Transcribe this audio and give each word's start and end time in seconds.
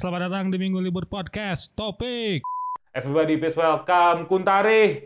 selamat 0.00 0.32
datang 0.32 0.48
di 0.48 0.56
Minggu 0.56 0.80
Libur 0.80 1.04
Podcast. 1.04 1.76
Topik. 1.76 2.40
Everybody 2.96 3.36
please 3.36 3.52
welcome 3.52 4.24
Kuntari. 4.24 5.04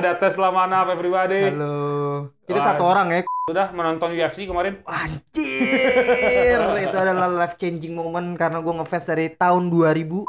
Ada 0.00 0.16
Tesla 0.16 0.48
Manaf 0.48 0.88
everybody. 0.88 1.52
Halo. 1.52 2.32
Itu 2.48 2.56
Wah. 2.56 2.64
satu 2.64 2.80
orang 2.88 3.12
ya. 3.12 3.20
Sudah 3.44 3.68
menonton 3.76 4.16
UFC 4.16 4.48
kemarin? 4.48 4.80
Anjir. 4.88 6.64
itu 6.88 6.96
adalah 6.96 7.28
life 7.28 7.60
changing 7.60 7.92
moment 7.92 8.40
karena 8.40 8.64
gue 8.64 8.72
ngefans 8.72 9.04
dari 9.04 9.28
tahun 9.36 9.68
2000. 9.68 10.24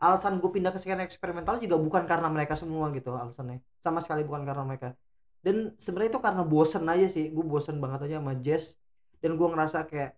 Alasan 0.00 0.40
gue 0.40 0.48
pindah 0.48 0.72
ke 0.72 0.80
skena 0.80 1.04
eksperimental 1.04 1.60
juga 1.60 1.76
bukan 1.76 2.08
karena 2.08 2.32
mereka 2.32 2.56
semua 2.56 2.88
gitu 2.96 3.12
alasannya. 3.12 3.60
Sama 3.84 4.00
sekali 4.00 4.24
bukan 4.24 4.48
karena 4.48 4.64
mereka. 4.64 4.96
Dan 5.44 5.76
sebenarnya 5.76 6.16
itu 6.16 6.20
karena 6.24 6.40
bosen 6.40 6.88
aja 6.88 7.04
sih. 7.04 7.28
Gue 7.28 7.44
bosen 7.44 7.76
banget 7.84 8.08
aja 8.08 8.16
sama 8.16 8.32
jazz. 8.40 8.80
Dan 9.20 9.36
gue 9.36 9.44
ngerasa 9.44 9.84
kayak 9.84 10.16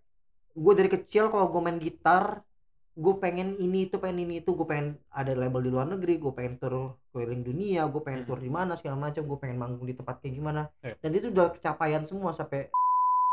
gue 0.53 0.73
dari 0.73 0.89
kecil 0.89 1.27
kalau 1.27 1.47
gue 1.47 1.61
main 1.61 1.77
gitar 1.77 2.43
gue 2.91 3.13
pengen 3.17 3.55
ini 3.55 3.87
itu 3.87 3.95
pengen 3.95 4.27
ini 4.27 4.43
itu 4.43 4.51
gue 4.51 4.67
pengen 4.67 4.99
ada 5.09 5.31
label 5.31 5.63
di 5.63 5.71
luar 5.71 5.87
negeri 5.87 6.19
gue 6.19 6.31
pengen 6.31 6.59
tur 6.59 6.75
keliling 7.09 7.39
dunia 7.41 7.87
gue 7.87 8.01
pengen 8.01 8.27
tur 8.27 8.35
di 8.35 8.51
mana 8.51 8.75
segala 8.75 8.99
macam 9.01 9.23
gue 9.23 9.37
pengen 9.37 9.55
manggung 9.55 9.87
di 9.87 9.95
tempat 9.95 10.19
kayak 10.19 10.35
gimana 10.35 10.67
Eh. 10.83 10.99
dan 10.99 11.11
itu 11.11 11.31
udah 11.31 11.51
kecapaian 11.51 12.03
semua 12.03 12.31
sampai 12.31 12.67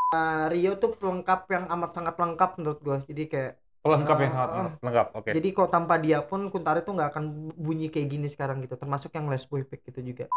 Uh, 0.09 0.49
Rio 0.49 0.73
tuh 0.81 0.97
pelengkap 0.97 1.45
yang 1.53 1.69
amat 1.69 1.93
sangat 1.93 2.17
lengkap 2.17 2.57
menurut 2.57 2.81
gue 2.81 2.99
jadi 3.13 3.23
kayak 3.29 3.53
Lengkap 3.85 4.17
ya, 4.17 4.29
Ah, 4.29 4.33
sangat 4.49 4.49
ah. 4.73 4.73
lengkap. 4.81 5.07
Oke. 5.13 5.31
jadi 5.37 5.49
kok 5.53 5.69
tanpa 5.69 5.95
dia 6.01 6.19
pun 6.25 6.49
Kuntari 6.49 6.81
tuh 6.81 6.97
nggak 6.97 7.13
akan 7.13 7.25
bunyi 7.53 7.93
kayak 7.93 8.09
gini 8.09 8.25
sekarang 8.25 8.65
gitu 8.65 8.73
termasuk 8.75 9.13
yang 9.13 9.29
Les 9.29 9.45
Boy 9.45 9.69
Pick 9.69 9.85
gitu 9.85 10.01
juga 10.01 10.33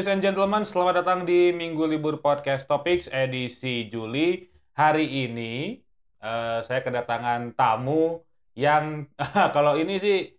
Ladies 0.00 0.16
and 0.16 0.24
gentlemen, 0.24 0.64
selamat 0.64 1.04
datang 1.04 1.28
di 1.28 1.52
Minggu 1.52 1.84
Libur 1.84 2.24
Podcast 2.24 2.64
Topics 2.64 3.04
edisi 3.12 3.84
Juli. 3.92 4.48
Hari 4.72 5.28
ini 5.28 5.76
eh, 6.24 6.58
saya 6.64 6.80
kedatangan 6.80 7.52
tamu 7.52 8.24
yang 8.56 9.04
kalau 9.52 9.76
ini 9.76 10.00
sih 10.00 10.32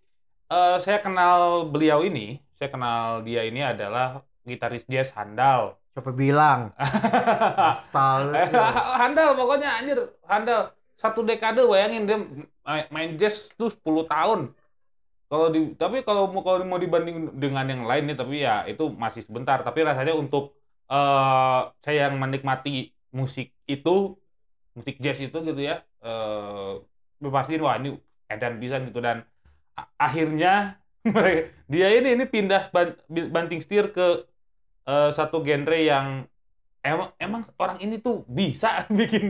eh, 0.50 0.76
saya 0.82 0.98
kenal 0.98 1.70
beliau 1.70 2.02
ini, 2.02 2.42
saya 2.58 2.74
kenal 2.74 3.22
dia 3.22 3.46
ini 3.46 3.62
adalah 3.62 4.26
gitaris 4.42 4.82
jazz 4.90 5.14
handal. 5.14 5.78
siapa 5.94 6.10
bilang 6.10 6.74
asal 7.70 8.34
handal 8.98 9.38
pokoknya 9.38 9.78
anjir, 9.78 10.10
handal. 10.26 10.74
Satu 10.98 11.22
dekade 11.22 11.62
bayangin 11.62 12.02
dia 12.10 12.18
main- 12.66 12.90
main 12.90 13.10
jazz 13.14 13.46
tuh 13.54 13.70
10 13.70 14.10
tahun. 14.10 14.40
Kalau 15.32 15.46
di 15.54 15.58
tapi 15.80 15.96
kalau 16.06 16.22
mau 16.32 16.42
kalau 16.46 16.60
mau 16.70 16.76
dibanding 16.84 17.16
dengan 17.42 17.64
yang 17.72 17.82
lain 17.90 18.02
nih 18.08 18.16
tapi 18.20 18.34
ya 18.46 18.52
itu 18.70 18.82
masih 19.04 19.22
sebentar, 19.28 19.58
tapi 19.66 19.80
rasanya 19.88 20.12
untuk 20.22 20.42
eh 20.92 21.60
saya 21.84 21.98
yang 22.08 22.14
menikmati 22.22 22.70
musik 23.18 23.46
itu, 23.72 23.90
musik 24.76 24.96
jazz 25.04 25.18
itu 25.26 25.36
gitu 25.48 25.60
ya, 25.70 25.74
eh 26.06 27.28
pastiin 27.36 27.62
wah 27.66 27.74
ini 27.80 27.88
edan 28.32 28.54
bisa 28.62 28.76
gitu 28.86 28.98
dan 29.06 29.18
akhirnya 30.06 30.48
dia 31.72 31.86
ini 31.96 32.08
ini 32.16 32.24
pindah 32.34 32.62
ban- 32.74 32.98
banting 33.34 33.60
setir 33.64 33.84
ke 33.96 34.02
eh, 34.88 35.08
satu 35.18 35.36
genre 35.46 35.76
yang 35.78 36.06
emang 36.86 37.10
emang 37.24 37.42
orang 37.62 37.78
ini 37.84 37.96
tuh 38.06 38.24
bisa 38.38 38.68
bikin 39.00 39.24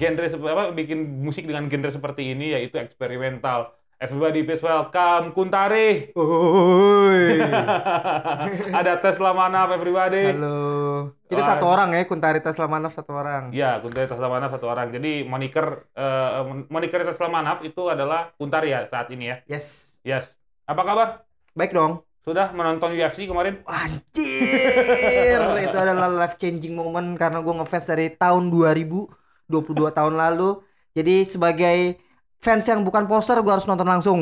genre 0.00 0.26
apa 0.54 0.64
bikin 0.78 0.98
musik 1.26 1.44
dengan 1.50 1.66
genre 1.72 1.90
seperti 1.98 2.22
ini 2.34 2.44
yaitu 2.56 2.76
eksperimental. 2.80 3.60
Everybody 3.98 4.46
please 4.46 4.62
welcome 4.62 5.34
Kuntari. 5.34 6.14
Ada 8.78 9.02
Tesla 9.02 9.34
Manaf 9.34 9.74
everybody. 9.74 10.30
halo 10.30 11.10
itu 11.26 11.42
satu 11.42 11.66
orang 11.66 11.98
ya 11.98 12.06
Kuntari 12.06 12.38
Tesla 12.38 12.70
Manaf 12.70 12.94
satu 12.94 13.18
orang 13.18 13.50
Ya, 13.50 13.82
Kuntari 13.82 14.06
Tesla 14.06 14.30
Manaf 14.30 14.54
satu 14.54 14.70
orang. 14.70 14.94
Jadi 14.94 15.26
moniker 15.26 15.90
eh, 15.98 16.30
moniker 16.70 17.10
Tesla 17.10 17.26
Manaf 17.26 17.58
itu 17.66 17.90
adalah 17.90 18.30
Kuntari 18.38 18.70
ya 18.70 18.86
saat 18.86 19.10
ini 19.10 19.34
ya. 19.34 19.42
yes 19.50 19.98
Yes. 20.06 20.30
Apa 20.62 20.86
kabar? 20.86 21.26
baik 21.58 21.74
dong 21.74 22.06
Sudah 22.22 22.54
menonton 22.54 22.94
UFC 22.94 23.26
kemarin? 23.26 23.66
Anjir, 23.66 25.42
itu 25.66 25.74
adalah 25.74 26.06
life 26.06 26.38
changing 26.38 26.78
moment 26.78 27.18
karena 27.18 27.42
gue 27.42 27.50
ngefans 27.50 27.88
dari 27.88 28.14
tahun 28.14 28.46
2000, 28.52 29.48
22 29.50 29.90
tahun 29.90 30.14
lalu. 30.14 30.60
Jadi 30.92 31.24
sebagai 31.24 31.96
fans 32.38 32.64
yang 32.66 32.86
bukan 32.86 33.06
poser, 33.10 33.38
gue 33.42 33.52
harus 33.52 33.66
nonton 33.66 33.86
langsung. 33.86 34.20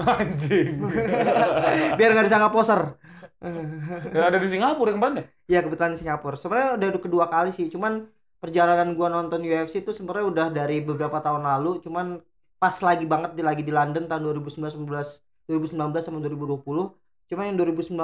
Anjing. 0.00 0.80
Biar 1.98 2.10
nggak 2.16 2.26
disangka 2.26 2.48
poser. 2.48 2.80
Dan 3.40 4.20
ada 4.20 4.36
di 4.36 4.48
Singapura 4.48 4.92
kemarin 4.92 5.24
ya? 5.24 5.24
Ya 5.48 5.58
kebetulan 5.64 5.96
di 5.96 6.00
Singapura. 6.00 6.36
Sebenarnya 6.36 6.76
udah 6.76 7.00
kedua 7.00 7.24
kali 7.32 7.50
sih, 7.56 7.72
cuman 7.72 8.04
perjalanan 8.40 8.92
gua 8.96 9.08
nonton 9.08 9.40
UFC 9.44 9.80
itu 9.80 9.96
sebenarnya 9.96 10.26
udah 10.28 10.46
dari 10.52 10.84
beberapa 10.84 11.20
tahun 11.20 11.44
lalu, 11.44 11.80
cuman 11.84 12.20
pas 12.60 12.76
lagi 12.84 13.08
banget 13.08 13.32
di 13.36 13.42
lagi 13.44 13.64
di 13.64 13.72
London 13.72 14.04
tahun 14.04 14.20
2019 14.44 14.84
2019 15.48 15.72
sama 16.04 16.20
2020. 16.20 16.60
Cuman 17.32 17.44
yang 17.48 17.56
2019 17.56 17.96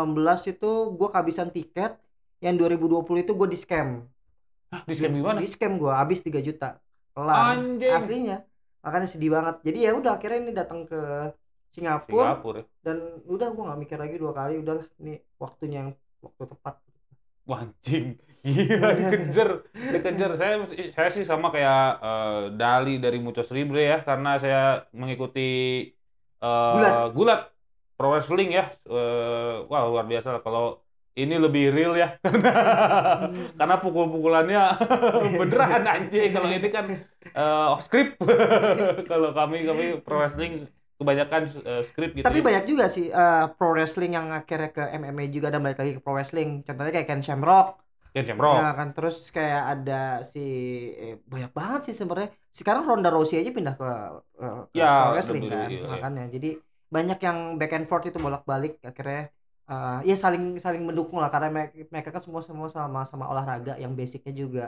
itu 0.52 0.70
gua 0.96 1.08
kehabisan 1.12 1.52
tiket, 1.52 2.00
yang 2.40 2.56
2020 2.56 3.24
itu 3.24 3.32
gua 3.36 3.48
di 3.48 3.58
scam. 3.60 4.08
Hah, 4.72 4.82
di 4.88 4.94
scam 4.96 5.12
gimana? 5.12 5.38
Di 5.40 5.48
scam 5.48 5.76
gua 5.76 6.00
habis 6.00 6.24
3 6.24 6.40
juta. 6.40 6.80
Kelar. 7.12 7.60
Anjing. 7.60 7.92
Aslinya. 7.92 8.38
Makanya 8.86 9.08
sedih 9.10 9.34
banget. 9.34 9.56
Jadi 9.66 9.78
ya 9.82 9.90
udah 9.98 10.12
akhirnya 10.14 10.38
ini 10.46 10.52
datang 10.54 10.86
ke 10.86 11.00
Singapura 11.74 12.38
Singapura. 12.38 12.62
dan 12.86 12.96
udah 13.26 13.48
gua 13.52 13.74
nggak 13.74 13.80
mikir 13.82 13.98
lagi 13.98 14.16
dua 14.16 14.32
kali, 14.32 14.62
udahlah 14.62 14.86
ini 15.02 15.18
waktunya 15.42 15.78
yang 15.84 15.90
waktu 16.22 16.42
tepat. 16.46 16.74
Wah, 17.46 17.66
anjing. 17.66 18.16
Gila 18.46 18.88
dikejar, 18.94 19.48
dikejar. 19.74 20.30
Saya 20.38 20.54
saya 20.94 21.08
sih 21.10 21.26
sama 21.26 21.50
kayak 21.50 21.82
eh, 21.98 22.42
Dali 22.54 23.02
dari 23.02 23.18
Muchos 23.18 23.50
Libre 23.50 23.82
ya 23.82 23.98
karena 24.06 24.38
saya 24.38 24.86
mengikuti 24.94 25.50
eh, 26.38 26.72
Gulat. 26.78 27.10
gulat 27.10 27.40
pro 27.98 28.14
wrestling 28.14 28.54
ya. 28.54 28.70
Eh, 28.86 29.54
wah, 29.66 29.82
luar 29.90 30.06
biasa 30.06 30.38
kalau 30.46 30.85
ini 31.16 31.34
lebih 31.44 31.62
real 31.76 31.92
ya 31.96 32.08
karena 32.24 32.50
karena 33.58 33.74
pukul-pukulannya 33.82 34.60
beneran 35.40 35.84
anjing 35.88 36.28
kalau 36.34 36.48
ini 36.52 36.68
kan 36.76 36.84
eh, 37.36 37.64
off 37.72 37.80
script 37.86 38.20
kalau 39.10 39.28
kami 39.38 39.56
kami 39.68 39.84
pro 40.04 40.16
wrestling 40.20 40.52
kebanyakan 41.00 41.42
eh, 41.70 41.82
script 41.88 42.12
gitu 42.18 42.26
Tapi 42.26 42.38
ya. 42.40 42.44
banyak 42.46 42.64
juga 42.70 42.84
sih 42.94 43.06
eh, 43.12 43.44
pro 43.56 43.66
wrestling 43.74 44.10
yang 44.18 44.26
akhirnya 44.38 44.68
ke 44.76 44.82
MMA 45.00 45.24
juga 45.34 45.48
dan 45.52 45.60
balik 45.64 45.78
lagi 45.80 45.92
ke 45.96 46.00
pro 46.04 46.12
wrestling. 46.16 46.48
Contohnya 46.66 46.92
kayak 46.94 47.08
Ken 47.10 47.22
Shamrock. 47.26 47.66
Ken 48.14 48.24
Shamrock. 48.26 48.56
Ya 48.58 48.66
kan 48.78 48.88
terus 48.96 49.16
kayak 49.36 49.62
ada 49.72 49.92
si 50.32 50.38
eh, 51.02 51.14
banyak 51.32 51.50
banget 51.58 51.80
sih 51.86 51.94
sebenarnya. 51.98 52.30
Sekarang 52.58 52.82
Ronda 52.90 53.08
Rousey 53.14 53.36
aja 53.40 53.50
pindah 53.56 53.74
ke, 53.80 53.86
eh, 54.42 54.56
ke 54.74 54.78
Ya, 54.78 54.86
pro 54.96 55.08
wrestling 55.14 55.44
betul, 55.44 55.52
kan. 55.54 55.68
iya, 55.70 55.78
iya. 55.80 55.88
Makanya 55.92 56.22
jadi 56.34 56.48
banyak 56.94 57.18
yang 57.26 57.38
back 57.58 57.72
and 57.76 57.86
forth 57.90 58.04
itu 58.10 58.18
bolak-balik 58.26 58.72
akhirnya 58.88 59.20
eh, 59.70 59.98
ya 60.08 60.14
saling 60.14 60.58
saling 60.62 60.82
mendukung 60.86 61.18
lah 61.18 61.30
karena 61.30 61.48
mereka, 61.50 61.74
mereka 61.92 62.08
kan 62.14 62.22
semua 62.22 62.42
semua 62.42 62.68
sama 62.70 63.02
sama 63.06 63.24
olahraga 63.30 63.74
yang 63.82 63.92
basicnya 63.98 64.32
juga 64.34 64.64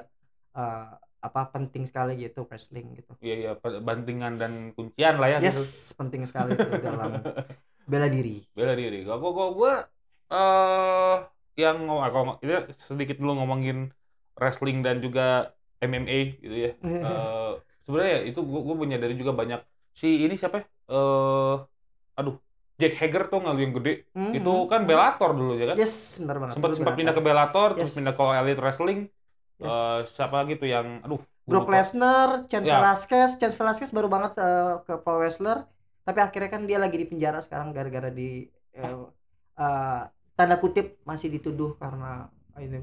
eh, 0.59 0.89
apa 1.19 1.41
penting 1.51 1.83
sekali 1.83 2.15
gitu 2.23 2.47
wrestling 2.47 2.95
gitu. 2.99 3.13
Iya 3.19 3.35
iya 3.35 3.51
bantingan 3.59 4.39
dan 4.39 4.53
kuncian 4.75 5.19
lah 5.19 5.29
ya 5.35 5.39
gitu. 5.43 5.59
Yes, 5.59 5.91
penting 5.99 6.23
sekali 6.31 6.55
itu 6.55 6.69
dalam 6.79 7.19
bela 7.91 8.07
diri. 8.07 8.47
bela 8.55 8.73
diri. 8.79 9.03
Kalau 9.03 9.31
kok 9.35 9.51
gue 9.59 9.73
eh 10.29 11.17
yang 11.59 11.77
ngomong 11.91 12.03
kalau 12.15 12.25
itu 12.39 12.55
sedikit 12.79 13.19
dulu 13.19 13.43
ngomongin 13.43 13.91
wrestling 14.39 14.79
dan 14.87 15.03
juga 15.03 15.51
MMA 15.83 16.39
gitu 16.39 16.55
ya. 16.55 16.71
Eh 16.87 17.53
sebenarnya 17.83 18.13
ya 18.15 18.23
itu 18.31 18.41
gue 18.45 18.61
gue 18.63 18.77
menyadari 18.79 19.15
juga 19.19 19.33
banyak 19.35 19.61
si 19.99 20.23
ini 20.23 20.39
siapa 20.39 20.63
ya? 20.63 20.65
Eh 20.95 21.55
aduh 22.19 22.37
Jack 22.79 22.95
Hager 22.95 23.27
tuh 23.27 23.39
nggak 23.39 23.57
yang 23.59 23.75
gede 23.75 23.93
Mhm. 24.15 24.33
itu 24.33 24.53
kan 24.67 24.81
Bellator 24.87 25.31
dulu 25.35 25.53
ya 25.55 25.75
kan 25.75 25.77
Yes, 25.77 25.95
benar 26.17 26.37
banget. 26.39 26.55
sempat 26.55 26.71
sempat 26.79 26.95
pindah 26.95 27.11
ke 27.13 27.23
Bellator. 27.23 27.69
Bellator 27.69 27.69
terus 27.77 27.91
Yes. 27.91 27.97
pindah 27.99 28.15
ke 28.15 28.25
Elite 28.39 28.63
Wrestling 28.63 29.01
Yes. 29.59 29.75
Eh, 29.75 29.99
siapa 30.15 30.35
lagi 30.39 30.55
tuh 30.55 30.71
yang 30.71 31.03
aduh 31.03 31.19
Brock. 31.43 31.67
Lesnar, 31.67 32.45
Chen 32.47 32.63
Ya. 32.63 32.79
Velasquez, 32.79 33.35
Chen 33.35 33.51
Velasquez 33.51 33.91
baru 33.91 34.07
banget 34.07 34.37
eh, 34.37 34.75
ke 34.85 34.95
pro 34.97 35.19
wrestler, 35.19 35.65
tapi 36.05 36.21
akhirnya 36.21 36.47
kan 36.47 36.63
dia 36.63 36.79
lagi 36.79 36.95
di 36.95 37.09
penjara 37.09 37.41
sekarang 37.41 37.73
gara-gara 37.73 38.07
di 38.09 38.47
eh, 38.71 38.95
eh, 39.57 40.03
tanda 40.37 40.57
kutip 40.57 41.03
masih 41.03 41.33
dituduh 41.33 41.75
karena 41.75 42.31
ini 42.55 42.79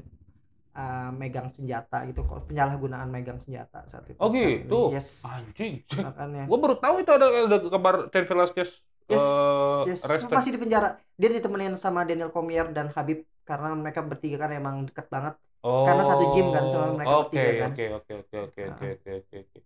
uh, 0.72 1.08
megang 1.10 1.48
senjata 1.48 2.04
gitu 2.04 2.20
kalau 2.22 2.44
penyalahgunaan 2.44 3.08
megang 3.08 3.40
senjata 3.40 3.80
saat 3.86 4.04
itu 4.06 4.16
saat 4.16 4.28
ini. 4.28 4.60
gitu? 4.60 4.92
yes 4.92 5.24
Anjing. 5.24 5.80
makanya 5.96 6.44
Gue 6.44 6.58
baru 6.58 6.76
tahu 6.76 6.94
itu 7.00 7.10
ada 7.10 7.26
ada 7.28 7.56
kabar 7.62 7.94
Ted 8.08 8.24
Velasquez 8.24 8.76
yes, 9.08 9.22
eh, 9.22 9.82
yes. 9.90 10.00
masih 10.30 10.52
di 10.54 10.60
penjara 10.62 10.88
dia 11.20 11.28
ditemenin 11.30 11.74
sama 11.78 12.02
Daniel 12.08 12.30
Cormier 12.34 12.66
dan 12.74 12.90
Habib 12.94 13.22
karena 13.46 13.72
mereka 13.78 14.00
bertiga 14.02 14.36
kan 14.42 14.50
emang 14.52 14.76
deket 14.88 15.06
banget 15.08 15.34
Oh, 15.66 15.82
Karena 15.82 16.02
satu 16.06 16.24
gym 16.30 16.46
kan 16.54 16.64
sama 16.70 16.94
mereka 16.94 17.14
Oke, 17.26 17.34
bertiga 17.34 17.52
kan. 17.58 17.70
Oke, 17.74 17.84
oke, 17.98 18.12
oke, 18.22 18.36
oke, 18.46 18.60
Nah. 18.62 18.70
oke, 18.70 18.86
oke, 18.86 19.10
oke, 19.18 19.36
oke. 19.42 19.58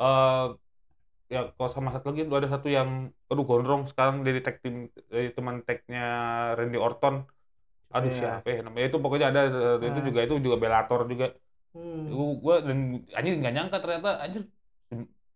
Eh, 0.00 0.44
ya 1.32 1.40
kalau 1.56 1.70
sama 1.72 1.88
satu 1.94 2.06
lagi 2.12 2.22
ada 2.28 2.48
satu 2.50 2.68
yang 2.68 2.90
aduh 3.30 3.44
gondrong 3.48 3.82
sekarang 3.88 4.16
dari 4.26 4.40
tag 4.44 4.56
tim 4.60 4.92
dari 5.08 5.32
teman 5.32 5.56
tagnya 5.64 6.04
Randy 6.60 6.76
Orton. 6.76 7.14
Aduh 7.94 8.10
Iya. 8.12 8.18
siapa 8.20 8.48
ya 8.52 8.60
namanya 8.66 8.86
itu 8.92 8.98
pokoknya 9.00 9.26
ada 9.32 9.40
eh, 9.80 9.88
itu 9.88 10.00
juga 10.12 10.20
itu 10.28 10.34
juga 10.44 10.56
Bellator 10.60 11.00
juga. 11.08 11.26
Hmm. 11.72 12.04
Gua 12.44 12.54
dan 12.60 12.78
anjir 13.16 13.32
nggak 13.40 13.54
nyangka 13.56 13.76
ternyata 13.80 14.08
anjir 14.20 14.42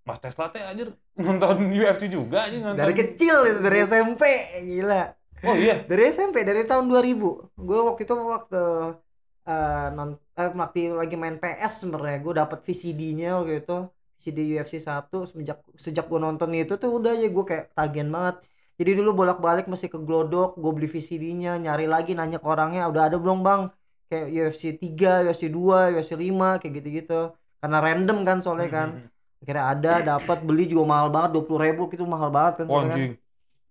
Mas 0.05 0.21
Tesla 0.21 0.53
teh 0.53 0.61
anjir 0.61 0.89
nonton 1.17 1.57
UFC 1.81 2.03
juga 2.13 2.45
anjir 2.47 2.61
nonton. 2.61 2.79
dari 2.81 2.95
kecil 2.95 3.37
itu 3.49 3.59
dari 3.65 3.79
SMP 3.89 4.23
gila. 4.69 5.03
Oh 5.45 5.57
iya. 5.57 5.85
dari 5.85 6.03
SMP 6.09 6.37
dari 6.45 6.65
tahun 6.65 6.89
2000 6.89 7.61
gue 7.69 7.79
waktu 7.89 8.03
itu 8.07 8.15
waktu 8.17 8.61
eh 9.45 9.87
non 9.97 10.17
eh, 10.41 10.51
waktu 10.57 10.81
lagi 10.97 11.17
main 11.21 11.37
PS 11.43 11.73
sebenarnya 11.85 12.19
gue 12.25 12.35
dapat 12.41 12.59
VCD-nya 12.67 13.29
waktu 13.41 13.55
itu. 13.65 13.77
VCD 14.15 14.39
UFC 14.57 14.81
1 14.81 15.29
sejak 15.29 15.59
sejak 15.77 16.05
gue 16.09 16.21
nonton 16.27 16.49
itu 16.57 16.81
tuh 16.81 16.91
udah 16.97 17.13
aja 17.13 17.29
gue 17.29 17.45
kayak 17.45 17.65
tagihan 17.77 18.09
banget. 18.09 18.37
Jadi 18.81 18.91
dulu 18.99 19.11
bolak-balik 19.21 19.67
mesti 19.69 19.87
ke 19.93 19.99
Glodok 20.01 20.57
gue 20.57 20.73
beli 20.73 20.89
VCD-nya 20.89 21.61
nyari 21.61 21.85
lagi 21.85 22.17
nanya 22.17 22.41
ke 22.41 22.47
orangnya 22.49 22.89
udah 22.89 23.03
ada 23.13 23.17
belum 23.21 23.45
bang? 23.47 23.63
Kayak 24.09 24.27
UFC 24.33 24.63
3 24.81 25.29
UFC 25.29 25.43
2 25.53 25.93
UFC 26.01 26.13
5 26.17 26.61
kayak 26.61 26.73
gitu-gitu. 26.81 27.21
Karena 27.61 27.79
random 27.85 28.19
kan 28.29 28.39
soalnya 28.45 28.69
kan. 28.73 28.89
Hmm, 28.97 29.14
akhirnya 29.45 29.65
ada 29.69 29.93
dapat 30.17 30.41
beli 30.41 30.65
juga 30.67 30.89
mahal 30.89 31.09
banget 31.09 31.37
20.000 31.37 31.61
ribu 31.61 31.83
itu 31.87 32.05
mahal 32.05 32.33
banget 32.33 32.65
kan 32.65 32.67
Oh, 32.67 32.81
kan 32.81 32.99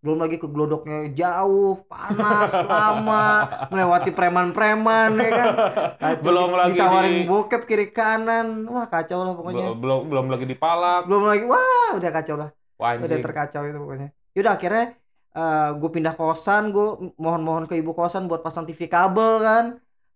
belum 0.04 0.20
lagi 0.20 0.36
ke 0.36 0.46
glodoknya 0.46 1.08
jauh 1.10 1.80
panas 1.88 2.52
lama 2.62 3.25
melewati 3.72 4.12
preman-preman 4.12 5.16
ya 5.16 5.30
kan? 5.31 5.48
Kacau, 5.96 6.22
Belum 6.22 6.50
di- 6.50 6.58
lagi 6.60 6.72
ditawarin 6.75 7.14
di- 7.16 7.24
bokep 7.25 7.62
kiri 7.64 7.88
kanan. 7.90 8.68
Wah 8.68 8.84
kacau 8.86 9.24
lah 9.24 9.31
pokoknya. 9.31 9.64
Belum 9.64 9.80
belum 9.80 10.02
belum 10.12 10.25
lagi 10.28 10.46
dipalak. 10.46 11.08
belum 11.08 11.24
lagi 11.24 11.44
wah 11.48 11.90
udah 11.96 12.12
kacau 12.12 12.36
lah. 12.36 12.50
Wah, 12.75 13.00
udah 13.00 13.18
terkacau 13.18 13.64
itu 13.64 13.80
pokoknya. 13.80 14.08
Yaudah 14.36 14.54
akhirnya 14.54 14.86
gue 15.74 15.90
pindah 15.90 16.14
kosan 16.14 16.70
gue 16.70 16.88
mohon-mohon 17.16 17.66
ke 17.66 17.74
ibu 17.74 17.96
kosan 17.96 18.28
buat 18.28 18.44
pasang 18.44 18.68
TV 18.68 18.86
kabel 18.86 19.40
kan 19.40 19.66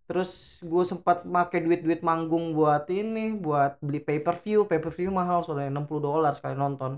terus 0.08 0.30
gue 0.64 0.84
sempat 0.88 1.18
pakai 1.28 1.60
duit-duit 1.62 2.00
manggung 2.00 2.56
buat 2.56 2.88
ini 2.90 3.36
buat 3.36 3.76
beli 3.84 4.00
pay 4.00 4.20
per 4.24 4.36
view 4.40 4.64
pay 4.64 4.80
per 4.80 4.92
view 4.96 5.12
mahal 5.12 5.44
soalnya 5.44 5.68
60 5.70 6.00
dolar 6.00 6.32
sekali 6.32 6.56
nonton 6.56 6.92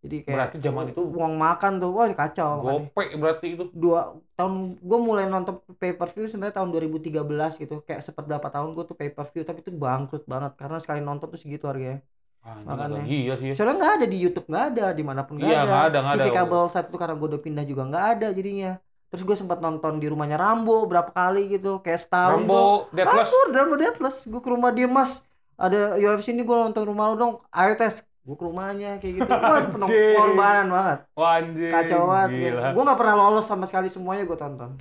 jadi 0.00 0.16
kayak 0.24 0.36
Berarti 0.36 0.56
zaman 0.58 0.84
itu 0.90 1.00
uang 1.04 1.34
makan 1.36 1.72
tuh 1.76 1.90
wah 1.92 2.06
kacau 2.10 2.48
makanya 2.56 2.82
Gope 2.88 3.04
berarti 3.16 3.46
itu. 3.54 3.64
dua 3.74 4.00
tahun 4.34 4.52
gue 4.80 4.98
mulai 4.98 5.24
nonton 5.28 5.54
pay 5.76 5.92
per 5.92 6.08
view 6.10 6.24
sebenarnya 6.26 6.56
tahun 6.58 6.70
2013 6.72 7.62
gitu 7.62 7.74
kayak 7.86 8.00
seperberapa 8.02 8.48
tahun 8.48 8.68
gue 8.74 8.84
tuh 8.90 8.96
pay 8.96 9.10
per 9.12 9.26
view 9.30 9.42
tapi 9.44 9.60
itu 9.60 9.70
bangkrut 9.70 10.24
banget 10.24 10.52
karena 10.56 10.76
sekali 10.80 11.00
nonton 11.00 11.28
tuh 11.28 11.38
segitu 11.38 11.64
harganya 11.70 12.00
Anjing 12.40 12.64
Makanya. 12.64 13.00
gila 13.04 13.34
sih. 13.36 13.46
ya. 13.46 13.54
soalnya 13.54 13.76
nggak 13.76 13.92
ada 14.00 14.06
di 14.08 14.16
YouTube 14.16 14.46
nggak 14.48 14.64
ada 14.72 14.84
di 14.96 15.02
mana 15.04 15.20
pun 15.28 15.36
nggak 15.36 15.44
Iya, 15.46 15.60
ada 15.60 15.76
ada, 15.86 15.98
ada. 16.16 16.24
TV 16.24 16.28
kabel 16.32 16.62
saat 16.72 16.86
itu 16.88 16.96
karena 16.96 17.14
gue 17.14 17.28
udah 17.30 17.42
pindah 17.46 17.64
juga 17.68 17.82
nggak 17.84 18.04
ada 18.16 18.26
jadinya 18.32 18.70
terus 19.10 19.22
gue 19.22 19.34
sempat 19.34 19.58
nonton 19.58 19.98
di 19.98 20.06
rumahnya 20.06 20.34
Rambo 20.34 20.86
berapa 20.86 21.10
kali 21.10 21.50
gitu 21.50 21.78
kayak 21.78 21.98
setahun 22.00 22.40
tuh 22.40 22.46
Rambo 22.46 22.62
Deathless. 22.90 23.26
Rambo 23.26 23.38
Rambo 23.52 23.74
Deathless 23.76 24.16
gue 24.24 24.38
ke 24.38 24.48
rumah 24.48 24.70
dia 24.70 24.86
mas 24.86 25.26
ada 25.54 25.94
UFC 25.94 26.30
ini 26.30 26.40
gue 26.40 26.56
nonton 26.56 26.82
rumah 26.84 27.10
lu 27.10 27.16
dong 27.16 27.34
ayo 27.50 27.74
tes 27.74 28.00
gue 28.00 28.32
ke 28.32 28.44
rumahnya 28.44 28.96
kayak 28.96 29.14
gitu 29.18 29.28
wah 29.28 29.60
pengorbanan 29.66 30.66
banget 30.68 30.98
Wah, 31.12 31.30
anjing. 31.36 31.68
kacau 31.68 32.00
banget 32.06 32.30
Gila. 32.32 32.68
gue 32.70 32.82
nggak 32.82 32.98
pernah 32.98 33.16
lolos 33.18 33.44
sama 33.44 33.64
sekali 33.64 33.88
semuanya 33.88 34.22
gue 34.22 34.38
tonton 34.38 34.78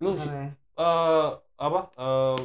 Lu 0.00 0.16
si- 0.16 0.26
eh 0.26 1.28
apa? 1.54 1.80
eh 1.94 2.36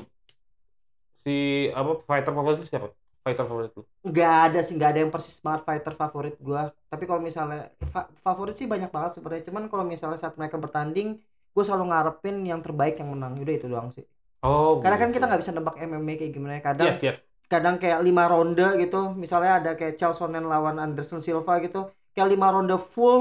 si 1.24 1.36
apa 1.72 1.92
fighter 2.04 2.32
favorit 2.32 2.62
siapa? 2.62 2.92
Fighter 3.28 3.46
favorit 3.50 3.72
lu. 3.78 3.84
nggak 4.08 4.32
ada 4.46 4.58
sih 4.66 4.74
nggak 4.78 4.90
ada 4.92 5.00
yang 5.04 5.12
persis 5.16 5.38
banget 5.46 5.62
fighter 5.68 5.94
favorit 6.02 6.36
gua. 6.48 6.62
Tapi 6.92 7.04
kalau 7.10 7.22
misalnya 7.30 7.58
fa- 7.94 8.10
favorit 8.26 8.56
sih 8.60 8.68
banyak 8.74 8.90
banget 8.96 9.12
sebenarnya. 9.16 9.44
Cuman 9.50 9.64
kalau 9.72 9.84
misalnya 9.94 10.18
saat 10.24 10.36
mereka 10.40 10.58
bertanding 10.64 11.08
gue 11.54 11.64
selalu 11.68 11.86
ngarepin 11.92 12.36
yang 12.50 12.60
terbaik 12.66 12.94
yang 13.02 13.10
menang. 13.14 13.34
Udah 13.44 13.54
itu 13.58 13.68
doang 13.74 13.90
sih. 13.96 14.06
Oh, 14.44 14.80
karena 14.82 14.96
kan 15.02 15.08
gitu. 15.10 15.16
kita 15.18 15.26
nggak 15.28 15.42
bisa 15.44 15.54
nebak 15.58 15.76
MMA 15.90 16.14
kayak 16.20 16.32
gimana 16.36 16.54
ya. 16.58 16.62
Kadang 16.70 16.88
Yes, 16.88 17.00
yes. 17.04 17.18
kadang 17.52 17.76
kayak 17.82 18.00
lima 18.08 18.24
ronde 18.32 18.64
gitu. 18.84 18.98
Misalnya 19.24 19.52
ada 19.60 19.70
kayak 19.80 19.94
Charles 20.00 20.18
Sonnen 20.20 20.46
lawan 20.52 20.78
Anderson 20.84 21.20
Silva 21.26 21.54
gitu. 21.66 21.78
Kayak 22.14 22.30
lima 22.34 22.48
ronde 22.56 22.76
full 22.94 23.20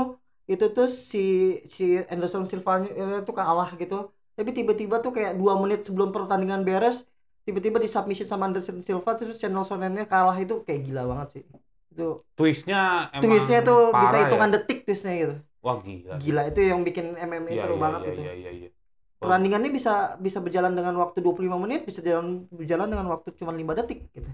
itu 0.52 0.64
tuh 0.76 0.86
si 1.12 1.18
si 1.76 1.82
Anderson 2.12 2.44
Silva 2.50 2.72
itu 3.22 3.32
kalah 3.40 3.68
gitu. 3.80 3.94
Tapi 4.36 4.50
tiba-tiba 4.58 4.94
tuh 5.04 5.10
kayak 5.16 5.32
dua 5.40 5.52
menit 5.62 5.80
sebelum 5.86 6.08
pertandingan 6.14 6.60
beres 6.68 6.96
tiba-tiba 7.46 7.78
di 7.78 7.86
submission 7.86 8.26
sama 8.26 8.50
Anderson 8.50 8.82
Silva 8.82 9.14
terus 9.14 9.38
channel 9.38 9.62
Sonnennya 9.62 10.04
kalah 10.10 10.34
itu 10.36 10.66
kayak 10.66 10.80
gila 10.82 11.02
banget 11.06 11.28
sih 11.38 11.42
itu 11.94 12.08
Twistnya 12.34 13.08
emang 13.14 13.22
twistnya 13.24 13.60
tuh 13.62 13.94
bisa 13.94 14.12
parah 14.12 14.22
hitungan 14.26 14.48
ya? 14.50 14.54
detik 14.58 14.78
twistnya 14.84 15.14
gitu 15.14 15.34
Wah, 15.62 15.76
gila. 15.82 16.14
gila 16.18 16.42
itu 16.50 16.60
yang 16.62 16.80
bikin 16.82 17.14
MMA 17.16 17.54
Iya, 17.54 17.62
seru 17.62 17.74
iya, 17.78 17.82
banget 17.82 18.00
iya, 18.02 18.10
itu 18.10 18.20
Iya, 18.20 18.34
iya, 18.34 18.50
iya. 18.52 18.68
pertandingannya 19.22 19.70
bisa 19.72 19.92
bisa 20.20 20.38
berjalan 20.42 20.72
dengan 20.74 20.94
waktu 21.00 21.18
25 21.22 21.62
menit 21.64 21.80
bisa 21.86 22.00
jalan 22.02 22.44
berjalan 22.50 22.88
dengan 22.90 23.06
waktu 23.14 23.28
cuma 23.38 23.54
5 23.54 23.78
detik 23.78 24.00
gitu 24.12 24.30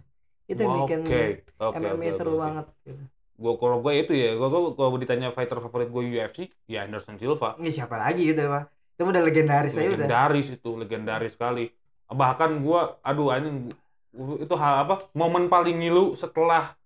itu 0.48 0.60
yang 0.60 0.74
bikin 0.84 1.00
Oke, 1.06 1.22
oke, 1.60 1.76
MMA 1.78 2.08
oke, 2.08 2.16
seru 2.16 2.32
oke. 2.34 2.40
banget 2.42 2.66
gitu. 2.88 3.04
Gua 3.42 3.54
kalau 3.58 3.82
gue 3.82 3.92
itu 3.96 4.12
ya, 4.14 4.38
gua, 4.38 4.48
gua 4.52 4.70
kalau 4.76 4.94
ditanya 5.00 5.32
fighter 5.34 5.58
favorit 5.58 5.88
gue 5.90 6.04
UFC, 6.14 6.46
ya 6.70 6.84
Anderson 6.86 7.16
Silva. 7.18 7.58
Ini 7.58 7.70
siapa 7.74 7.96
lagi 7.98 8.22
gitu 8.30 8.46
mah 8.46 8.68
itu 8.92 9.02
udah 9.08 9.24
legendaris 9.24 9.72
aja 9.74 9.88
udah 9.88 10.06
legendaris 10.06 10.46
itu 10.52 10.70
legendaris 10.78 11.32
sekali 11.34 11.64
bahkan 12.12 12.60
gua 12.60 12.96
aduh 13.00 13.28
anjing 13.28 13.72
itu 14.38 14.54
hal 14.54 14.84
apa 14.84 15.08
momen 15.12 15.48
paling 15.48 15.80
ngilu 15.80 16.12
setelah 16.12 16.76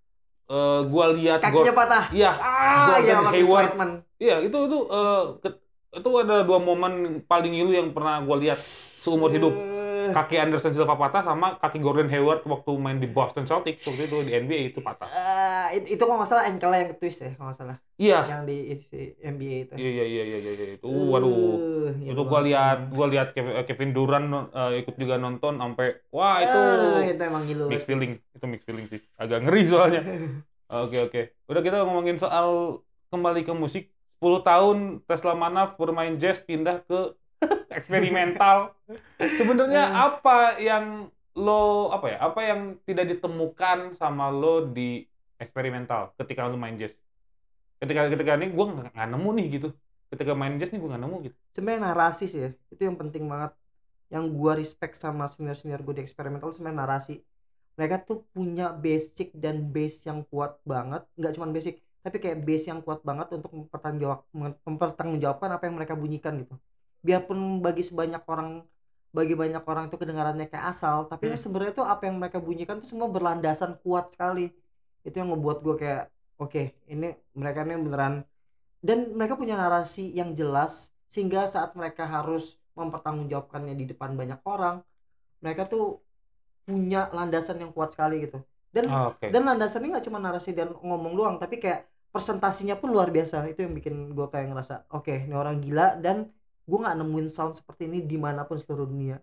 eh, 0.47 0.81
gua 0.87 1.11
lihat 1.11 1.43
kakinya 1.43 1.75
patah. 1.75 2.05
Iya 2.11 2.33
ah 2.33 2.87
Gordon 2.89 3.05
ya 3.05 3.17
Marcus 3.19 3.35
Hayward. 3.35 3.71
Iya 4.17 4.37
itu 4.41 4.59
itu 4.63 4.79
eh, 4.87 5.23
ke- 5.41 5.59
itu 5.97 6.09
ada 6.13 6.37
dua 6.43 6.59
momen 6.59 6.93
paling 7.25 7.53
ngilu 7.53 7.73
yang 7.73 7.89
pernah 7.91 8.23
gua 8.23 8.37
lihat 8.37 8.59
seumur 9.03 9.29
hidup. 9.29 9.51
Eh, 9.53 9.77
kaki 10.07 10.39
Anderson 10.39 10.71
Silva 10.71 10.95
patah 10.95 11.21
sama 11.21 11.59
kaki 11.59 11.83
Gordon 11.83 12.07
Hayward 12.07 12.47
waktu 12.47 12.71
main 12.79 13.03
di 13.03 13.11
Boston 13.11 13.43
Celtics 13.43 13.83
waktu 13.83 14.07
itu 14.07 14.23
di 14.23 14.33
NBA 14.33 14.71
itu 14.71 14.79
patah. 14.79 15.11
It- 15.11 15.36
itu 15.75 16.03
kalau 16.03 16.19
nggak 16.21 16.31
salah 16.31 16.45
ankle 16.47 16.73
yang 16.75 16.93
twist 16.99 17.19
ya 17.25 17.31
kalau 17.35 17.49
nggak 17.51 17.59
salah. 17.59 17.77
Iya. 17.97 18.19
Yang 18.29 18.43
di 18.47 18.57
si 18.83 18.99
NBA 19.25 19.57
itu. 19.67 19.73
Iya 19.81 19.91
iya 19.91 20.05
iya 20.05 20.23
iya 20.27 20.39
iya, 20.39 20.53
iya. 20.53 20.67
itu. 20.77 20.87
Waduh. 20.87 21.33
Eh, 21.91 22.13
itu 22.13 22.23
iya 22.23 22.29
gua 22.29 22.41
lihat 22.45 22.79
gua 22.93 23.07
lihat 23.09 23.29
Kev- 23.33 23.57
Kevin 23.67 23.91
Durant 23.97 24.29
eh, 24.53 24.71
ikut 24.85 24.95
juga 25.01 25.15
nonton 25.17 25.57
sampai 25.59 25.87
wah 26.13 26.37
itu 26.45 26.59
Eh, 27.03 27.15
itu 27.15 27.23
emang 27.23 27.45
gila 27.49 27.65
mixed 27.71 27.87
feeling 27.89 28.13
itu 28.21 28.45
mixed 28.47 28.67
feeling 28.69 28.87
sih. 28.91 29.01
Agak 29.17 29.43
ngeri 29.47 29.63
soalnya. 29.67 30.03
Oke 30.67 30.99
oke. 30.99 31.21
Udah 31.47 31.63
kita 31.63 31.87
ngomongin 31.87 32.19
soal 32.19 32.83
kembali 33.15 33.47
ke 33.47 33.55
musik. 33.55 33.87
10 34.19 34.43
tahun 34.43 34.77
Tesla 35.07 35.37
Manaf 35.39 35.79
bermain 35.79 36.19
jazz 36.19 36.43
pindah 36.43 36.83
ke 36.83 37.15
eksperimental. 37.79 38.75
Sebenarnya 39.21 39.95
apa 39.95 40.59
yang 40.59 41.07
lo 41.37 41.93
apa 41.93 42.07
ya 42.17 42.19
apa 42.19 42.41
yang 42.43 42.61
tidak 42.89 43.13
ditemukan 43.13 43.93
sama 43.93 44.33
lo 44.33 44.65
di 44.73 45.05
eksperimental 45.39 46.13
ketika 46.19 46.49
lo 46.49 46.57
main 46.57 46.77
jazz. 46.77 46.95
Ketika 47.77 48.09
ketika 48.09 48.33
ini 48.41 48.53
gue 48.53 48.65
nggak 48.65 49.09
nemu 49.13 49.29
nih 49.37 49.47
gitu. 49.61 49.69
Ketika 50.09 50.33
main 50.33 50.57
jazz 50.57 50.71
nih 50.73 50.81
gue 50.81 50.89
nggak 50.89 51.03
nemu 51.03 51.17
gitu. 51.29 51.37
Sebenarnya 51.53 51.81
narasi 51.93 52.25
sih 52.31 52.41
ya 52.41 52.51
itu 52.73 52.83
yang 52.83 52.97
penting 52.97 53.25
banget. 53.29 53.53
Yang 54.07 54.25
gua 54.39 54.53
respect 54.55 54.95
sama 54.97 55.27
senior 55.27 55.59
senior 55.59 55.83
gue 55.83 55.99
di 55.99 56.03
eksperimental 56.07 56.55
sebenarnya 56.55 56.79
narasi. 56.87 57.15
Mereka 57.77 58.09
tuh 58.09 58.25
punya 58.33 58.73
basic 58.73 59.35
dan 59.37 59.69
base 59.75 60.07
yang 60.09 60.25
kuat 60.31 60.57
banget. 60.65 61.05
Nggak 61.19 61.33
cuma 61.37 61.47
basic 61.51 61.83
tapi 62.07 62.23
kayak 62.23 62.39
base 62.47 62.71
yang 62.71 62.81
kuat 62.87 63.03
banget 63.03 63.35
untuk 63.35 63.51
mempertanggungjawab 63.51 64.21
mempertanggungjawabkan 64.63 65.51
apa 65.59 65.63
yang 65.67 65.75
mereka 65.75 65.99
bunyikan 65.99 66.39
gitu. 66.39 66.55
Biarpun 67.03 67.59
bagi 67.61 67.83
sebanyak 67.83 68.23
orang 68.31 68.63
bagi 69.11 69.35
banyak 69.35 69.65
orang 69.65 69.89
itu 69.89 69.97
kedengarannya 69.97 70.47
kayak 70.47 70.77
asal 70.77 71.09
tapi 71.11 71.33
Hmm. 71.33 71.41
sebenarnya 71.41 71.73
tuh 71.73 71.87
apa 71.89 72.05
yang 72.07 72.21
mereka 72.21 72.39
bunyikan 72.39 72.79
tuh 72.79 72.87
semua 72.87 73.09
berlandasan 73.09 73.81
kuat 73.81 74.13
sekali 74.13 74.53
itu 75.07 75.15
yang 75.15 75.31
ngebuat 75.31 75.63
gue 75.63 75.75
kayak 75.79 76.05
oke 76.43 76.63
ini 76.91 77.15
mereka 77.39 77.63
ini 77.63 77.79
beneran. 77.79 78.15
Dan 78.83 79.15
mereka 79.15 79.39
punya 79.39 79.55
narasi 79.55 80.11
yang 80.13 80.35
jelas 80.35 80.91
sehingga 81.07 81.47
saat 81.47 81.79
mereka 81.79 82.05
harus 82.05 82.59
mempertanggungjawabkannya 82.77 83.73
di 83.79 83.89
depan 83.89 84.19
banyak 84.19 84.43
orang 84.45 84.83
mereka 85.41 85.65
tuh 85.71 86.03
punya 86.67 87.07
landasan 87.15 87.63
yang 87.63 87.71
kuat 87.71 87.95
sekali 87.95 88.27
gitu. 88.27 88.43
Dan 88.75 88.91
oke. 88.91 89.31
dan 89.31 89.43
landasannya 89.47 89.97
nggak 89.97 90.07
cuma 90.11 90.19
narasi 90.21 90.53
dan 90.53 90.75
ngomong 90.75 91.15
doang 91.17 91.37
tapi 91.39 91.63
kayak 91.63 91.87
presentasinya 92.11 92.77
pun 92.77 92.91
luar 92.91 93.15
biasa. 93.15 93.47
Itu 93.47 93.65
yang 93.65 93.73
bikin 93.73 94.13
gue 94.13 94.27
kayak 94.27 94.51
ngerasa 94.53 94.91
oke 94.91 95.31
ini 95.31 95.35
orang 95.35 95.63
gila 95.63 95.97
dan 96.03 96.27
gue 96.67 96.79
nggak 96.83 96.97
nemuin 96.99 97.29
sound 97.31 97.55
seperti 97.55 97.87
ini 97.87 98.03
di 98.03 98.19
mana 98.19 98.43
pun 98.43 98.59
seluruh 98.59 98.91
dunia. 98.91 99.23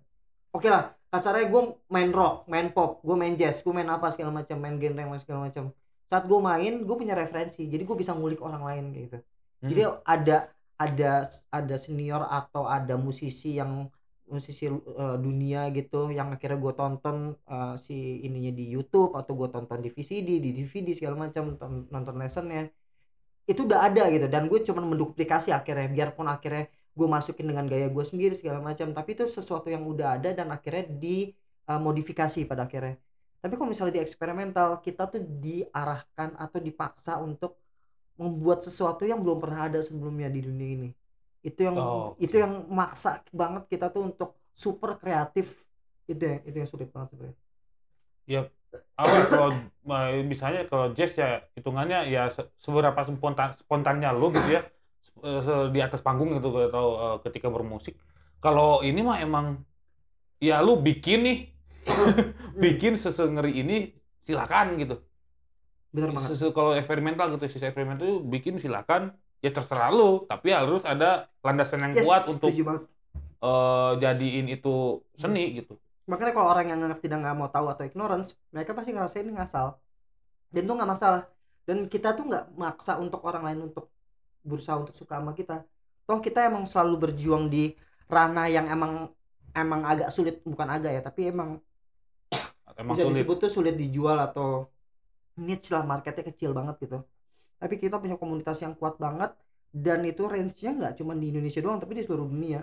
Oke 0.55 0.71
lah 0.71 1.02
kasarnya 1.13 1.45
gue 1.45 1.61
main 1.93 2.09
rock 2.09 2.49
main 2.49 2.73
pop 2.73 2.97
gue 3.05 3.13
main 3.13 3.37
jazz 3.37 3.61
gue 3.61 3.69
main 3.69 3.85
apa 3.85 4.09
segala 4.09 4.33
macam 4.33 4.57
main 4.57 4.81
genre 4.81 4.97
yang 5.05 5.21
segala 5.21 5.39
macam. 5.45 5.69
Saat 6.09 6.25
gue 6.25 6.39
main 6.41 6.73
gue 6.81 6.95
punya 6.97 7.13
referensi 7.13 7.69
jadi 7.69 7.85
gue 7.85 7.97
bisa 8.01 8.17
ngulik 8.17 8.41
orang 8.41 8.65
lain 8.65 8.83
kayak 8.89 9.03
gitu. 9.05 9.17
Hmm. 9.63 9.69
jadi 9.69 9.81
ada 10.03 10.37
ada 10.75 11.11
ada 11.53 11.75
senior 11.77 12.25
atau 12.25 12.65
ada 12.65 12.97
musisi 12.97 13.61
yang 13.61 13.87
musisi 14.25 14.65
eh, 14.73 15.17
dunia 15.21 15.69
gitu 15.77 16.09
yang 16.09 16.33
akhirnya 16.33 16.57
gue 16.57 16.73
tonton 16.73 17.37
eh, 17.45 17.75
si 17.77 18.25
ininya 18.25 18.49
di 18.49 18.73
YouTube 18.73 19.13
atau 19.13 19.37
gue 19.37 19.49
tonton 19.53 19.79
di 19.85 19.93
VCD 19.93 20.41
di 20.41 20.49
DVD 20.57 20.89
segala 20.97 21.29
macam 21.29 21.53
nonton, 21.53 21.71
nonton 21.93 22.15
lessonnya. 22.17 22.73
Itu 23.45 23.69
udah 23.69 23.85
ada 23.85 24.09
gitu 24.09 24.25
dan 24.33 24.49
gue 24.49 24.59
cuma 24.65 24.81
menduplikasi 24.81 25.53
akhirnya 25.53 25.87
biarpun 25.93 26.25
akhirnya 26.25 26.65
gue 26.97 27.07
masukin 27.15 27.45
dengan 27.49 27.65
gaya 27.71 27.87
gue 27.95 28.05
sendiri 28.11 28.33
segala 28.39 28.59
macam. 28.69 28.87
Tapi 28.97 29.09
itu 29.15 29.23
sesuatu 29.37 29.67
yang 29.75 29.83
udah 29.91 30.07
ada 30.19 30.29
dan 30.37 30.47
akhirnya 30.55 30.83
dimodifikasi 31.03 32.39
pada 32.49 32.63
akhirnya. 32.67 32.95
Tapi 33.41 33.53
kalau 33.57 33.69
misalnya 33.73 33.93
di 33.99 34.03
eksperimental 34.07 34.69
kita 34.85 35.03
tuh 35.11 35.21
diarahkan 35.43 36.29
atau 36.39 36.59
dipaksa 36.67 37.19
untuk 37.27 37.59
membuat 38.21 38.59
sesuatu 38.67 39.03
yang 39.09 39.19
belum 39.23 39.37
pernah 39.43 39.61
ada 39.69 39.79
sebelumnya 39.81 40.29
di 40.35 40.41
dunia 40.47 40.69
ini. 40.77 40.89
Itu 41.47 41.59
yang 41.67 41.77
Oh, 41.77 42.17
itu 42.21 42.35
yang 42.43 42.53
maksa 42.79 43.09
banget 43.33 43.63
kita 43.71 43.85
tuh 43.93 44.01
untuk 44.13 44.29
super 44.53 44.91
kreatif. 45.01 45.47
Itu 46.11 46.21
ya 46.29 46.35
itu 46.47 46.55
yang 46.61 46.69
sulit 46.73 46.89
banget 46.93 47.09
sebenarnya. 47.13 47.37
Apa 49.01 49.13
ya, 49.21 49.25
kalau 49.31 49.47
eh, 50.13 50.23
misalnya 50.33 50.59
kalau 50.71 50.85
jazz 50.97 51.11
ya 51.21 51.27
hitungannya 51.57 51.97
ya 52.13 52.19
se- 52.35 52.49
seberapa 52.65 52.99
spontan 53.09 53.49
spontannya 53.61 54.09
lu 54.19 54.25
gitu 54.37 54.49
ya 54.57 54.61
di 55.71 55.79
atas 55.79 56.03
panggung 56.03 56.35
gitu 56.35 56.51
atau 56.67 56.85
eh, 56.99 57.17
ketika 57.29 57.47
bermusik. 57.47 57.95
Kalau 58.43 58.83
ini 58.83 58.99
mah 58.99 59.23
emang 59.23 59.63
ya 60.43 60.59
lu 60.59 60.75
bikin 60.75 61.19
nih 61.23 61.37
bikin 62.63 62.99
sesengeri 62.99 63.63
ini 63.63 63.95
silakan 64.27 64.75
gitu. 64.79 64.99
Bener 65.93 66.09
banget. 66.11 66.35
kalau 66.51 66.73
eksperimental 66.73 67.29
gitu 67.37 67.45
sisi 67.47 67.63
eksperimental 67.69 68.03
itu 68.03 68.19
bikin 68.25 68.59
silakan 68.59 69.15
ya 69.39 69.53
terserah 69.53 69.93
lu. 69.93 70.27
Tapi 70.27 70.51
harus 70.51 70.83
ada 70.83 71.31
landasan 71.39 71.87
yang 71.87 71.93
Yes, 71.95 72.03
kuat 72.03 72.23
untuk 72.27 72.51
eh, 72.51 73.91
jadiin 74.03 74.51
itu 74.51 74.99
seni 75.15 75.63
gitu. 75.63 75.79
Makanya 76.03 76.35
kalau 76.35 76.51
orang 76.51 76.67
yang 76.67 76.79
nggak 76.83 76.99
tidak 76.99 77.23
nggak 77.23 77.35
mau 77.37 77.47
tahu 77.47 77.71
atau 77.71 77.87
ignorance 77.87 78.35
mereka 78.51 78.75
pasti 78.75 78.91
ngerasain 78.91 79.29
ngasal. 79.29 79.79
Dan 80.51 80.67
itu 80.67 80.73
nggak 80.75 80.91
masalah. 80.91 81.23
Dan 81.63 81.87
kita 81.87 82.11
tuh 82.11 82.27
nggak 82.27 82.59
maksa 82.59 82.99
untuk 82.99 83.23
orang 83.23 83.47
lain 83.47 83.71
untuk 83.71 83.92
berusaha 84.43 84.77
untuk 84.79 84.95
suka 84.95 85.17
sama 85.17 85.33
kita. 85.33 85.63
Toh 86.03 86.19
kita 86.19 86.45
emang 86.45 86.67
selalu 86.67 87.09
berjuang 87.09 87.47
di 87.47 87.73
ranah 88.11 88.51
yang 88.51 88.67
emang 88.67 89.09
emang 89.55 89.81
agak 89.87 90.09
sulit 90.11 90.43
bukan 90.43 90.67
agak 90.67 90.91
ya 90.99 91.01
tapi 91.01 91.31
emang 91.31 91.57
emang 92.79 92.93
bisa 92.93 93.07
sulit. 93.07 93.23
disebut 93.23 93.37
tuh 93.47 93.51
sulit 93.51 93.75
dijual 93.79 94.19
atau 94.19 94.67
niche 95.39 95.71
lah 95.73 95.81
marketnya 95.87 96.27
kecil 96.29 96.51
banget 96.51 96.75
gitu. 96.83 96.99
Tapi 97.57 97.79
kita 97.79 97.97
punya 97.97 98.19
komunitas 98.19 98.59
yang 98.59 98.75
kuat 98.75 98.99
banget 98.99 99.31
dan 99.73 100.05
itu 100.05 100.27
range-nya 100.29 100.71
nggak 100.77 100.93
cuma 101.01 101.17
di 101.17 101.33
Indonesia 101.33 101.63
doang 101.63 101.79
tapi 101.81 101.97
di 101.97 102.03
seluruh 102.03 102.27
dunia. 102.27 102.61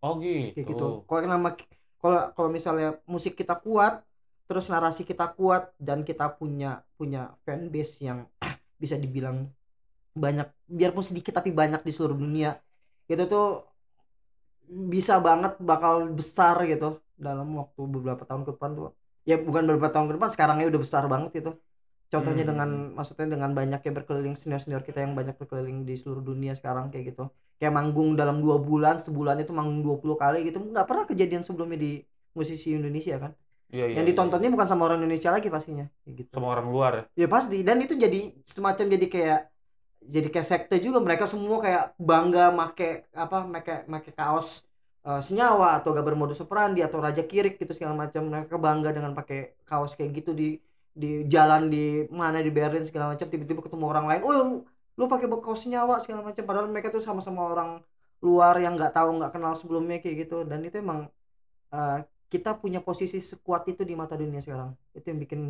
Oh 0.00 0.16
gitu. 0.22 0.54
Kayak 0.54 0.66
gitu. 0.72 0.86
Kalau 1.04 1.20
nama 1.26 1.50
kalau 1.98 2.20
kalau 2.32 2.48
misalnya 2.48 3.02
musik 3.10 3.34
kita 3.34 3.58
kuat 3.58 4.06
terus 4.48 4.70
narasi 4.72 5.04
kita 5.04 5.28
kuat 5.36 5.74
dan 5.76 6.06
kita 6.06 6.32
punya 6.38 6.80
punya 6.96 7.36
fanbase 7.44 8.00
yang 8.06 8.24
bisa 8.82 8.96
dibilang 8.96 9.50
banyak 10.24 10.46
biarpun 10.78 11.04
sedikit 11.08 11.32
tapi 11.38 11.50
banyak 11.60 11.80
di 11.86 11.92
seluruh 11.96 12.18
dunia. 12.24 12.48
Itu 13.12 13.24
tuh 13.32 13.44
bisa 14.92 15.14
banget 15.26 15.52
bakal 15.70 15.94
besar 16.18 16.54
gitu 16.70 16.86
dalam 17.26 17.48
waktu 17.60 17.80
beberapa 17.94 18.22
tahun 18.28 18.42
ke 18.46 18.50
depan 18.56 18.70
tuh. 18.78 18.84
Ya 19.28 19.34
bukan 19.40 19.62
beberapa 19.68 19.88
tahun 19.94 20.06
ke 20.08 20.12
depan 20.16 20.30
sekarangnya 20.34 20.66
udah 20.70 20.80
besar 20.84 21.02
banget 21.12 21.32
itu. 21.40 21.50
Contohnya 22.12 22.44
Hmm. 22.44 22.50
dengan 22.52 22.70
maksudnya 22.96 23.26
dengan 23.34 23.50
banyaknya 23.58 23.92
berkeliling 23.98 24.34
senior 24.40 24.60
senior 24.64 24.82
kita 24.88 24.98
yang 25.04 25.12
banyak 25.18 25.36
berkeliling 25.40 25.78
di 25.88 25.94
seluruh 26.00 26.24
dunia 26.30 26.52
sekarang 26.60 26.84
kayak 26.92 27.04
gitu. 27.16 27.22
Kayak 27.60 27.72
manggung 27.78 28.08
dalam 28.20 28.36
dua 28.44 28.56
bulan 28.68 28.96
sebulan 29.04 29.36
itu 29.44 29.52
manggung 29.58 29.80
20 29.86 30.16
kali 30.22 30.36
gitu. 30.48 30.58
Nggak 30.72 30.86
pernah 30.88 31.04
kejadian 31.10 31.42
sebelumnya 31.46 31.78
di 31.84 31.90
musisi 32.38 32.68
Indonesia 32.76 33.14
kan? 33.24 33.32
Iya, 33.68 33.84
iya, 33.92 33.96
yang 33.96 34.04
iya. 34.08 34.10
ditontonnya 34.10 34.48
bukan 34.54 34.68
sama 34.70 34.82
orang 34.88 34.98
Indonesia 35.04 35.30
lagi 35.36 35.48
pastinya 35.52 35.86
kayak 36.04 36.14
gitu. 36.24 36.36
Sama 36.36 36.46
orang 36.52 36.66
luar 36.72 36.92
ya? 36.98 37.04
Ya 37.20 37.26
pasti. 37.34 37.56
Dan 37.66 37.76
itu 37.84 37.94
jadi 38.04 38.18
semacam 38.54 38.84
jadi 38.94 39.06
kayak 39.14 39.38
jadi 40.04 40.28
kayak 40.32 40.46
sekte 40.46 40.76
juga 40.78 40.98
mereka 41.02 41.24
semua 41.26 41.58
kayak 41.58 41.84
bangga 41.98 42.54
make 42.54 43.10
apa 43.12 43.36
make 43.44 43.74
make 43.90 44.10
kaos 44.14 44.62
eh, 45.06 45.20
senyawa 45.26 45.78
atau 45.78 45.90
gambar 45.96 46.14
modus 46.14 46.38
operandi 46.44 46.80
atau 46.86 46.98
raja 47.02 47.22
kirik 47.26 47.58
gitu 47.60 47.72
segala 47.74 47.94
macam. 48.06 48.22
Mereka 48.30 48.56
bangga 48.56 48.90
dengan 48.94 49.12
pakai 49.18 49.58
kaos 49.68 49.92
kayak 49.98 50.10
gitu 50.22 50.30
di 50.32 50.58
di 50.94 51.26
jalan 51.30 51.70
di 51.70 52.06
mana 52.10 52.38
di 52.42 52.50
Berlin 52.50 52.84
segala 52.88 53.12
macam. 53.12 53.26
Tiba-tiba 53.26 53.60
ketemu 53.66 53.84
orang 53.90 54.04
lain 54.10 54.20
oh 54.26 54.32
lu, 54.32 54.44
lu 54.98 55.04
pakai 55.10 55.26
kaos 55.28 55.60
senyawa 55.66 55.94
segala 56.04 56.20
macam. 56.28 56.42
Padahal 56.48 56.68
mereka 56.70 56.88
tuh 56.94 57.02
sama-sama 57.02 57.40
orang 57.52 57.70
luar 58.24 58.54
yang 58.58 58.74
nggak 58.78 58.92
tahu 58.96 59.08
nggak 59.18 59.32
kenal 59.34 59.52
sebelumnya 59.58 59.98
kayak 60.02 60.26
gitu. 60.28 60.46
Dan 60.46 60.62
itu 60.66 60.76
emang 60.80 61.10
eh, 61.74 61.98
kita 62.32 62.56
punya 62.60 62.80
posisi 62.84 63.18
sekuat 63.20 63.66
itu 63.72 63.82
di 63.88 63.94
mata 63.98 64.14
dunia 64.16 64.40
sekarang. 64.40 64.72
Itu 64.96 65.06
yang 65.10 65.20
bikin 65.24 65.40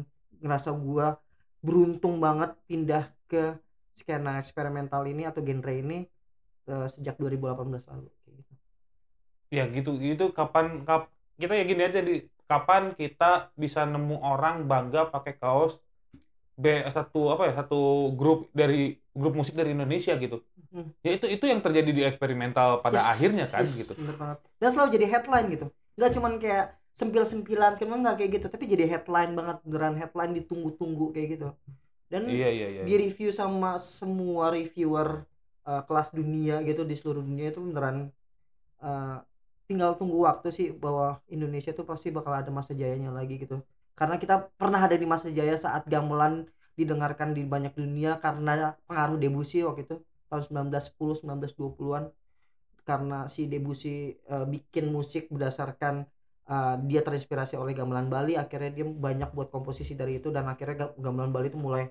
ngerasa 0.42 0.70
gua 0.74 1.18
beruntung 1.62 2.22
banget 2.22 2.54
pindah 2.70 3.10
ke 3.26 3.58
skena 3.98 4.38
eksperimental 4.38 5.02
ini 5.10 5.26
atau 5.26 5.42
genre 5.42 5.74
ini 5.74 6.06
eh, 6.70 6.86
sejak 6.86 7.18
2018 7.18 7.90
lalu 7.90 8.06
kayak 8.22 8.34
gitu. 8.38 8.52
ya 9.50 9.64
gitu 9.66 9.90
gitu 9.98 10.24
kapan 10.30 10.86
kap, 10.86 11.10
kita 11.34 11.52
ya 11.58 11.64
gini 11.66 11.82
aja 11.82 12.00
di 12.04 12.14
kapan 12.46 12.94
kita 12.94 13.50
bisa 13.58 13.82
nemu 13.82 14.22
orang 14.22 14.64
bangga 14.70 15.10
pakai 15.10 15.34
kaos 15.36 15.82
B 16.58 16.64
satu 16.90 17.30
apa 17.34 17.50
ya 17.50 17.52
satu 17.54 18.10
grup 18.18 18.50
dari 18.54 18.98
grup 19.14 19.34
musik 19.38 19.54
dari 19.58 19.74
Indonesia 19.74 20.14
gitu 20.14 20.42
Hmm. 20.68 20.92
ya 21.00 21.16
itu 21.16 21.24
itu 21.24 21.44
yang 21.48 21.64
terjadi 21.64 21.90
di 21.96 22.02
eksperimental 22.04 22.84
pada 22.84 23.00
Yes, 23.00 23.08
akhirnya 23.16 23.46
kan 23.48 23.64
yes, 23.64 23.72
gitu 23.80 23.92
bener 23.96 24.16
banget. 24.20 24.38
Dan 24.60 24.68
selalu 24.68 24.88
jadi 25.00 25.06
headline 25.16 25.46
gitu. 25.48 25.66
Nggak 25.96 26.10
cuman 26.12 26.32
kayak 26.36 26.66
sempil-sempilan 26.92 27.70
sekarang 27.80 28.00
nggak 28.04 28.16
kayak 28.20 28.30
gitu, 28.36 28.46
tapi 28.52 28.64
jadi 28.68 28.84
headline 28.84 29.32
banget 29.32 29.56
beneran 29.64 29.96
headline 29.96 30.32
ditunggu-tunggu 30.36 31.16
kayak 31.16 31.28
gitu. 31.40 31.48
Dan 32.12 32.22
iya 32.28 32.48
iya 32.48 32.66
iya 32.72 32.82
di 32.88 32.94
review 32.96 33.28
sama 33.40 33.76
semua 33.78 34.48
reviewer 34.56 35.08
uh, 35.68 35.82
kelas 35.84 36.08
dunia 36.16 36.64
gitu 36.64 36.82
di 36.88 36.94
seluruh 36.96 37.20
dunia 37.20 37.52
itu 37.52 37.60
beneran 37.60 38.08
uh, 38.80 39.20
tinggal 39.68 39.90
tunggu 40.00 40.18
waktu 40.28 40.48
sih 40.48 40.66
bahwa 40.72 41.20
Indonesia 41.28 41.70
tuh 41.76 41.84
pasti 41.84 42.08
bakal 42.08 42.32
ada 42.32 42.50
masa 42.58 42.72
jayanya 42.72 43.10
lagi 43.12 43.36
gitu. 43.42 43.60
Karena 43.98 44.16
kita 44.22 44.48
pernah 44.60 44.80
ada 44.80 44.96
di 44.96 45.04
masa 45.04 45.28
jaya 45.28 45.54
saat 45.58 45.84
gamelan 45.92 46.48
didengarkan 46.78 47.34
di 47.36 47.42
banyak 47.42 47.74
dunia 47.74 48.16
karena 48.22 48.78
pengaruh 48.88 49.18
Debussy 49.18 49.66
waktu 49.66 49.82
itu 49.86 49.96
tahun 50.30 50.42
1910 50.46 51.20
1920-an 51.26 52.04
karena 52.88 53.28
si 53.28 53.50
Debussy 53.52 54.16
uh, 54.32 54.46
bikin 54.48 54.88
musik 54.96 55.28
berdasarkan 55.34 55.94
uh, 56.48 56.74
dia 56.88 57.00
terinspirasi 57.04 57.54
oleh 57.60 57.72
gamelan 57.76 58.08
Bali 58.08 58.32
akhirnya 58.38 58.70
dia 58.72 58.86
banyak 58.88 59.28
buat 59.36 59.48
komposisi 59.52 59.92
dari 60.00 60.22
itu 60.22 60.28
dan 60.32 60.48
akhirnya 60.48 60.76
ga- 60.88 60.96
gamelan 60.96 61.30
Bali 61.34 61.52
itu 61.52 61.60
mulai 61.60 61.84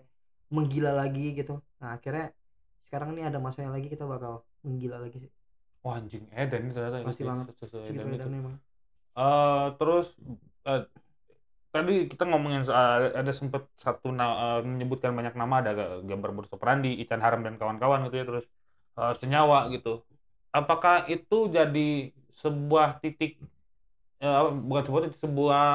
menggila 0.55 0.91
lagi 0.95 1.35
gitu 1.39 1.53
nah 1.81 1.89
akhirnya 1.97 2.25
sekarang 2.87 3.09
ini 3.15 3.21
ada 3.29 3.39
masanya 3.43 3.71
lagi 3.75 3.87
kita 3.93 4.05
bakal 4.07 4.33
menggila 4.63 4.97
lagi 5.03 5.17
sih 5.23 5.31
wah 5.83 5.95
anjing 5.99 6.23
Eden 6.33 6.63
ternyata 6.75 6.97
Pasti 7.03 7.23
banget. 7.29 7.45
sesuai 7.61 7.83
segitu 7.87 8.07
Eden 8.07 8.07
itu. 8.07 8.17
edannya 8.17 8.39
emang 8.43 8.55
Eh, 9.17 9.65
terus 9.81 10.05
eh, 10.69 10.81
tadi 11.73 11.93
kita 12.11 12.23
ngomongin 12.29 12.61
soal 12.69 13.09
ada 13.21 13.31
sempat 13.33 13.65
satu 13.81 14.13
eh, 14.13 14.59
menyebutkan 14.61 15.11
banyak 15.17 15.33
nama 15.41 15.55
ada 15.61 15.71
ga- 15.79 16.01
gambar 16.05 16.29
modus 16.35 16.51
operandi 16.53 16.89
Ican 17.01 17.21
Haram 17.25 17.41
dan 17.45 17.55
kawan-kawan 17.59 18.05
gitu 18.07 18.15
ya 18.21 18.25
terus 18.29 18.45
eh, 18.99 19.13
senyawa 19.21 19.59
gitu 19.73 20.05
apakah 20.53 21.09
itu 21.09 21.37
jadi 21.57 22.13
sebuah 22.41 23.01
titik 23.01 23.41
apa, 24.21 24.49
bukan 24.69 24.83
sebuah 24.87 25.01
titik 25.09 25.19
sebuah 25.25 25.65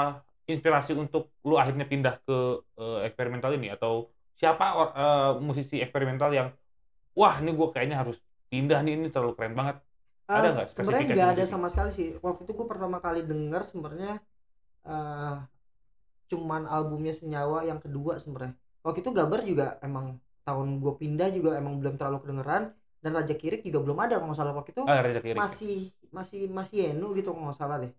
inspirasi 0.52 0.92
untuk 0.98 1.22
lu 1.46 1.54
akhirnya 1.62 1.86
pindah 1.92 2.14
ke 2.26 2.36
eh, 2.80 2.98
eksperimental 3.08 3.50
ini 3.58 3.68
atau 3.74 4.10
siapa 4.40 4.64
or- 4.78 4.92
eh, 4.94 5.30
musisi 5.48 5.76
eksperimental 5.84 6.30
yang 6.38 6.48
wah 7.18 7.34
ini 7.40 7.50
gue 7.58 7.68
kayaknya 7.74 7.96
harus 8.02 8.16
pindah 8.52 8.78
nih 8.84 8.92
ini 8.96 9.06
terlalu 9.14 9.32
keren 9.38 9.54
banget. 9.58 9.76
Ada 10.28 10.46
Eh, 10.48 10.52
nggak 10.54 10.66
sebenarnya 10.76 11.04
nggak 11.16 11.30
ada 11.36 11.44
sama 11.48 11.66
sekali 11.72 11.90
sih. 11.98 12.08
Waktu 12.20 12.40
itu 12.46 12.52
gue 12.58 12.66
pertama 12.68 12.98
kali 13.04 13.20
denger 13.26 13.62
sebenarnya 13.68 14.12
eh 14.88 15.36
cuman 16.30 16.62
albumnya 16.64 17.12
senyawa 17.12 17.58
yang 17.68 17.78
kedua 17.84 18.16
sebenarnya. 18.16 18.56
Waktu 18.82 18.98
itu 19.04 19.10
Gabar 19.12 19.40
juga 19.44 19.76
emang 19.84 20.16
tahun 20.42 20.68
gue 20.82 20.92
pindah 20.98 21.28
juga 21.30 21.54
emang 21.60 21.78
belum 21.78 21.94
terlalu 22.00 22.18
kedengeran 22.24 22.72
dan 23.02 23.10
Raja 23.18 23.34
Kirik 23.36 23.60
juga 23.62 23.78
belum 23.84 23.98
ada 24.00 24.18
kalau 24.18 24.32
nggak 24.32 24.40
salah 24.40 24.54
waktu 24.56 24.70
itu. 24.74 24.82
Ah 24.88 24.98
Raja 25.04 25.20
Kirik. 25.20 25.38
Masih 25.38 25.76
masih 26.10 26.40
masih 26.50 26.78
Enu 26.92 27.12
gitu 27.18 27.30
kalau 27.32 27.52
nggak 27.52 27.58
salah 27.60 27.76
deh. 27.82 27.92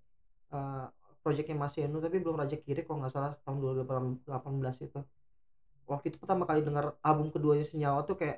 Eh 0.53 0.85
projectnya 1.23 1.55
masih 1.55 1.79
Enu 1.87 1.97
tapi 2.03 2.17
belum 2.19 2.35
Raja 2.41 2.57
Kirik 2.59 2.83
kalau 2.89 2.99
nggak 3.05 3.13
salah 3.13 3.31
tahun 3.45 3.57
2018 3.63 4.75
itu 4.83 4.99
waktu 5.91 6.05
itu 6.11 6.17
pertama 6.23 6.43
kali 6.49 6.59
dengar 6.67 6.85
album 7.07 7.27
keduanya 7.33 7.65
Senyawa 7.71 7.99
tuh 8.09 8.15
kayak 8.21 8.37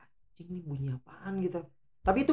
anjing 0.00 0.48
nih 0.54 0.62
bunyi 0.68 0.86
apaan? 0.96 1.32
gitu. 1.44 1.58
Tapi 2.06 2.18
itu 2.24 2.32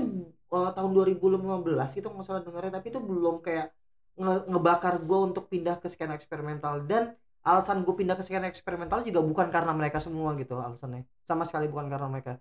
eh, 0.56 0.70
tahun 0.76 0.92
2015 0.96 1.90
itu 1.98 2.08
nggak 2.14 2.26
salah 2.28 2.42
dengarnya 2.46 2.72
tapi 2.78 2.88
itu 2.92 3.00
belum 3.10 3.36
kayak 3.46 3.66
nge- 4.22 4.46
ngebakar 4.52 4.94
gue 5.08 5.20
untuk 5.28 5.44
pindah 5.52 5.76
ke 5.82 5.88
skena 5.94 6.14
eksperimental. 6.20 6.74
Dan 6.90 7.04
alasan 7.46 7.78
gue 7.86 7.94
pindah 8.00 8.16
ke 8.20 8.24
skena 8.28 8.48
eksperimental 8.52 9.00
juga 9.08 9.20
bukan 9.30 9.48
karena 9.56 9.72
mereka 9.80 9.98
semua 10.06 10.30
gitu 10.42 10.54
alasannya. 10.60 11.02
Sama 11.30 11.44
sekali 11.48 11.66
bukan 11.72 11.88
karena 11.94 12.08
mereka. 12.14 12.32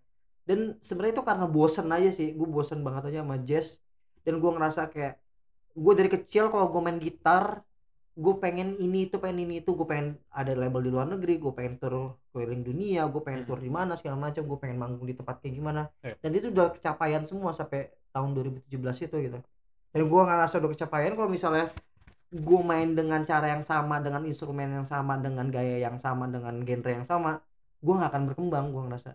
Dan 0.49 0.59
sebenarnya 0.87 1.15
itu 1.21 1.25
karena 1.31 1.47
bosen 1.47 1.87
aja 1.93 2.11
sih. 2.19 2.29
Gue 2.39 2.49
bosen 2.49 2.81
banget 2.87 3.03
aja 3.13 3.19
sama 3.25 3.37
jazz. 3.49 3.69
Dan 4.25 4.35
gue 4.43 4.51
ngerasa 4.55 4.83
kayak 4.93 5.15
gue 5.85 5.93
dari 5.99 6.11
kecil 6.17 6.45
kalau 6.53 6.67
gue 6.73 6.81
main 6.87 6.99
gitar 6.99 7.45
gue 8.19 8.35
pengen 8.37 8.75
ini 8.77 9.07
itu 9.07 9.17
pengen 9.17 9.47
ini 9.47 9.55
itu 9.63 9.71
gue 9.73 9.87
pengen 9.87 10.19
ada 10.29 10.51
label 10.51 10.83
di 10.83 10.91
luar 10.91 11.07
negeri 11.07 11.39
gue 11.39 11.53
pengen 11.55 11.79
tur 11.79 11.95
keliling 12.29 12.67
dunia 12.67 13.07
gue 13.07 13.23
pengen 13.23 13.47
Hmm. 13.47 13.49
tur 13.49 13.59
di 13.63 13.71
mana 13.71 13.95
segala 13.95 14.19
macam 14.19 14.43
gue 14.43 14.59
pengen 14.59 14.75
manggung 14.77 15.07
di 15.07 15.15
tempat 15.15 15.39
kayak 15.39 15.55
gimana 15.55 15.83
Iya. 16.03 16.19
dan 16.19 16.31
itu 16.35 16.47
udah 16.51 16.67
kecapaian 16.75 17.23
semua 17.23 17.55
sampai 17.55 17.81
tahun 18.11 18.35
2017 18.35 18.67
itu 19.07 19.17
gitu 19.23 19.39
dan 19.89 20.03
gue 20.03 20.23
ngerasa 20.25 20.59
udah 20.59 20.71
kecapaian 20.75 21.15
kalau 21.15 21.31
misalnya 21.31 21.71
gue 22.29 22.61
main 22.61 22.91
dengan 22.93 23.23
cara 23.23 23.55
yang 23.55 23.63
sama 23.63 24.03
dengan 24.03 24.27
instrumen 24.27 24.69
yang 24.69 24.85
sama 24.85 25.15
dengan 25.17 25.47
gaya 25.49 25.79
yang 25.79 25.97
sama 25.97 26.27
dengan 26.27 26.59
genre 26.61 26.91
yang 26.93 27.07
sama 27.07 27.39
gue 27.79 27.95
nggak 27.95 28.11
akan 28.11 28.23
berkembang 28.27 28.67
gue 28.69 28.83
ngerasa 28.85 29.11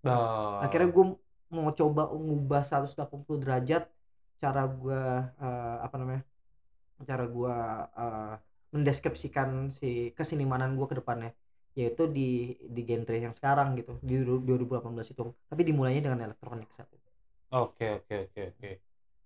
Dah. 0.00 0.62
akhirnya 0.62 0.88
gue 0.88 1.04
mau 1.50 1.70
coba 1.70 2.06
ngubah 2.08 2.62
180 2.62 2.94
derajat 3.36 3.82
cara 4.36 4.62
gue 4.64 5.00
apa 5.80 5.96
namanya 5.98 6.22
cara 7.02 7.26
gue 7.26 7.54
mendeskripsikan 8.70 9.70
si 9.70 10.10
kesenimanan 10.14 10.74
gue 10.74 10.86
ke 10.86 10.96
depannya 10.98 11.30
yaitu 11.74 12.06
di 12.06 12.28
di 12.62 12.82
genre 12.86 13.14
yang 13.18 13.34
sekarang 13.34 13.74
gitu 13.74 13.98
di 13.98 14.22
du- 14.22 14.42
2018 14.42 15.10
itu 15.10 15.24
tapi 15.50 15.62
dimulainya 15.66 16.06
dengan 16.06 16.30
elektronik 16.30 16.70
saat 16.70 16.86
itu 16.90 17.02
Oke, 17.54 17.86
oke, 18.02 18.14
oke, 18.26 18.40
oke. 18.50 18.70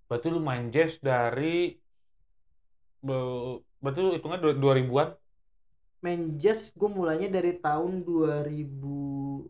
Berarti 0.04 0.26
lu 0.28 0.36
main 0.36 0.68
jazz 0.68 1.00
dari 1.00 1.72
be- 3.00 3.56
berarti 3.80 3.98
lu 4.00 4.10
hitungnya 4.12 4.36
dua- 4.36 4.52
2000-an? 4.52 5.08
main 5.98 6.20
jazz 6.36 6.68
gue 6.72 6.86
mulainya 6.86 7.32
dari 7.32 7.56
tahun 7.56 8.04
2006 8.04 9.48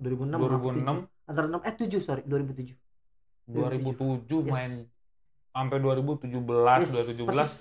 2006 0.00 0.34
apa 0.34 0.48
2006, 0.48 0.80
7? 0.80 1.28
antara 1.28 1.46
6 1.46 1.60
eh 1.62 1.74
7 1.76 2.00
sorry 2.00 2.22
2007 2.24 2.72
2007 3.46 4.48
Yes. 4.48 4.52
main 4.52 4.72
sampai 5.50 5.76
2017, 5.78 6.80
Yes, 6.84 6.90
2017. 6.94 7.26
persis. 7.26 7.52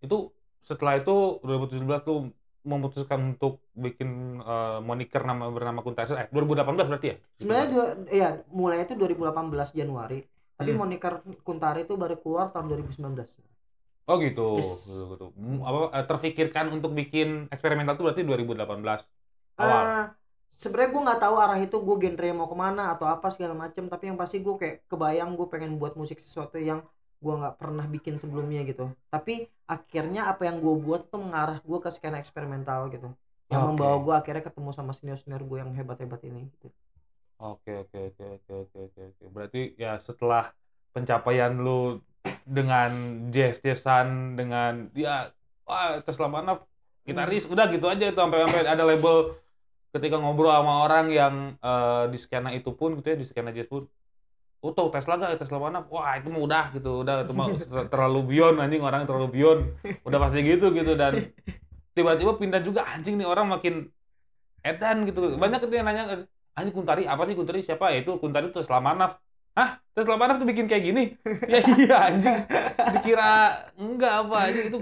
Itu 0.00 0.16
setelah 0.64 0.96
itu 0.96 1.14
2017 1.44 2.00
tuh 2.02 2.18
memutuskan 2.64 3.36
untuk 3.36 3.60
bikin 3.76 4.40
eh, 4.40 4.78
moniker 4.80 5.20
nama 5.20 5.52
bernama 5.52 5.84
Kuntaisa. 5.84 6.16
Eh, 6.16 6.28
2018 6.32 6.88
berarti 6.88 7.06
ya? 7.12 7.16
sebenarnya 7.36 7.66
dua 7.68 7.84
ya 8.08 8.28
mulainya 8.48 8.84
itu 8.88 8.96
2018 8.96 9.76
Januari 9.76 10.24
tapi 10.54 10.70
Hmm. 10.72 10.80
moniker 10.80 11.12
Kuntari 11.42 11.84
itu 11.84 11.98
baru 11.98 12.16
keluar 12.16 12.48
tahun 12.54 12.66
2019 12.70 13.28
Oh 14.04 14.16
gitu. 14.20 14.60
Yes. 14.60 14.84
Gitu, 14.88 15.02
gitu. 15.12 15.26
Apa 15.64 15.78
eh, 15.92 16.04
terfikirkan 16.04 16.66
untuk 16.72 16.92
bikin 16.92 17.48
eksperimental 17.48 17.96
itu 17.96 18.04
berarti 18.04 18.22
2018 18.24 19.00
awal. 19.56 19.82
Ah, 19.84 20.04
sebenarnya 20.52 20.90
gue 20.92 21.02
nggak 21.08 21.20
tahu 21.20 21.34
arah 21.36 21.58
itu 21.58 21.76
gue 21.76 21.96
genre 22.00 22.28
mau 22.32 22.48
ke 22.48 22.56
mana 22.56 22.82
atau 22.94 23.06
apa 23.08 23.28
segala 23.28 23.54
macem 23.56 23.88
tapi 23.88 24.08
yang 24.08 24.16
pasti 24.16 24.40
gue 24.40 24.54
kayak 24.56 24.76
kebayang 24.86 25.36
gue 25.36 25.46
pengen 25.48 25.76
buat 25.76 25.96
musik 25.96 26.20
sesuatu 26.20 26.56
yang 26.60 26.80
gue 27.24 27.34
nggak 27.40 27.56
pernah 27.56 27.88
bikin 27.88 28.20
sebelumnya 28.20 28.60
gitu 28.68 28.92
tapi 29.08 29.48
akhirnya 29.64 30.28
apa 30.28 30.44
yang 30.44 30.60
gue 30.60 30.74
buat 30.76 31.08
itu 31.08 31.16
mengarah 31.16 31.64
gue 31.64 31.78
ke 31.80 31.88
skena 31.88 32.20
eksperimental 32.20 32.92
gitu 32.92 33.08
yang 33.48 33.62
Oke. 33.64 33.68
membawa 33.76 33.96
gue 34.00 34.14
akhirnya 34.20 34.44
ketemu 34.44 34.70
sama 34.76 34.92
senior 34.92 35.16
senior 35.16 35.40
gue 35.44 35.58
yang 35.60 35.72
hebat 35.76 36.00
hebat 36.00 36.20
ini 36.24 36.48
gitu. 36.58 36.68
Oke 37.40 37.76
oke 37.76 37.98
oke 38.14 38.24
oke 38.40 38.52
oke 38.52 38.78
oke 38.88 39.00
oke. 39.10 39.24
Berarti 39.28 39.62
ya 39.76 40.00
setelah 40.00 40.54
pencapaian 40.94 41.52
lu 41.52 42.00
dengan 42.46 42.90
jazz 43.34 43.60
jazzan 43.60 44.38
dengan 44.38 44.88
ya 44.96 45.28
wah 45.68 46.00
Tesla 46.00 46.30
Manaf 46.30 46.64
gitaris 47.04 47.44
udah 47.44 47.68
gitu 47.68 47.84
aja 47.90 48.08
itu 48.08 48.16
sampai 48.16 48.48
sampai 48.48 48.64
ada 48.64 48.84
label 48.86 49.36
ketika 49.92 50.16
ngobrol 50.16 50.48
sama 50.48 50.88
orang 50.88 51.12
yang 51.12 51.34
eh, 51.60 52.04
di 52.08 52.16
skena 52.16 52.50
itu 52.56 52.72
pun 52.72 52.96
gitu 52.96 53.12
ya 53.12 53.16
di 53.20 53.26
skena 53.28 53.52
jazz 53.52 53.68
pun 53.68 53.84
Oh, 54.64 54.72
tau 54.72 54.88
Tesla 54.88 55.20
gak? 55.20 55.44
Tesla 55.44 55.60
Manaf? 55.60 55.92
Wah, 55.92 56.16
itu 56.16 56.32
mah 56.32 56.40
udah 56.40 56.64
gitu. 56.72 57.04
Udah, 57.04 57.20
itu 57.20 57.36
mah 57.36 57.52
ter- 57.52 57.88
terlalu 57.92 58.20
beyond 58.32 58.56
anjing 58.64 58.80
orang 58.80 59.04
terlalu 59.04 59.28
beyond. 59.36 59.60
Udah 60.08 60.16
pasti 60.24 60.40
gitu 60.40 60.72
gitu 60.72 60.96
dan 60.96 61.28
tiba-tiba 61.92 62.32
pindah 62.40 62.64
juga 62.64 62.88
anjing 62.88 63.20
nih 63.20 63.28
orang 63.28 63.44
makin 63.52 63.92
edan 64.64 65.04
gitu. 65.04 65.36
Banyak 65.36 65.68
itu 65.68 65.74
yang 65.76 65.84
nanya, 65.84 66.24
anjing 66.56 66.72
Kuntari 66.72 67.04
apa 67.04 67.28
sih 67.28 67.36
Kuntari 67.36 67.60
siapa? 67.60 67.92
Ya 67.92 68.00
itu 68.00 68.16
Kuntari 68.16 68.48
itu 68.48 68.56
Tesla 68.56 68.80
Manaf. 68.80 69.20
Hah? 69.52 69.84
Tesla 69.92 70.16
Manaf 70.16 70.40
tuh 70.40 70.48
bikin 70.48 70.64
kayak 70.64 70.80
gini? 70.88 71.12
ya 71.52 71.60
iya 71.60 71.96
anjing. 72.08 72.36
Dikira 72.96 73.32
enggak 73.76 74.14
apa 74.24 74.36
anjing 74.48 74.66
itu 74.72 74.78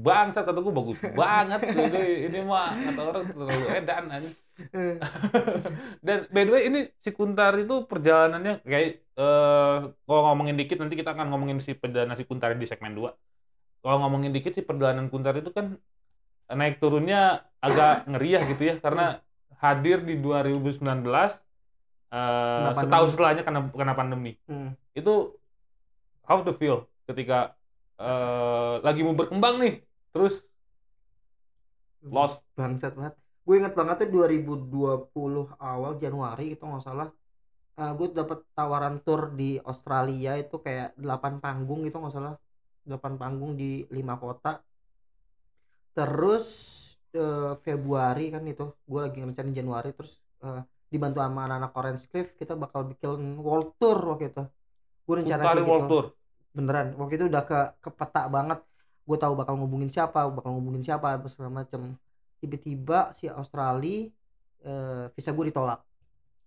bangsat 0.00 0.48
kata 0.48 0.64
gue 0.64 0.72
bagus 0.72 0.96
banget. 1.12 1.60
Ini, 1.68 2.02
ini 2.32 2.38
mah 2.40 2.72
kata 2.72 3.00
orang 3.04 3.24
terlalu 3.28 3.68
edan 3.76 4.04
anjing. 4.08 4.34
Dan 6.06 6.18
by 6.28 6.42
the 6.46 6.52
way 6.52 6.62
ini 6.68 6.80
si 7.00 7.10
Kuntar 7.12 7.56
itu 7.56 7.84
perjalanannya 7.88 8.60
kayak 8.64 8.88
eh 9.20 9.78
kalau 10.04 10.22
ngomongin 10.32 10.56
dikit 10.56 10.80
nanti 10.80 10.96
kita 10.96 11.12
akan 11.12 11.28
ngomongin 11.32 11.58
si 11.60 11.72
perjalanan 11.76 12.16
si 12.16 12.24
Kuntar 12.24 12.56
di 12.56 12.66
segmen 12.68 12.92
2. 12.96 13.08
Kalau 13.80 13.96
ngomongin 14.04 14.32
dikit 14.32 14.52
sih 14.56 14.64
perjalanan 14.64 15.08
Kuntar 15.08 15.36
itu 15.36 15.52
kan 15.52 15.76
naik 16.50 16.82
turunnya 16.82 17.46
agak 17.62 18.10
ngeriah 18.10 18.42
gitu 18.50 18.62
ya 18.64 18.74
karena 18.82 19.22
hadir 19.60 20.02
di 20.02 20.18
2019 20.18 20.80
eh 20.80 21.04
Kena 22.10 22.74
pandemi. 22.74 22.80
setahun 22.82 23.08
setelahnya 23.14 23.42
kena 23.46 23.60
kena 23.70 23.94
pandemi. 23.94 24.32
Hmm. 24.50 24.74
Itu 24.96 25.38
how 26.26 26.42
to 26.42 26.52
feel 26.56 26.90
ketika 27.06 27.54
eh 28.00 28.74
lagi 28.82 29.00
mau 29.04 29.14
berkembang 29.14 29.60
nih 29.60 29.74
terus 30.10 30.42
lost. 32.02 32.42
bangsat 32.56 32.96
banget 32.96 33.14
gue 33.50 33.54
inget 33.58 33.74
banget 33.74 34.06
tuh 34.06 34.30
2020 34.30 35.10
awal 35.58 35.98
Januari 35.98 36.54
itu 36.54 36.62
nggak 36.62 36.86
salah 36.86 37.10
Eh 37.80 37.92
gue 37.96 38.08
dapet 38.12 38.44
tawaran 38.52 39.00
tour 39.00 39.32
di 39.32 39.56
Australia 39.64 40.36
itu 40.36 40.60
kayak 40.60 41.00
8 41.00 41.40
panggung 41.40 41.80
gitu 41.88 41.96
nggak 41.96 42.12
salah. 42.12 42.36
8 42.84 43.16
panggung 43.16 43.56
di 43.56 43.88
lima 43.88 44.20
kota. 44.20 44.60
Terus 45.96 46.44
eh, 47.16 47.56
Februari 47.64 48.28
kan 48.36 48.44
itu 48.44 48.68
gue 48.84 49.00
lagi 49.00 49.16
ngerencanain 49.24 49.56
Januari 49.56 49.96
terus 49.96 50.20
eh, 50.44 50.60
dibantu 50.92 51.24
sama 51.24 51.48
anak-anak 51.48 51.72
Orange 51.72 52.04
Cliff 52.12 52.28
kita 52.36 52.52
bakal 52.52 52.84
bikin 52.84 53.40
world 53.40 53.72
tour 53.80 53.96
waktu 53.96 54.28
itu. 54.28 54.44
Gue 55.08 55.14
rencana 55.24 55.42
kayak 55.48 55.64
World 55.64 55.88
gitu. 55.88 55.92
Tour. 55.96 56.06
beneran 56.50 56.98
waktu 56.98 57.14
itu 57.14 57.26
udah 57.32 57.42
ke 57.48 57.60
ke 57.80 57.90
peta 57.96 58.28
banget. 58.28 58.60
Gue 59.08 59.16
tahu 59.16 59.32
bakal 59.40 59.56
ngubungin 59.56 59.88
siapa 59.88 60.28
bakal 60.28 60.52
ngubungin 60.52 60.84
siapa 60.84 61.16
apa 61.16 61.26
segala 61.32 61.64
macem 61.64 61.96
tiba-tiba 62.40 63.12
si 63.12 63.28
Australia 63.28 64.08
eh, 64.64 65.04
visa 65.14 65.30
gue 65.30 65.46
ditolak. 65.52 65.80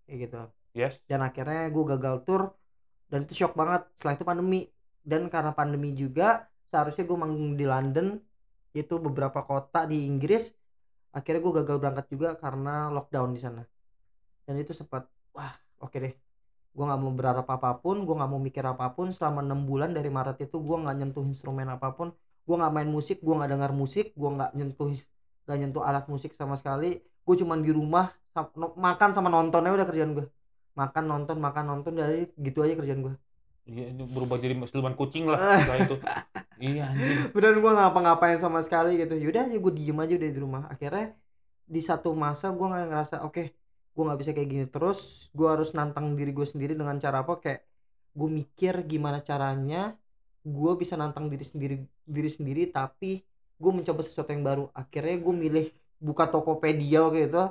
Kayak 0.10 0.20
gitu. 0.28 0.42
Yes. 0.74 0.98
dan 1.06 1.22
akhirnya 1.22 1.70
gue 1.70 1.84
gagal 1.86 2.26
tour 2.26 2.58
dan 3.14 3.30
itu 3.30 3.46
shock 3.46 3.54
banget. 3.54 3.86
Setelah 3.94 4.14
itu 4.18 4.26
pandemi. 4.26 4.62
Dan 5.06 5.30
karena 5.30 5.54
pandemi 5.54 5.94
juga 5.94 6.50
seharusnya 6.74 7.06
gue 7.06 7.18
manggung 7.20 7.54
di 7.54 7.66
London 7.70 8.18
itu 8.74 8.98
beberapa 8.98 9.46
kota 9.46 9.86
di 9.86 10.10
Inggris. 10.10 10.50
Akhirnya 11.14 11.46
gue 11.46 11.54
gagal 11.62 11.78
berangkat 11.78 12.06
juga 12.10 12.34
karena 12.34 12.90
lockdown 12.90 13.30
di 13.38 13.42
sana. 13.46 13.62
Dan 14.50 14.58
itu 14.58 14.74
sempat 14.74 15.06
wah 15.38 15.54
oke 15.78 15.94
deh. 15.94 16.14
Gue 16.74 16.84
nggak 16.90 17.00
mau 17.06 17.14
berharap 17.14 17.46
apa 17.54 17.78
pun 17.78 18.02
gue 18.02 18.16
nggak 18.18 18.32
mau 18.34 18.42
mikir 18.42 18.66
apa 18.66 18.90
pun. 18.98 19.14
Selama 19.14 19.46
enam 19.46 19.62
bulan 19.70 19.94
dari 19.94 20.10
Maret 20.10 20.42
itu 20.42 20.58
gue 20.58 20.78
nggak 20.82 20.96
nyentuh 20.98 21.22
instrumen 21.22 21.70
apa 21.70 21.94
pun. 21.94 22.10
Gue 22.50 22.56
nggak 22.58 22.74
main 22.74 22.90
musik 22.90 23.22
gue 23.22 23.34
nggak 23.38 23.52
dengar 23.54 23.72
musik 23.78 24.10
gue 24.18 24.30
nggak 24.34 24.58
nyentuh 24.58 24.90
nggak 25.46 25.58
nyentuh 25.60 25.84
alat 25.84 26.06
musik 26.12 26.32
sama 26.36 26.56
sekali. 26.60 27.00
Gue 27.24 27.36
cuman 27.40 27.60
di 27.64 27.72
rumah 27.72 28.12
makan 28.78 29.10
sama 29.16 29.30
nontonnya 29.30 29.72
udah 29.76 29.88
kerjaan 29.88 30.12
gue. 30.18 30.26
Makan 30.74 31.04
nonton 31.06 31.38
makan 31.38 31.66
nonton 31.70 31.94
dari 31.96 32.28
gitu 32.34 32.66
aja 32.66 32.74
kerjaan 32.74 33.02
gue. 33.06 33.16
Iya, 33.64 33.96
ini 33.96 34.04
berubah 34.04 34.36
jadi 34.44 34.60
siluman 34.68 34.92
kucing 35.00 35.30
lah 35.32 35.40
itu. 35.88 35.96
Iya 36.60 36.92
anjing. 36.92 37.32
beneran 37.32 37.60
gue 37.64 37.72
ngapa-ngapain 37.72 38.38
sama 38.40 38.60
sekali 38.66 39.00
gitu. 39.00 39.16
Yaudah 39.16 39.48
aja 39.48 39.58
gue 39.60 39.74
diem 39.74 39.98
aja 40.04 40.14
udah 40.20 40.30
di 40.36 40.40
rumah. 40.40 40.62
Akhirnya 40.68 41.16
di 41.64 41.80
satu 41.80 42.12
masa 42.12 42.52
gue 42.52 42.66
nggak 42.68 42.86
ngerasa 42.92 43.16
oke 43.24 43.44
gue 43.94 44.04
nggak 44.04 44.20
bisa 44.20 44.32
kayak 44.36 44.50
gini 44.50 44.66
terus. 44.68 45.30
Gue 45.32 45.48
harus 45.48 45.72
nantang 45.78 46.18
diri 46.20 46.32
gue 46.36 46.48
sendiri 46.48 46.74
dengan 46.76 46.98
cara 47.00 47.24
apa? 47.24 47.40
Kayak 47.40 47.62
gue 48.14 48.30
mikir 48.30 48.74
gimana 48.86 49.20
caranya 49.24 49.96
gue 50.44 50.72
bisa 50.76 51.00
nantang 51.00 51.32
diri 51.32 51.46
sendiri 51.48 51.76
diri 52.04 52.30
sendiri 52.30 52.68
tapi 52.68 53.24
gue 53.64 53.72
mencoba 53.72 54.02
sesuatu 54.04 54.30
yang 54.36 54.44
baru. 54.44 54.64
Akhirnya 54.76 55.16
gue 55.24 55.34
milih 55.34 55.66
buka 56.04 56.28
Tokopedia 56.28 57.08
waktu 57.08 57.32
itu. 57.32 57.44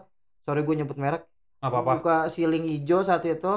Sorry 0.45 0.61
gue 0.61 0.75
nyebut 0.77 0.99
merek. 1.01 1.25
Nggak 1.63 1.71
apa-apa. 1.73 1.91
buka 1.97 2.17
siling 2.29 2.69
hijau 2.69 3.01
saat 3.01 3.25
itu. 3.25 3.55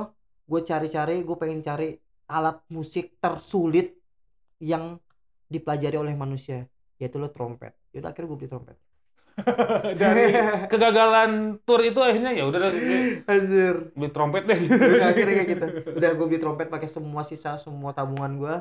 Gue 0.48 0.62
cari-cari 0.64 1.16
gue 1.28 1.36
pengen 1.36 1.60
cari 1.60 2.00
alat 2.32 2.58
musik 2.72 3.20
tersulit 3.20 3.94
yang 4.64 4.98
dipelajari 5.52 6.00
oleh 6.00 6.16
manusia 6.16 6.64
yaitu 6.96 7.20
lo 7.20 7.28
trompet. 7.36 7.76
Yaudah 7.92 8.16
akhirnya 8.16 8.30
gue 8.32 8.40
beli 8.40 8.52
trompet. 8.52 8.78
Dari 10.00 10.32
kegagalan 10.72 11.60
tour 11.68 11.84
itu 11.84 12.00
akhirnya 12.00 12.32
ya 12.32 12.48
udah 12.48 12.72
Anjir. 13.28 13.92
Beli 13.92 14.10
trompet 14.16 14.48
deh. 14.48 14.60
Udah, 14.64 15.12
akhirnya 15.12 15.34
kayak 15.44 15.50
gitu. 15.52 15.66
Udah 16.00 16.10
gue 16.16 16.26
beli 16.26 16.40
trompet 16.40 16.68
pakai 16.72 16.88
semua 16.88 17.28
sisa 17.28 17.60
semua 17.60 17.92
tabungan 17.92 18.32
gue 18.40 18.56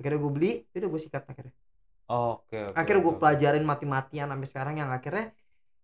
akhirnya 0.00 0.18
gue 0.24 0.32
beli 0.32 0.50
udah 0.72 0.88
gue 0.88 1.00
sikat 1.04 1.22
akhirnya 1.28 1.52
Oke, 2.10 2.58
oke. 2.66 2.74
akhirnya 2.74 3.00
gue 3.00 3.14
oke. 3.14 3.20
pelajarin 3.22 3.62
mati-matian 3.62 4.26
sampai 4.26 4.48
sekarang 4.50 4.74
yang 4.82 4.90
akhirnya 4.90 5.30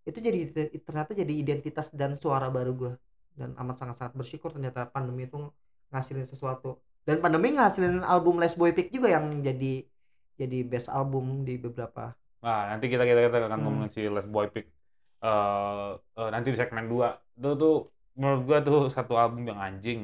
itu 0.03 0.19
jadi 0.19 0.39
ternyata 0.83 1.15
jadi 1.15 1.31
identitas 1.31 1.95
dan 1.95 2.19
suara 2.19 2.51
baru 2.51 2.73
gue 2.75 2.93
dan 3.39 3.55
amat 3.55 3.77
sangat-sangat 3.79 4.15
bersyukur 4.19 4.51
ternyata 4.51 4.91
pandemi 4.91 5.27
itu 5.27 5.39
ngasilin 5.91 6.27
sesuatu 6.27 6.79
dan 7.07 7.23
pandemi 7.23 7.55
ngasilin 7.55 8.03
album 8.03 8.43
Les 8.43 8.55
Boy 8.55 8.75
Pick 8.75 8.91
juga 8.91 9.07
yang 9.07 9.39
jadi 9.39 9.87
jadi 10.35 10.59
best 10.67 10.91
album 10.91 11.47
di 11.47 11.57
beberapa 11.57 12.11
Nah, 12.37 12.71
nanti 12.71 12.87
kita 12.87 13.03
kita, 13.03 13.27
kita 13.27 13.39
akan 13.43 13.59
Hmm. 13.59 13.65
ngomongin 13.65 13.91
si 13.91 14.03
Les 14.07 14.27
Boy 14.27 14.47
Pick 14.51 14.67
eh 15.23 15.91
eh, 15.97 16.29
nanti 16.31 16.49
di 16.53 16.59
segmen 16.59 16.87
2. 16.87 17.09
Itu 17.35 17.51
tuh 17.57 17.77
menurut 18.15 18.43
gua 18.47 18.59
tuh 18.63 18.81
satu 18.87 19.15
album 19.17 19.47
yang 19.47 19.59
anjing. 19.59 20.01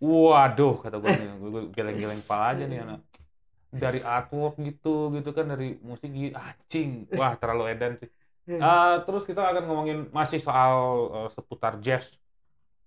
Waduh, 0.00 0.80
kata 0.80 0.96
gua 0.96 1.12
nih, 1.12 1.28
gua 1.38 1.62
geleng-geleng 1.72 2.20
kepala 2.20 2.44
aja 2.52 2.64
nih 2.64 2.78
anak. 2.84 3.00
Dari 3.70 4.02
artwork 4.02 4.58
gitu, 4.58 5.14
gitu 5.14 5.30
kan 5.30 5.46
dari 5.46 5.78
musik 5.78 6.10
gitu, 6.10 6.34
anjing. 6.34 7.06
Wah, 7.14 7.38
terlalu 7.38 7.70
edan 7.70 7.94
sih. 8.02 8.10
Eh, 8.50 8.96
terus 9.06 9.22
kita 9.22 9.46
akan 9.46 9.62
ngomongin 9.70 9.98
masih 10.10 10.42
soal 10.42 10.74
eh, 11.14 11.28
seputar 11.30 11.78
jazz. 11.78 12.10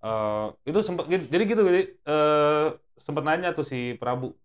Eh, 0.04 0.48
itu 0.68 0.80
sempat 0.84 1.08
jadi 1.08 1.44
gitu 1.48 1.64
jadi 1.64 1.82
eh, 1.88 2.68
sempat 3.00 3.24
nanya 3.24 3.56
tuh 3.56 3.64
si 3.64 3.96
Prabu 3.96 4.36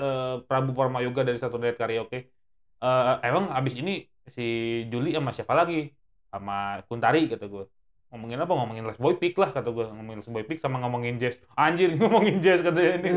eh, 0.00 0.40
Prabu 0.48 0.72
Parmayoga 0.72 1.20
dari 1.28 1.36
satu 1.36 1.60
net 1.60 1.76
karaoke. 1.76 2.32
Eh, 2.80 3.14
emang 3.28 3.52
abis 3.52 3.76
ini 3.76 4.08
si 4.32 4.44
Juli 4.88 5.12
sama 5.12 5.36
siapa 5.36 5.52
lagi? 5.52 5.92
Sama 6.32 6.80
Kuntari 6.88 7.28
kata 7.28 7.44
gue. 7.44 7.64
Ngomongin 8.08 8.40
apa? 8.40 8.52
Ngomongin 8.56 8.84
Les 8.88 8.96
Boy 8.96 9.14
Pick 9.20 9.36
lah 9.36 9.52
kata 9.52 9.68
gue. 9.68 9.84
Ngomongin 9.92 10.20
Les 10.24 10.30
Boy 10.32 10.44
Pick 10.48 10.58
sama 10.64 10.80
ngomongin 10.80 11.20
jazz. 11.20 11.36
Anjir 11.56 11.92
ngomongin 11.98 12.40
jazz 12.40 12.64
katanya 12.64 12.92
ini. 12.98 13.10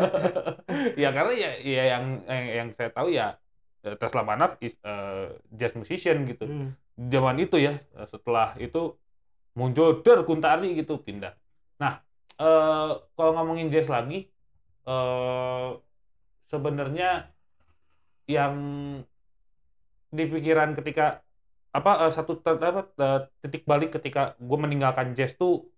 ya 1.02 1.08
karena 1.10 1.32
ya, 1.34 1.50
ya 1.62 1.82
yang, 1.96 2.04
yang 2.26 2.44
yang 2.46 2.68
saya 2.76 2.90
tahu 2.94 3.08
ya 3.10 3.36
eh, 3.82 3.96
Tesla 3.98 4.22
Manaf 4.22 4.58
is 4.62 4.78
eh, 4.82 5.34
jazz 5.50 5.74
musician 5.74 6.22
gitu 6.26 6.44
Hmm. 6.46 6.70
zaman 6.98 7.38
itu 7.38 7.56
ya 7.58 7.78
eh, 7.78 8.06
setelah 8.10 8.54
itu 8.58 8.94
muncul 9.54 10.02
der 10.04 10.22
Kuntari 10.22 10.74
gitu 10.78 10.98
pindah 11.02 11.34
nah 11.78 12.02
eh, 12.38 12.90
kalau 13.16 13.32
ngomongin 13.38 13.70
jazz 13.70 13.86
lagi 13.90 14.28
eh 14.86 15.68
sebenarnya 16.48 17.28
yang 18.28 18.54
di 20.08 20.24
pikiran 20.24 20.72
ketika 20.72 21.20
apa 21.76 21.90
eh, 22.08 22.12
satu 22.16 22.32
apa, 22.40 22.80
titik 23.44 23.62
balik 23.68 23.94
ketika 23.96 24.34
gue 24.40 24.58
meninggalkan 24.58 25.12
jazz 25.16 25.32
tuh 25.36 25.68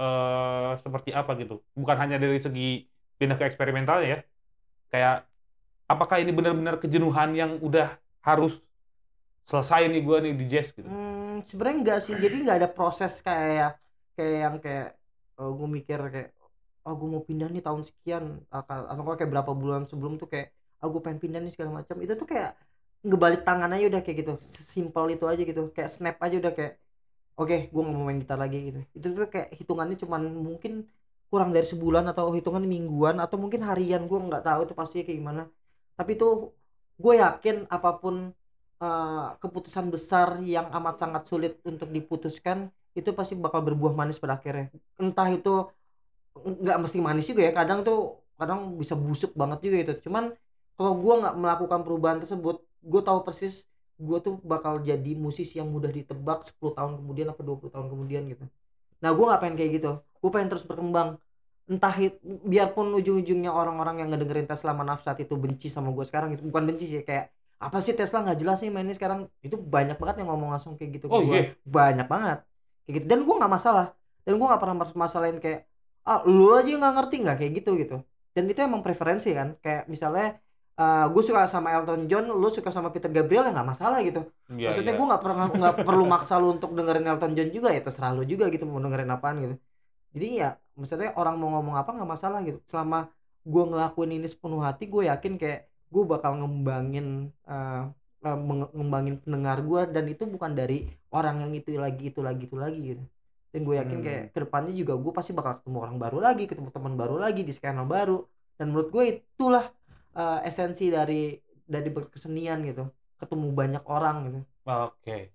eh 0.00 0.70
seperti 0.82 1.10
apa 1.12 1.36
gitu 1.38 1.60
bukan 1.76 1.96
hanya 2.02 2.16
dari 2.16 2.38
segi 2.40 2.88
pindah 3.18 3.36
ke 3.38 3.44
eksperimentalnya 3.50 4.08
ya 4.14 4.18
kayak 4.92 5.14
apakah 5.92 6.16
ini 6.22 6.32
benar-benar 6.32 6.76
kejenuhan 6.82 7.30
yang 7.36 7.52
udah 7.60 7.98
harus 8.24 8.56
selesai 9.44 9.90
nih 9.92 10.00
gue 10.06 10.16
nih 10.24 10.32
di 10.40 10.44
jazz 10.48 10.68
gitu 10.72 10.88
Hmm, 11.32 11.40
sebenarnya 11.48 11.76
enggak 11.80 11.98
sih. 12.04 12.14
Jadi 12.24 12.36
nggak 12.44 12.58
ada 12.60 12.68
proses 12.76 13.12
kayak 13.24 13.80
kayak 14.16 14.36
yang 14.44 14.56
kayak 14.64 14.88
gue 15.38 15.68
mikir 15.76 15.98
kayak 16.12 16.30
oh 16.86 16.94
gue 16.98 17.08
mau 17.08 17.22
pindah 17.24 17.48
nih 17.48 17.62
tahun 17.66 17.82
sekian 17.88 18.24
atau 18.50 19.14
kayak 19.18 19.30
berapa 19.32 19.52
bulan 19.56 19.82
sebelum 19.90 20.18
tuh 20.20 20.28
kayak 20.32 20.52
ah 20.82 20.86
gue 20.92 21.00
pengen 21.04 21.20
pindah 21.22 21.40
nih 21.40 21.52
segala 21.54 21.70
macam. 21.80 21.96
Itu 22.04 22.12
tuh 22.20 22.26
kayak 22.28 22.50
ngebalik 23.06 23.40
tangan 23.48 23.70
aja 23.74 23.84
udah 23.90 24.00
kayak 24.04 24.16
gitu. 24.22 24.32
Simpel 24.74 25.04
itu 25.14 25.24
aja 25.32 25.42
gitu. 25.50 25.62
Kayak 25.74 25.90
snap 25.94 26.16
aja 26.24 26.36
udah 26.42 26.52
kayak 26.58 26.72
oke, 27.38 27.56
gue 27.72 27.80
nggak 27.84 27.96
mau 27.98 28.06
main 28.08 28.18
gitar 28.22 28.38
lagi 28.44 28.56
gitu. 28.68 28.78
Itu 28.96 29.06
tuh 29.16 29.28
kayak 29.34 29.48
hitungannya 29.58 29.96
cuman 30.02 30.22
mungkin 30.48 30.72
kurang 31.30 31.50
dari 31.56 31.66
sebulan 31.72 32.04
atau 32.12 32.26
hitungan 32.36 32.64
mingguan 32.74 33.16
atau 33.24 33.36
mungkin 33.42 33.60
harian 33.68 34.02
gue 34.10 34.18
nggak 34.28 34.42
tahu 34.46 34.60
itu 34.66 34.74
pasti 34.80 34.96
kayak 35.06 35.18
gimana. 35.20 35.42
Tapi 35.98 36.12
tuh 36.20 36.30
gue 37.02 37.14
yakin 37.24 37.56
apa 37.76 37.88
pun 38.00 38.14
eh, 38.82 39.26
keputusan 39.42 39.86
besar 39.94 40.28
yang 40.54 40.66
amat 40.76 40.94
sangat 41.02 41.22
sulit 41.30 41.52
untuk 41.70 41.88
diputuskan 41.96 42.58
itu 42.98 43.10
pasti 43.18 43.34
bakal 43.44 43.60
berbuah 43.66 43.92
manis 44.00 44.20
pada 44.22 44.36
akhirnya 44.38 44.68
entah 45.00 45.28
itu 45.32 45.48
nggak 46.62 46.78
mesti 46.82 46.98
manis 47.06 47.24
juga 47.30 47.42
ya 47.48 47.52
kadang 47.58 47.78
tuh 47.86 47.96
kadang 48.40 48.60
bisa 48.80 48.94
busuk 49.04 49.30
banget 49.40 49.58
juga 49.64 49.76
itu 49.84 49.92
cuman 50.08 50.24
kalau 50.76 50.92
gua 51.02 51.14
nggak 51.20 51.34
melakukan 51.42 51.80
perubahan 51.86 52.18
tersebut 52.22 52.56
gue 52.82 53.02
tahu 53.02 53.18
persis 53.22 53.66
gue 54.02 54.18
tuh 54.18 54.34
bakal 54.42 54.82
jadi 54.82 55.14
musisi 55.14 55.62
yang 55.62 55.70
mudah 55.70 55.90
ditebak 55.94 56.42
10 56.42 56.74
tahun 56.74 56.98
kemudian 56.98 57.30
apa 57.30 57.40
20 57.40 57.70
tahun 57.70 57.86
kemudian 57.86 58.22
gitu. 58.26 58.44
Nah 58.98 59.10
gue 59.14 59.24
nggak 59.24 59.40
pengen 59.42 59.56
kayak 59.58 59.70
gitu. 59.78 59.90
Gue 60.18 60.30
pengen 60.34 60.48
terus 60.50 60.64
berkembang. 60.66 61.18
Entah 61.70 61.94
it, 61.94 62.18
biarpun 62.42 62.90
ujung-ujungnya 62.98 63.54
orang-orang 63.54 64.02
yang 64.02 64.08
ngedengerin 64.10 64.50
Tesla 64.50 64.74
Manaf 64.74 65.06
saat 65.06 65.22
itu 65.22 65.38
benci 65.38 65.70
sama 65.70 65.94
gue 65.94 66.02
sekarang 66.02 66.34
itu 66.34 66.42
bukan 66.42 66.66
benci 66.66 66.90
sih 66.90 67.06
kayak 67.06 67.30
apa 67.62 67.78
sih 67.78 67.94
Tesla 67.94 68.26
nggak 68.26 68.38
jelas 68.42 68.58
nih 68.58 68.74
mainnya 68.74 68.94
sekarang? 68.98 69.30
Itu 69.38 69.54
banyak 69.54 69.94
banget 69.94 70.26
yang 70.26 70.34
ngomong 70.34 70.50
langsung 70.58 70.74
kayak 70.74 70.98
gitu 70.98 71.06
Oh, 71.06 71.22
gua. 71.22 71.38
iya? 71.38 71.54
banyak 71.62 72.06
banget. 72.10 72.38
Kayak 72.82 72.94
gitu. 72.98 73.06
Dan 73.06 73.18
gue 73.22 73.34
nggak 73.38 73.52
masalah. 73.54 73.86
Dan 74.26 74.32
gue 74.34 74.46
nggak 74.50 74.58
pernah 74.62 74.76
mas- 74.82 74.98
masalahin 74.98 75.38
kayak 75.38 75.62
ah 76.02 76.26
lu 76.26 76.50
aja 76.58 76.66
nggak 76.74 76.94
ngerti. 76.98 77.14
Nggak 77.22 77.36
kayak 77.38 77.52
gitu 77.62 77.70
gitu. 77.78 77.96
Dan 78.34 78.50
itu 78.50 78.58
emang 78.58 78.82
preferensi 78.82 79.30
kan. 79.30 79.54
Kayak 79.62 79.86
misalnya 79.86 80.42
gue 81.12 81.22
suka 81.28 81.40
sama 81.54 81.68
Elton 81.76 82.00
John 82.10 82.24
lu 82.40 82.48
suka 82.52 82.70
sama 82.76 82.88
Peter 82.94 83.10
Gabriel 83.16 83.44
ya 83.48 83.52
nggak 83.56 83.68
masalah 83.72 83.98
gitu. 84.08 84.20
Iya, 84.52 84.68
maksudnya 84.70 84.92
iya. 84.94 84.98
gue 85.00 85.06
nggak 85.10 85.22
pernah 85.24 85.46
nggak 85.50 85.74
perlu 85.86 86.04
maksa 86.08 86.34
lu 86.42 86.46
untuk 86.56 86.70
dengerin 86.78 87.06
Elton 87.10 87.32
John 87.36 87.48
juga 87.56 87.68
ya 87.76 87.80
terserah 87.86 88.12
lu 88.16 88.22
juga 88.32 88.44
gitu 88.54 88.64
mau 88.68 88.80
dengerin 88.84 89.10
apaan 89.10 89.36
gitu. 89.44 89.54
Jadi 90.14 90.26
ya 90.40 90.48
maksudnya 90.78 91.10
orang 91.20 91.34
mau 91.40 91.48
ngomong 91.58 91.74
apa 91.80 91.90
nggak 91.96 92.10
masalah 92.14 92.38
gitu. 92.44 92.58
Selama 92.70 93.08
gue 93.42 93.62
ngelakuin 93.70 94.10
ini 94.16 94.26
sepenuh 94.30 94.60
hati 94.62 94.84
gue 94.86 95.02
yakin 95.10 95.32
kayak 95.40 95.60
gue 95.92 96.02
bakal 96.08 96.32
ngembangin 96.40 97.06
eh, 97.48 97.82
eh, 98.24 98.38
menge- 98.48 98.72
ngembangin 98.76 99.14
pendengar 99.24 99.58
gue 99.60 99.80
dan 99.94 100.04
itu 100.08 100.24
bukan 100.24 100.52
dari 100.56 100.86
orang 101.12 101.42
yang 101.42 101.52
itu 101.58 101.74
lagi 101.76 102.02
itu 102.12 102.20
lagi 102.24 102.42
itu 102.48 102.56
lagi 102.56 102.80
gitu. 102.96 103.04
Dan 103.52 103.60
gue 103.68 103.74
yakin 103.76 103.98
Hmm. 104.00 104.06
kayak 104.06 104.22
ke 104.32 104.38
depannya 104.48 104.72
juga 104.72 104.96
gue 104.96 105.12
pasti 105.12 105.32
bakal 105.36 105.60
ketemu 105.60 105.78
orang 105.84 105.96
baru 106.00 106.18
lagi 106.24 106.44
ketemu 106.48 106.68
teman 106.72 106.94
baru 106.96 107.16
lagi 107.20 107.40
di 107.44 107.52
skena 107.52 107.84
baru. 107.84 108.24
Dan 108.56 108.70
menurut 108.72 108.88
gue 108.94 109.04
itulah 109.20 109.64
eh, 110.16 110.38
esensi 110.48 110.90
dari 110.92 111.36
dari 111.66 111.88
berkesenian 111.90 112.60
gitu 112.68 112.84
ketemu 113.20 113.46
banyak 113.54 113.84
orang 113.86 114.16
gitu 114.28 114.40
Oke. 114.66 115.34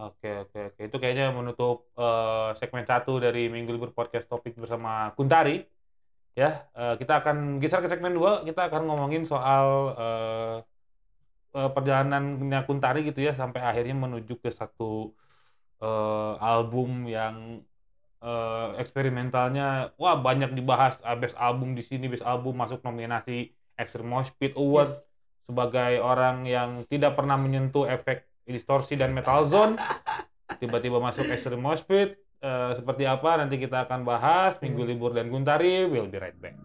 Oke, 0.00 0.28
oke, 0.42 0.58
oke. 0.72 0.80
Itu 0.88 0.96
kayaknya 1.02 1.24
menutup 1.38 1.92
eh, 2.00 2.56
segmen 2.58 2.84
satu 2.88 3.10
dari 3.24 3.46
Minggu 3.52 3.70
Libur 3.74 3.92
Podcast 3.98 4.26
Topik 4.30 4.56
bersama 4.56 5.12
Kuntari. 5.16 5.62
Ya, 6.40 6.66
eh, 6.78 6.94
kita 7.00 7.12
akan 7.20 7.36
geser 7.60 7.80
ke 7.84 7.88
segmen 7.92 8.14
dua. 8.18 8.42
Kita 8.48 8.60
akan 8.68 8.82
ngomongin 8.88 9.22
soal 9.28 9.66
eh, 10.02 10.56
eh, 11.58 11.70
perjalanannya 11.74 12.60
Kuntari 12.66 12.98
gitu 13.08 13.20
ya 13.26 13.32
sampai 13.36 13.60
akhirnya 13.62 13.94
menuju 14.04 14.34
ke 14.42 14.50
satu 14.50 15.12
eh, 15.84 16.32
album 16.40 16.88
yang 17.06 17.36
eh, 18.24 18.68
eksperimentalnya 18.82 19.94
wah 20.00 20.16
banyak 20.26 20.50
dibahas. 20.58 20.98
Ah, 21.06 21.16
best 21.22 21.36
album 21.38 21.68
di 21.78 21.82
sini, 21.84 22.04
best 22.12 22.24
album 22.24 22.54
masuk 22.62 22.80
nominasi 22.86 23.52
Extreme 23.80 24.12
Mosh 24.12 24.30
Pit 24.36 24.52
Award 24.54 24.92
Yes. 24.92 25.08
sebagai 25.48 25.98
orang 25.98 26.46
yang 26.46 26.84
tidak 26.86 27.16
pernah 27.18 27.34
menyentuh 27.34 27.88
efek 27.88 28.28
distorsi 28.46 28.94
dan 28.94 29.10
metal 29.10 29.42
zone. 29.42 29.74
Tiba-tiba 30.60 31.00
masuk 31.02 31.26
extreme 31.26 31.64
mosh 31.64 31.82
pit 31.82 32.20
Eh, 32.40 32.72
seperti 32.72 33.04
apa 33.04 33.36
nanti 33.36 33.60
kita 33.60 33.84
akan 33.84 34.00
bahas. 34.00 34.56
Minggu 34.64 34.80
libur 34.88 35.12
dan 35.12 35.28
Guntari 35.28 35.84
we'll 35.84 36.08
be 36.08 36.16
right 36.16 36.36
back 36.40 36.56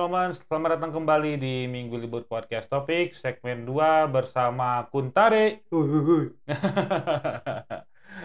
gentlemen, 0.00 0.32
selamat 0.32 0.80
datang 0.80 0.96
kembali 0.96 1.36
di 1.36 1.68
Minggu 1.68 2.00
Libur 2.00 2.24
Podcast 2.24 2.72
Topik 2.72 3.12
segmen 3.12 3.68
2 3.68 4.08
bersama 4.08 4.88
Kuntari. 4.88 5.60
Hui, 5.68 5.84
hui, 5.84 6.00
hui. 6.00 6.24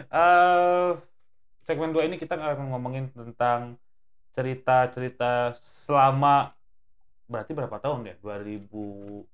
Eh, 0.07 0.91
segmen 1.67 1.91
2 1.91 2.07
ini 2.07 2.15
kita 2.15 2.39
akan 2.39 2.71
ngomongin 2.71 3.11
tentang 3.11 3.75
cerita-cerita 4.31 5.59
selama 5.83 6.55
berarti 7.27 7.51
berapa 7.51 7.75
tahun 7.83 8.07
ya? 8.07 8.15
2019, 8.23 9.27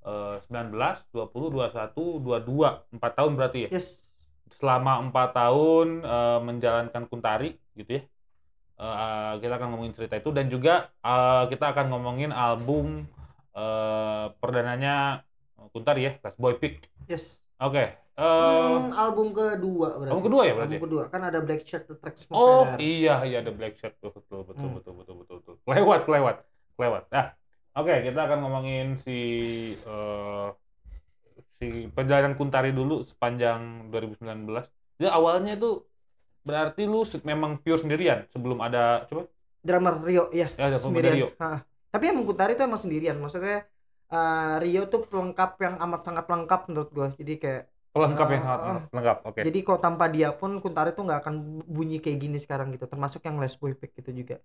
20, 0.00 1.12
21, 1.12 1.92
22, 2.24 2.88
4 2.88 3.18
tahun 3.20 3.32
berarti 3.36 3.68
ya? 3.68 3.70
Yes. 3.76 4.00
Selama 4.56 4.96
4 5.12 5.12
tahun 5.36 6.00
eh, 6.08 6.40
menjalankan 6.40 7.04
Kuntari 7.04 7.60
gitu 7.76 8.00
ya. 8.00 8.02
Eh, 8.82 9.32
kita 9.38 9.54
akan 9.54 9.68
ngomongin 9.70 9.94
cerita 9.94 10.18
itu 10.18 10.34
dan 10.34 10.50
juga 10.50 10.90
eh, 11.00 11.44
kita 11.46 11.70
akan 11.70 11.86
ngomongin 11.88 12.34
album 12.34 13.06
eh, 13.54 14.26
perdananya 14.42 15.22
Kuntari 15.70 16.02
ya, 16.02 16.12
Last 16.18 16.34
Boy 16.36 16.58
Pick. 16.58 16.90
Yes. 17.06 17.38
Oke. 17.56 17.94
eh, 17.94 17.94
Hmm, 18.12 18.90
album 18.92 19.30
kedua 19.30 19.96
berarti. 19.96 20.10
album 20.10 20.24
kedua 20.26 20.42
ya 20.44 20.52
berarti? 20.52 20.74
Album 20.76 20.84
kedua. 20.84 21.02
Kan 21.08 21.22
ada 21.22 21.38
Black 21.38 21.62
Shirt 21.62 21.86
The 21.86 21.94
Tracks 21.96 22.26
Oh 22.28 22.66
Feather. 22.66 22.76
iya 22.82 23.14
iya 23.22 23.38
ada 23.38 23.54
Black 23.54 23.78
Shirt 23.78 23.94
betul 24.02 24.18
betul 24.18 24.40
betul 24.50 24.66
Hmm. 24.66 24.76
betul 24.76 24.92
betul 24.98 25.14
betul 25.22 25.36
betul. 25.40 25.54
Kelewat 25.62 26.00
kelewat 26.02 26.36
kelewat. 26.74 27.02
Nah, 27.08 27.26
oke 27.72 27.94
kita 28.02 28.20
akan 28.20 28.38
ngomongin 28.42 28.86
si 29.00 29.18
eh, 29.78 30.46
si 31.56 31.68
perjalanan 31.88 32.34
Kuntari 32.34 32.74
dulu 32.74 33.06
sepanjang 33.06 33.88
2019. 33.88 34.66
Jadi 34.98 35.06
awalnya 35.08 35.54
itu 35.54 35.86
berarti 36.42 36.82
lu 36.86 37.06
memang 37.22 37.58
pure 37.62 37.80
sendirian 37.80 38.26
sebelum 38.34 38.58
ada 38.60 39.06
coba 39.06 39.30
Drummer 39.62 39.94
Rio, 40.02 40.26
ya. 40.34 40.50
ya 40.58 40.74
ada 40.74 40.78
sendirian. 40.82 41.14
Rio. 41.14 41.28
Ha. 41.38 41.62
Tapi 41.94 42.04
emang 42.10 42.26
Kuntari 42.26 42.58
itu 42.58 42.62
emang 42.66 42.82
sendirian. 42.82 43.14
Maksudnya 43.14 43.62
eh, 44.10 44.54
Rio 44.58 44.90
tuh 44.90 45.06
pelengkap 45.06 45.54
yang 45.62 45.78
amat 45.78 46.00
sangat 46.02 46.26
lengkap 46.26 46.60
menurut 46.66 46.90
gua. 46.90 47.08
Jadi 47.14 47.34
kayak 47.38 47.62
Pelengkap 47.92 48.28
yang 48.32 48.42
Ah, 48.42 48.48
sangat 48.56 48.64
ah. 48.64 48.88
lengkap. 48.88 49.18
Oke. 49.28 49.40
jadi 49.44 49.58
kalau 49.68 49.78
tanpa 49.84 50.04
dia 50.08 50.32
pun 50.32 50.56
Kuntari 50.64 50.96
tuh 50.96 51.04
nggak 51.04 51.20
akan 51.22 51.34
bunyi 51.68 52.00
kayak 52.00 52.18
gini 52.24 52.38
sekarang 52.40 52.72
gitu. 52.72 52.88
Termasuk 52.88 53.20
yang 53.22 53.36
Les 53.36 53.52
Boy 53.54 53.76
Pick 53.76 53.92
itu 54.00 54.10
juga. 54.10 54.40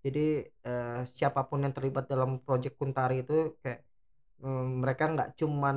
Jadi 0.00 0.42
eh, 0.48 1.00
siapa 1.12 1.44
pun 1.44 1.60
yang 1.62 1.76
terlibat 1.76 2.08
dalam 2.08 2.40
project 2.40 2.74
Kuntari 2.80 3.22
itu 3.22 3.54
kayak 3.60 3.84
eh, 4.42 4.64
mereka 4.82 5.04
nggak 5.12 5.28
cuman 5.36 5.76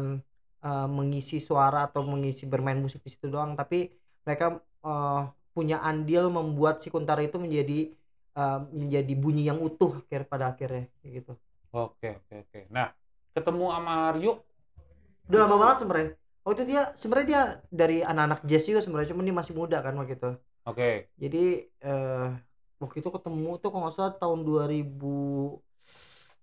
eh, 0.63 0.88
mengisi 0.89 1.38
suara 1.43 1.91
atau 1.91 2.01
mengisi 2.08 2.47
bermain 2.47 2.79
musik 2.79 3.03
di 3.03 3.12
situ 3.12 3.27
doang, 3.27 3.51
tapi 3.60 3.91
mereka 4.23 4.58
eh, 4.88 5.21
punya 5.59 5.77
andil 5.89 6.23
membuat 6.37 6.75
si 6.83 6.87
Kuntari 6.93 7.23
itu 7.29 7.37
menjadi 7.45 7.77
eh, 8.39 8.59
menjadi 8.81 9.13
bunyi 9.23 9.43
yang 9.49 9.59
utuh 9.67 9.91
akhir 10.01 10.21
pada 10.31 10.45
akhirnya 10.51 10.83
gitu. 11.17 11.31
Oke 11.73 12.07
oke 12.17 12.33
oke. 12.43 12.59
Nah, 12.75 12.87
ketemu 13.35 13.65
sama 13.73 13.93
Rio 14.17 14.33
Udah 15.29 15.39
lama 15.45 15.55
banget 15.61 15.77
sebenarnya. 15.85 16.09
Waktu 16.45 16.59
itu 16.65 16.65
dia 16.73 16.81
sebenarnya 16.97 17.27
dia 17.31 17.41
dari 17.69 17.97
anak-anak 18.01 18.39
jazz 18.49 18.63
juga 18.65 18.81
sebenarnya, 18.81 19.09
cuman 19.13 19.23
dia 19.27 19.35
masih 19.37 19.53
muda 19.53 19.77
kan 19.85 19.93
waktu 19.99 20.13
itu. 20.17 20.29
Oke. 20.65 21.09
Jadi 21.21 21.37
eh 21.85 22.25
waktu 22.81 22.97
itu 23.01 23.09
ketemu 23.15 23.49
tuh 23.61 23.69
kalau 23.71 23.81
nggak 23.85 23.95
salah 23.97 24.13
tahun 24.21 24.39
2000 24.47 25.13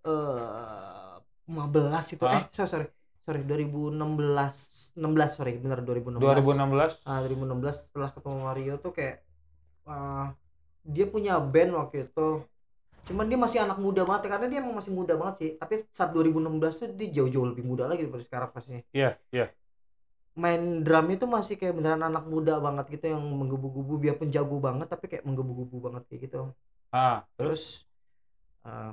eh 0.07 1.16
15 1.46 2.05
itu 2.14 2.24
Hah? 2.26 2.42
eh 2.42 2.42
sorry 2.55 2.68
sorry 2.72 2.87
sorry 3.27 3.43
2016 3.43 4.95
16 4.95 5.35
sorry 5.35 5.59
bener 5.59 5.83
2016 5.83 6.23
2016 6.23 7.03
ah 7.03 7.19
2016 7.27 7.91
setelah 7.91 8.11
ketemu 8.15 8.39
Mario 8.47 8.75
tuh 8.79 8.93
kayak 8.95 9.27
ah, 9.91 10.31
dia 10.87 11.07
punya 11.11 11.43
band 11.43 11.75
waktu 11.75 12.07
itu. 12.07 12.47
Cuman 13.07 13.27
dia 13.31 13.39
masih 13.39 13.59
anak 13.62 13.79
muda 13.79 14.03
banget 14.03 14.31
karena 14.31 14.47
dia 14.51 14.59
emang 14.62 14.79
masih 14.79 14.91
muda 14.95 15.15
banget 15.15 15.35
sih. 15.39 15.51
Tapi 15.59 15.87
saat 15.91 16.11
2016 16.15 16.79
tuh 16.79 16.87
dia 16.95 17.09
jauh-jauh 17.11 17.47
lebih 17.55 17.67
muda 17.67 17.87
lagi 17.87 18.07
daripada 18.07 18.23
sekarang 18.23 18.49
pastinya 18.55 18.83
Iya, 18.95 19.19
iya. 19.31 19.51
main 20.37 20.85
drum 20.85 21.09
itu 21.09 21.25
masih 21.25 21.57
kayak 21.57 21.81
beneran 21.81 22.05
anak 22.05 22.29
muda 22.29 22.61
banget 22.61 22.93
gitu 22.93 23.09
yang 23.09 23.25
menggebu-gebu 23.25 23.95
biarpun 23.97 24.29
jago 24.29 24.61
banget 24.61 24.85
tapi 24.85 25.09
kayak 25.09 25.25
menggebu-gebu 25.25 25.77
banget 25.81 26.03
kayak 26.12 26.21
gitu. 26.29 26.53
Ah, 26.93 27.25
terus? 27.41 27.89
Terus 28.61 28.69
eh, 28.69 28.93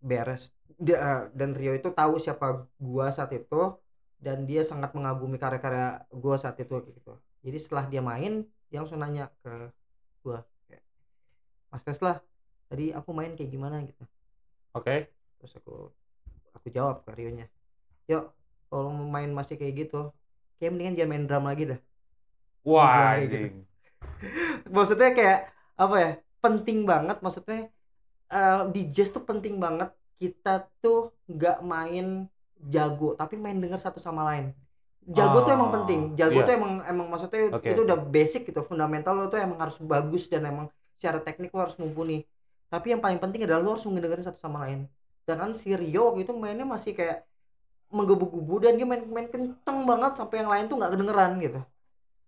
beres. 0.00 0.52
Dia 0.80 0.96
eh, 0.96 1.22
dan 1.36 1.52
Rio 1.52 1.72
itu 1.76 1.88
tahu 1.92 2.16
siapa 2.16 2.66
gua 2.80 3.12
saat 3.12 3.30
itu 3.36 3.76
dan 4.20 4.44
dia 4.44 4.64
sangat 4.64 4.92
mengagumi 4.96 5.36
karya-karya 5.40 6.04
gua 6.12 6.36
saat 6.40 6.56
itu 6.60 6.74
gitu. 6.92 7.12
Jadi 7.44 7.58
setelah 7.60 7.84
dia 7.88 8.02
main 8.04 8.44
dia 8.72 8.78
langsung 8.80 9.00
nanya 9.00 9.32
ke 9.44 9.52
gua 10.24 10.44
kayak 10.68 10.84
Mas 11.72 11.84
Tesla 11.84 12.20
tadi 12.68 12.92
aku 12.94 13.10
main 13.12 13.32
kayak 13.36 13.50
gimana? 13.52 13.82
Gitu. 13.84 14.04
Oke. 14.76 15.10
terus 15.40 15.56
aku 15.56 15.88
aku 16.52 16.68
jawab 16.68 17.00
ke 17.00 17.16
Rio 17.16 17.32
nya 17.32 17.48
yuk 18.04 18.28
kalau 18.68 18.92
mau 18.92 19.08
main 19.08 19.32
masih 19.32 19.56
kayak 19.56 19.88
gitu 19.88 20.12
kayak 20.60 20.76
mendingan 20.76 20.94
jangan 21.00 21.10
main 21.10 21.24
drum 21.24 21.44
lagi 21.48 21.64
dah. 21.72 21.80
Wah, 22.60 23.16
kayak 23.16 23.28
gitu. 23.32 23.36
maksudnya 24.76 25.10
kayak 25.16 25.38
apa 25.80 25.96
ya 25.96 26.10
penting 26.44 26.84
banget 26.84 27.16
maksudnya 27.24 27.72
eh, 28.34 28.60
di 28.74 28.80
jazz 28.94 29.08
tuh 29.14 29.22
penting 29.30 29.54
banget 29.64 29.88
kita 30.20 30.50
tuh 30.82 30.96
nggak 31.30 31.56
main 31.72 32.06
jago 32.74 33.06
tapi 33.20 33.34
main 33.44 33.56
dengar 33.62 33.80
satu 33.80 33.98
sama 34.06 34.22
lain 34.30 34.44
jago 35.16 35.36
tuh 35.44 35.52
emang 35.56 35.70
Oh, 35.70 35.74
penting 35.74 36.00
jago 36.18 36.38
iya. 36.38 36.46
tuh 36.46 36.52
emang 36.58 36.72
emang 36.90 37.06
maksudnya 37.12 37.40
Oke, 37.50 37.68
itu 37.70 37.80
udah 37.86 37.96
basic 38.14 38.40
gitu 38.48 38.60
fundamental 38.70 39.12
lo 39.16 39.24
tuh 39.32 39.38
emang 39.40 39.58
harus 39.64 39.76
bagus 39.92 40.22
dan 40.32 40.42
emang 40.50 40.66
secara 40.96 41.18
teknik 41.24 41.50
lo 41.54 41.60
harus 41.64 41.76
mumpuni 41.80 42.14
tapi 42.72 42.86
yang 42.94 43.00
paling 43.04 43.18
penting 43.22 43.40
adalah 43.46 43.60
lo 43.64 43.70
harus 43.74 43.84
mendengarkan 43.88 44.24
satu 44.28 44.38
sama 44.44 44.58
lain 44.68 44.86
sedangkan 45.24 45.50
si 45.56 45.68
Rio 45.80 46.00
waktu 46.12 46.20
itu 46.28 46.32
mainnya 46.36 46.66
masih 46.74 46.92
kayak 46.98 47.24
menggebu-gebu 47.96 48.54
dan 48.64 48.72
dia 48.78 48.86
main 48.90 49.02
main 49.16 49.28
kenceng 49.32 49.78
banget 49.90 50.12
sampai 50.18 50.36
yang 50.42 50.50
lain 50.52 50.64
tuh 50.70 50.76
nggak 50.78 50.92
kedengeran 50.94 51.32
gitu 51.44 51.60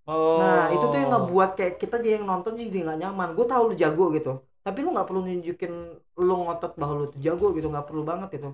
Oh. 0.06 0.38
Nah, 0.40 0.72
itu 0.74 0.84
tuh 0.90 0.98
yang 1.02 1.10
ngebuat 1.12 1.50
kayak 1.58 1.74
kita 1.82 1.94
jadi 2.02 2.14
yang 2.18 2.26
nonton 2.30 2.52
jadi 2.60 2.78
nggak 2.84 2.98
nyaman. 3.02 3.28
Gue 3.36 3.46
tahu 3.52 3.62
lu 3.70 3.74
jago 3.82 4.04
gitu. 4.16 4.30
Tapi 4.62 4.78
lu 4.84 4.88
nggak 4.94 5.06
perlu 5.10 5.20
nunjukin 5.26 5.72
lu 6.22 6.34
ngotot 6.46 6.72
bahwa 6.80 6.94
lu 7.00 7.04
tuh 7.12 7.20
jago 7.26 7.50
gitu, 7.56 7.66
nggak 7.72 7.86
perlu 7.88 8.02
banget 8.06 8.30
itu. 8.38 8.48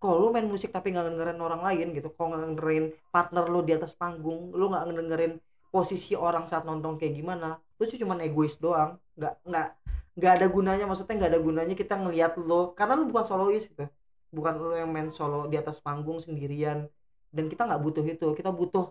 Kalau 0.00 0.16
lu 0.22 0.28
main 0.34 0.44
musik 0.44 0.70
tapi 0.76 0.92
nggak 0.92 1.04
ngedengerin 1.08 1.40
orang 1.40 1.62
lain 1.64 1.86
gitu, 1.96 2.08
kalau 2.16 2.26
nggak 2.32 2.40
ngedengerin 2.44 2.84
partner 3.12 3.44
lu 3.48 3.60
di 3.64 3.72
atas 3.76 3.92
panggung, 3.96 4.52
lu 4.52 4.64
nggak 4.72 4.84
ngedengerin 4.88 5.32
posisi 5.72 6.12
orang 6.16 6.44
saat 6.50 6.64
nonton 6.68 6.96
kayak 7.00 7.14
gimana, 7.20 7.56
lu 7.76 7.82
tuh 7.88 7.98
cuman 8.00 8.18
egois 8.24 8.56
doang. 8.60 8.96
Nggak 9.16 9.34
nggak 9.48 9.68
nggak 10.16 10.32
ada 10.36 10.46
gunanya, 10.48 10.84
maksudnya 10.88 11.14
nggak 11.20 11.30
ada 11.32 11.40
gunanya 11.40 11.74
kita 11.76 11.94
ngelihat 12.00 12.32
lu, 12.40 12.72
karena 12.78 12.92
lu 12.96 13.04
bukan 13.12 13.24
solois 13.28 13.64
gitu, 13.68 13.84
bukan 14.32 14.54
lu 14.60 14.72
yang 14.76 14.88
main 14.92 15.08
solo 15.12 15.48
di 15.52 15.56
atas 15.60 15.76
panggung 15.84 16.18
sendirian. 16.20 16.88
Dan 17.28 17.44
kita 17.52 17.68
nggak 17.68 17.80
butuh 17.84 18.04
itu, 18.04 18.26
kita 18.38 18.50
butuh 18.52 18.84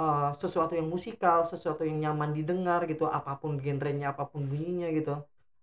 eh, 0.00 0.30
sesuatu 0.40 0.72
yang 0.78 0.88
musikal, 0.88 1.44
sesuatu 1.44 1.84
yang 1.84 1.98
nyaman 2.04 2.30
didengar 2.36 2.80
gitu, 2.88 3.04
apa 3.08 3.36
pun 3.40 3.60
genrenya, 3.60 4.12
apa 4.16 4.24
pun 4.28 4.44
bunyinya 4.48 4.88
gitu, 4.92 5.20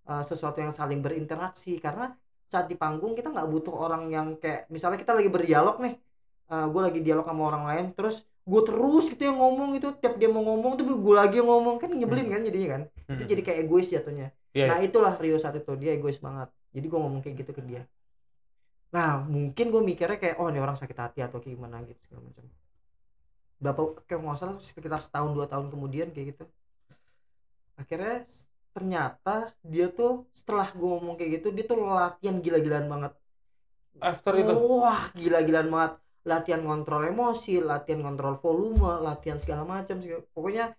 Eh, 0.07 0.23
sesuatu 0.23 0.57
yang 0.63 0.71
saling 0.71 1.03
berinteraksi. 1.03 1.75
Karena 1.83 2.15
saat 2.47 2.71
di 2.71 2.79
panggung 2.79 3.11
kita 3.11 3.27
nggak 3.27 3.47
butuh 3.51 3.75
orang 3.75 4.07
yang 4.07 4.27
kayak, 4.39 4.71
misalnya 4.71 4.95
kita 5.03 5.11
lagi 5.11 5.27
berdialog 5.27 5.83
nih, 5.83 5.99
gue 6.47 6.81
lagi 6.87 6.99
dialog 7.03 7.27
sama 7.27 7.43
orang 7.51 7.63
lain, 7.67 7.85
terus 7.91 8.23
gue 8.47 8.61
terus 8.63 9.11
gitu 9.11 9.19
yang 9.27 9.35
ngomong 9.35 9.75
itu, 9.75 9.91
tiap 9.99 10.15
dia 10.15 10.31
mau 10.31 10.39
ngomong 10.47 10.79
tuh 10.79 10.87
gue 10.87 11.11
lagi 11.11 11.43
yang 11.43 11.51
ngomong 11.51 11.75
kan 11.75 11.91
nyebelin 11.91 12.31
kan 12.31 12.39
jadinya 12.47 12.69
kan, 12.79 12.81
itu 12.87 13.19
Hmm. 13.19 13.27
jadi 13.27 13.41
kayak 13.43 13.59
egois 13.67 13.87
jatuhnya. 13.91 14.31
Iya, 14.55 14.65
Nah 14.71 14.79
itulah 14.79 15.13
Rio 15.19 15.35
saat 15.35 15.59
itu 15.59 15.67
dia 15.75 15.91
egois 15.91 16.23
banget. 16.23 16.47
Jadi 16.71 16.85
gue 16.87 16.99
ngomong 17.03 17.19
kayak 17.19 17.35
gitu 17.43 17.51
ke 17.51 17.61
dia. 17.67 17.83
Nah 18.95 19.19
mungkin 19.27 19.65
gue 19.67 19.81
mikirnya 19.83 20.15
kayak 20.15 20.39
oh 20.39 20.47
ini 20.47 20.63
orang 20.63 20.79
sakit 20.79 20.95
hati 20.95 21.19
atau 21.27 21.43
kayak 21.43 21.59
gimana 21.59 21.83
gitu 21.83 21.99
segala 22.07 22.31
macam. 22.31 22.43
Berapa 23.59 23.81
kayak 24.07 24.19
nggak 24.23 24.37
salah 24.39 24.55
sekitar 24.63 25.03
setahun 25.03 25.35
dua 25.35 25.51
tahun 25.51 25.67
kemudian 25.67 26.15
kayak 26.15 26.31
gitu. 26.31 26.45
Akhirnya 27.75 28.23
ternyata 28.75 29.51
dia 29.63 29.87
tuh 29.89 30.25
setelah 30.31 30.69
gue 30.71 30.87
ngomong 30.87 31.15
kayak 31.17 31.41
gitu 31.41 31.47
dia 31.55 31.65
tuh 31.65 31.77
latihan 31.81 32.37
gila-gilaan 32.39 32.87
banget. 32.87 33.13
After 33.97 34.33
itu. 34.37 34.53
Wah 34.53 35.09
gila-gilaan 35.13 35.69
banget. 35.69 35.93
Latihan 36.27 36.61
kontrol 36.61 37.07
emosi, 37.07 37.63
latihan 37.63 38.03
kontrol 38.03 38.35
volume, 38.37 38.99
latihan 38.99 39.39
segala 39.39 39.63
macam. 39.63 40.03
segala- 40.03 40.27
Pokoknya 40.35 40.75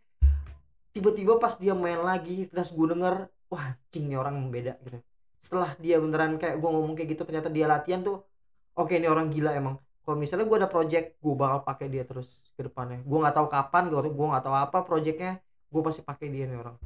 tiba-tiba 0.92 1.40
pas 1.40 1.56
dia 1.56 1.72
main 1.72 2.00
lagi, 2.00 2.46
terus 2.50 2.70
gue 2.74 2.86
denger, 2.90 3.28
wah 3.48 3.64
anjing 3.72 4.04
nih 4.12 4.18
orang 4.18 4.36
beda 4.50 4.76
gitu. 4.84 4.98
Setelah 5.38 5.72
dia 5.78 5.96
beneran 6.02 6.36
kayak 6.36 6.58
gue 6.58 6.68
ngomong 6.68 6.94
kayak 6.98 7.16
gitu, 7.16 7.22
ternyata 7.24 7.48
dia 7.48 7.64
latihan 7.70 8.02
tuh, 8.02 8.26
oke 8.74 8.92
ini 8.92 9.06
orang 9.06 9.30
gila 9.30 9.54
emang. 9.54 9.76
Kalau 10.04 10.16
misalnya 10.16 10.48
gue 10.48 10.58
ada 10.58 10.70
project, 10.72 11.20
gue 11.20 11.34
bakal 11.36 11.60
pakai 11.64 11.86
dia 11.92 12.02
terus 12.02 12.28
ke 12.56 12.64
depannya. 12.64 13.04
Gue 13.04 13.18
nggak 13.20 13.36
tahu 13.36 13.46
kapan, 13.48 13.92
gue 13.92 14.00
gue 14.08 14.26
nggak 14.32 14.44
tahu 14.44 14.56
apa 14.56 14.78
projectnya, 14.82 15.32
gue 15.68 15.80
pasti 15.84 16.00
pakai 16.00 16.26
dia 16.28 16.44
nih 16.48 16.58
orang. 16.58 16.76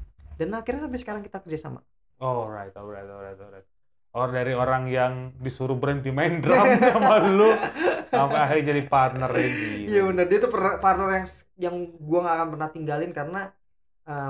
Dan 0.43 0.59
akhirnya 0.59 0.91
sampai 0.91 0.99
sekarang 0.99 1.23
kita 1.23 1.39
kerja 1.39 1.71
sama. 1.71 1.81
Alright, 2.19 2.75
alright, 2.75 3.07
alright, 3.07 3.39
alright. 3.39 3.67
Or 4.13 4.29
dari 4.29 4.53
orang 4.53 4.91
yang 4.93 5.33
disuruh 5.41 5.79
berhenti 5.79 6.13
main 6.13 6.43
drum 6.43 6.61
sama 6.93 7.23
lu 7.33 7.49
sampai 8.13 8.39
akhirnya 8.45 8.77
jadi 8.77 8.83
partner 8.85 9.31
lagi. 9.33 9.89
Iya 9.89 10.05
bener 10.11 10.27
dia 10.29 10.39
tuh 10.43 10.53
partner 10.53 11.09
yang 11.17 11.27
yang 11.57 11.77
gue 11.97 12.19
nggak 12.21 12.37
akan 12.37 12.49
pernah 12.53 12.69
tinggalin 12.69 13.11
karena 13.17 13.41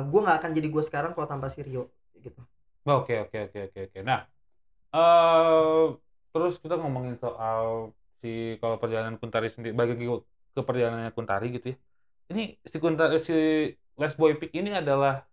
gue 0.07 0.21
nggak 0.23 0.39
akan 0.39 0.51
jadi 0.55 0.69
gue 0.71 0.83
sekarang 0.87 1.11
kalau 1.17 1.27
tanpa 1.27 1.51
si 1.51 1.67
Rio 1.67 1.91
gitu. 2.21 2.39
Oke, 2.87 3.19
oke, 3.27 3.51
oke, 3.51 3.59
oke, 3.73 3.81
oke. 3.91 3.99
Nah, 4.07 4.23
eh 4.95 5.85
terus 6.31 6.63
kita 6.63 6.79
ngomongin 6.79 7.19
soal 7.19 7.91
si 8.23 8.55
kalau 8.63 8.79
perjalanan 8.79 9.19
Kuntari 9.19 9.51
sendiri 9.51 9.75
bagi 9.75 9.99
ke 10.55 10.61
perjalanannya 10.63 11.11
Kuntari 11.11 11.59
gitu 11.59 11.75
ya. 11.75 11.77
Ini 12.31 12.55
si 12.63 12.77
Kuntari 12.79 13.19
si 13.19 13.35
Les 13.99 14.15
Boy 14.15 14.39
Pick 14.39 14.55
ini 14.55 14.71
adalah 14.79 15.27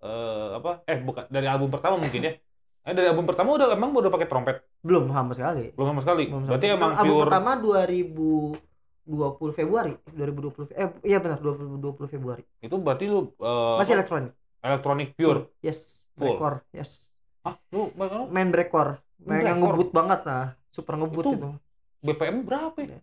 eh 0.00 0.48
apa? 0.56 0.70
Eh 0.84 0.98
bukan 0.98 1.24
dari 1.28 1.46
album 1.46 1.68
pertama 1.68 1.96
mungkin 1.96 2.22
ya. 2.22 2.32
Eh 2.80 2.96
dari 2.96 3.06
album 3.06 3.28
pertama 3.28 3.52
udah 3.54 3.68
emang 3.70 3.92
udah 3.92 4.08
pakai 4.08 4.24
trompet. 4.24 4.56
belum 4.80 5.12
sama 5.12 5.36
sekali 5.36 5.68
Belum 5.76 5.88
sama 5.90 6.00
sekali. 6.00 6.24
belum 6.26 6.40
sama 6.40 6.50
Berarti 6.50 6.66
sekali. 6.66 6.78
emang 6.80 6.92
album 6.96 7.12
pure 7.12 7.24
pertama 7.28 7.50
2020 9.04 9.52
Februari 9.52 9.92
2020 10.08 10.72
eh 10.72 10.88
iya 11.04 11.18
benar 11.18 11.38
2020 11.38 11.76
Februari 12.08 12.42
itu 12.58 12.76
berarti 12.76 13.04
lu 13.04 13.28
eh, 13.36 13.76
masih 13.76 13.94
elektronik 13.94 14.32
elektronik 14.60 15.08
pure. 15.12 15.44
Full. 15.44 15.60
yes 15.60 16.08
Full. 16.10 16.24
breakcore 16.26 16.56
yes 16.72 17.12
Hah? 17.40 17.56
Lu 17.68 17.92
main 18.28 18.48
breakcore 18.48 19.00
Main 19.18 19.44
yang 19.44 19.60
ngebut 19.60 19.92
banget 19.92 20.24
nah 20.24 20.44
super 20.66 20.96
ngebut 20.96 21.20
Itu 21.22 21.32
itu, 21.34 21.48
BPM 22.02 22.36
berapa 22.42 22.76
ya? 22.80 22.96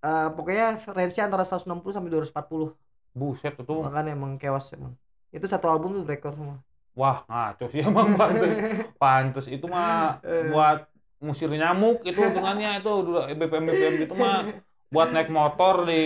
Eh, 0.00 0.28
pokoknya 0.30 0.66
range-nya 0.84 1.24
antara 1.24 1.44
160 1.44 1.64
sampai 1.88 2.12
240 2.12 2.76
Buset 3.10 3.54
itu. 3.54 3.74
makanya 3.80 4.12
emang 4.12 4.36
chaos 4.36 4.68
emang 4.72 4.92
itu 5.34 5.46
satu 5.50 5.66
album 5.66 5.98
tuh 5.98 6.02
breakcore 6.06 6.38
semua. 6.38 6.56
Wah, 6.94 7.26
ngaco 7.26 7.66
sih 7.66 7.82
emang 7.82 8.14
pantes. 8.20 8.54
Pantes 8.94 9.46
itu 9.50 9.66
mah 9.66 10.22
Eh. 10.22 10.46
buat 10.48 10.86
musir 11.18 11.50
nyamuk 11.50 12.06
itu 12.06 12.20
hitungannya 12.20 12.78
itu 12.78 12.92
BPM 13.34 13.64
BPM 13.66 13.94
gitu 14.06 14.14
mah. 14.14 14.46
Buat 14.88 15.10
naik 15.10 15.26
motor 15.26 15.90
di 15.90 16.02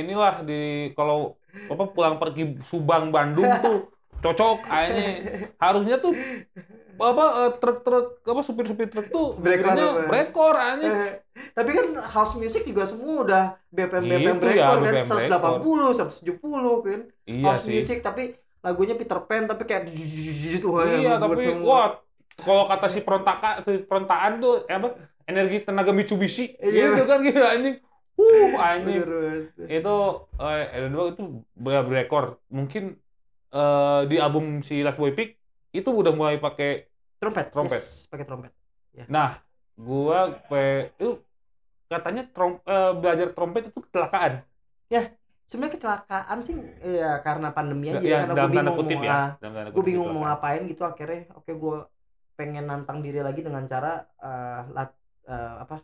inilah 0.00 0.40
di 0.40 0.60
kalau 0.96 1.36
apa 1.68 1.84
pulang 1.92 2.16
pergi 2.16 2.56
Subang 2.64 3.12
Bandung 3.12 3.50
tuh 3.60 3.92
cocok 4.20 4.64
kayaknya 4.64 5.08
harusnya 5.56 5.96
tuh 5.96 6.12
apa 7.00 7.24
eh, 7.40 7.50
truk-truk 7.56 8.20
apa 8.20 8.40
supir-supir 8.44 8.88
truk 8.92 9.08
tuh 9.08 9.36
breakcore 10.08 10.56
anjing. 10.56 10.92
Eh, 10.92 11.12
tapi 11.52 11.70
kan 11.72 11.86
house 12.00 12.36
music 12.36 12.64
juga 12.64 12.84
semua 12.84 13.24
udah 13.24 13.44
BPM 13.68 14.04
BPM 14.08 14.36
Gitu 14.40 14.48
ya, 14.56 14.66
kan 14.72 14.80
BPM 14.84 15.04
180 15.04 16.00
170 16.00 16.86
kan. 16.86 17.00
Iya 17.28 17.44
house 17.44 17.64
sih. 17.64 17.72
music 17.76 17.98
tapi 18.00 18.39
lagunya 18.60 18.94
Peter 18.96 19.16
Pan 19.24 19.48
tapi 19.48 19.64
kayak 19.64 19.88
gitu 19.92 20.76
iya 20.84 21.16
tapi 21.16 21.48
wah 21.64 22.00
kalau 22.40 22.64
kata 22.68 22.86
si 22.88 23.00
perontaka 23.04 23.60
si 23.60 23.84
perontaan 23.84 24.40
tuh 24.40 24.64
eh, 24.64 24.76
apa 24.76 24.96
energi 25.28 25.62
tenaga 25.62 25.92
Mitsubishi. 25.94 26.56
Iya. 26.58 26.96
gitu 26.96 27.04
kan 27.06 27.18
gitu 27.22 27.40
anjing. 27.40 27.76
Uh 28.18 28.52
anjing. 28.58 29.00
Itu 29.68 29.96
eh 30.40 30.64
ada 30.66 30.88
dua 30.88 31.14
itu 31.14 31.44
ber- 31.54 31.86
berekor 31.86 32.40
mungkin 32.50 32.96
eh, 33.52 34.00
di 34.10 34.16
album 34.18 34.64
si 34.64 34.82
Last 34.82 34.98
Boy 34.98 35.12
Pick 35.12 35.38
itu 35.70 35.88
udah 35.92 36.10
mulai 36.10 36.40
pakai 36.40 36.90
trompet. 37.22 37.52
Trompet. 37.54 37.78
yes, 37.80 38.08
pakai 38.10 38.26
trompet. 38.26 38.52
Nah 39.06 39.38
gua 39.80 40.36
pe, 40.50 40.92
itu 41.00 41.24
katanya 41.88 42.28
trom, 42.34 42.60
eh, 42.64 42.92
belajar 42.98 43.32
trompet 43.32 43.72
itu 43.72 43.78
kecelakaan 43.80 44.44
sebenarnya 45.50 45.74
kecelakaan 45.74 46.38
sih 46.46 46.54
ya 46.78 47.18
karena 47.26 47.50
pandemi 47.50 47.90
aja 47.90 47.98
ya, 47.98 48.22
karena 48.22 48.34
gue 48.38 48.50
bingung 48.54 48.78
kutip 48.78 48.98
mau 49.02 49.08
ya 49.10 49.10
ah, 49.18 49.28
gue 49.66 49.82
bingung 49.82 50.08
mau 50.14 50.22
ngapain 50.30 50.62
gitu 50.70 50.86
akhirnya 50.86 51.26
oke 51.34 51.50
gue 51.50 51.76
pengen 52.38 52.70
nantang 52.70 53.02
diri 53.02 53.18
lagi 53.18 53.42
dengan 53.42 53.66
cara 53.66 54.06
eh, 54.22 54.62
lat, 54.70 54.94
eh, 55.26 55.54
apa 55.66 55.82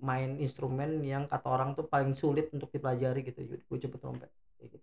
main 0.00 0.40
instrumen 0.40 1.04
yang 1.04 1.28
kata 1.28 1.46
orang 1.46 1.76
tuh 1.76 1.84
paling 1.84 2.16
sulit 2.16 2.48
untuk 2.56 2.72
dipelajari 2.72 3.28
gitu 3.28 3.44
gue 3.44 3.78
coba 3.86 3.96
trompet 4.00 4.30
gitu. 4.64 4.80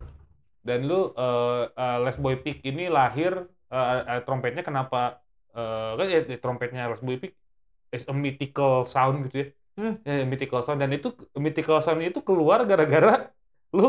Dan 0.62 0.86
lu 0.86 1.18
eh, 1.18 1.64
eh, 1.74 1.98
Les 2.06 2.18
Boy 2.22 2.38
Pick 2.38 2.62
ini 2.62 2.94
lahir 2.94 3.50
eh, 3.74 4.02
eh, 4.06 4.22
trompetnya 4.22 4.62
kenapa 4.62 5.18
eh, 5.58 5.92
kan 5.98 6.08
ya 6.08 6.22
trompetnya 6.38 6.94
Les 6.94 7.02
Boy 7.02 7.18
Pick 7.18 7.34
is 7.90 8.06
a 8.06 8.14
mythical 8.14 8.86
sound 8.86 9.26
gitu 9.28 9.38
ya. 9.44 9.48
Hmm. 9.72 9.98
Ya, 10.06 10.28
mythical 10.30 10.62
sound 10.62 10.78
dan 10.78 10.94
itu 10.94 11.10
mythical 11.34 11.82
sound 11.82 12.06
itu 12.06 12.22
keluar 12.22 12.62
gara-gara 12.70 13.34
lu 13.78 13.88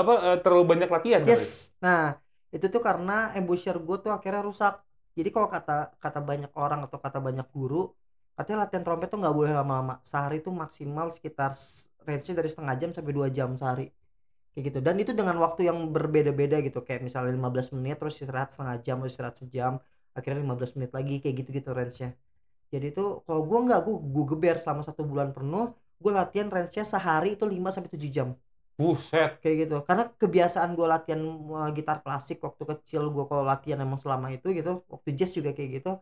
apa 0.00 0.12
eh, 0.34 0.38
terlalu 0.44 0.64
banyak 0.72 0.88
latihan 0.94 1.22
kali? 1.26 1.46
yes 1.46 1.74
nah 1.84 2.18
itu 2.54 2.66
tuh 2.70 2.82
karena 2.88 3.34
embouchure 3.38 3.78
gue 3.82 3.96
tuh 4.04 4.12
akhirnya 4.14 4.42
rusak. 4.46 4.74
Jadi 5.18 5.28
kalau 5.34 5.48
kata 5.50 5.98
kata 5.98 6.20
banyak 6.22 6.52
orang 6.54 6.80
atau 6.86 6.98
kata 7.02 7.18
banyak 7.18 7.46
guru 7.50 7.90
katanya 8.38 8.58
latihan 8.66 8.82
trompet 8.86 9.08
tuh 9.12 9.18
nggak 9.22 9.34
boleh 9.38 9.52
lama-lama. 9.58 9.94
Sehari 10.06 10.38
tuh 10.46 10.54
maksimal 10.54 11.10
sekitar 11.10 11.50
range-nya 12.06 12.34
dari 12.38 12.48
setengah 12.52 12.74
jam 12.80 12.90
sampai 12.94 13.12
dua 13.18 13.26
jam 13.36 13.50
sehari. 13.58 13.90
Kayak 14.54 14.62
gitu. 14.70 14.78
Dan 14.86 14.94
itu 15.02 15.12
dengan 15.18 15.36
waktu 15.42 15.66
yang 15.66 15.78
berbeda-beda 15.94 16.56
gitu. 16.62 16.78
Kayak 16.86 17.02
misalnya 17.06 17.34
15 17.34 17.74
menit 17.74 17.96
terus 17.98 18.14
istirahat 18.22 18.54
setengah 18.54 18.76
jam 18.86 18.96
terus 19.02 19.12
istirahat 19.18 19.36
sejam 19.42 19.72
akhirnya 20.14 20.40
15 20.46 20.78
menit 20.78 20.90
lagi 20.94 21.14
kayak 21.22 21.34
gitu-gitu 21.42 21.70
range-nya. 21.74 22.10
Jadi 22.72 22.86
itu 22.94 23.04
kalau 23.26 23.42
gua 23.48 23.58
nggak 23.66 23.80
gua, 23.86 23.96
gua 24.14 24.24
geber 24.30 24.56
selama 24.62 24.82
satu 24.86 25.02
bulan 25.06 25.30
penuh 25.34 25.74
gue 26.02 26.12
latihan 26.12 26.48
range-nya 26.52 26.84
sehari 26.84 27.28
itu 27.38 27.44
5 27.48 27.70
sampai 27.74 27.90
7 27.96 28.10
jam 28.12 28.28
buset. 28.78 29.30
Kayak 29.42 29.56
gitu. 29.66 29.76
Karena 29.88 30.04
kebiasaan 30.22 30.70
gue 30.78 30.86
latihan 30.86 31.20
uh, 31.50 31.70
gitar 31.76 31.98
klasik 32.04 32.38
waktu 32.46 32.62
kecil 32.70 33.02
gue 33.14 33.24
kalau 33.30 33.44
latihan 33.46 33.78
emang 33.86 33.98
selama 34.00 34.30
itu 34.34 34.46
gitu 34.58 34.82
waktu 34.90 35.08
jazz 35.18 35.30
juga 35.34 35.50
kayak 35.56 35.70
gitu 35.82 35.92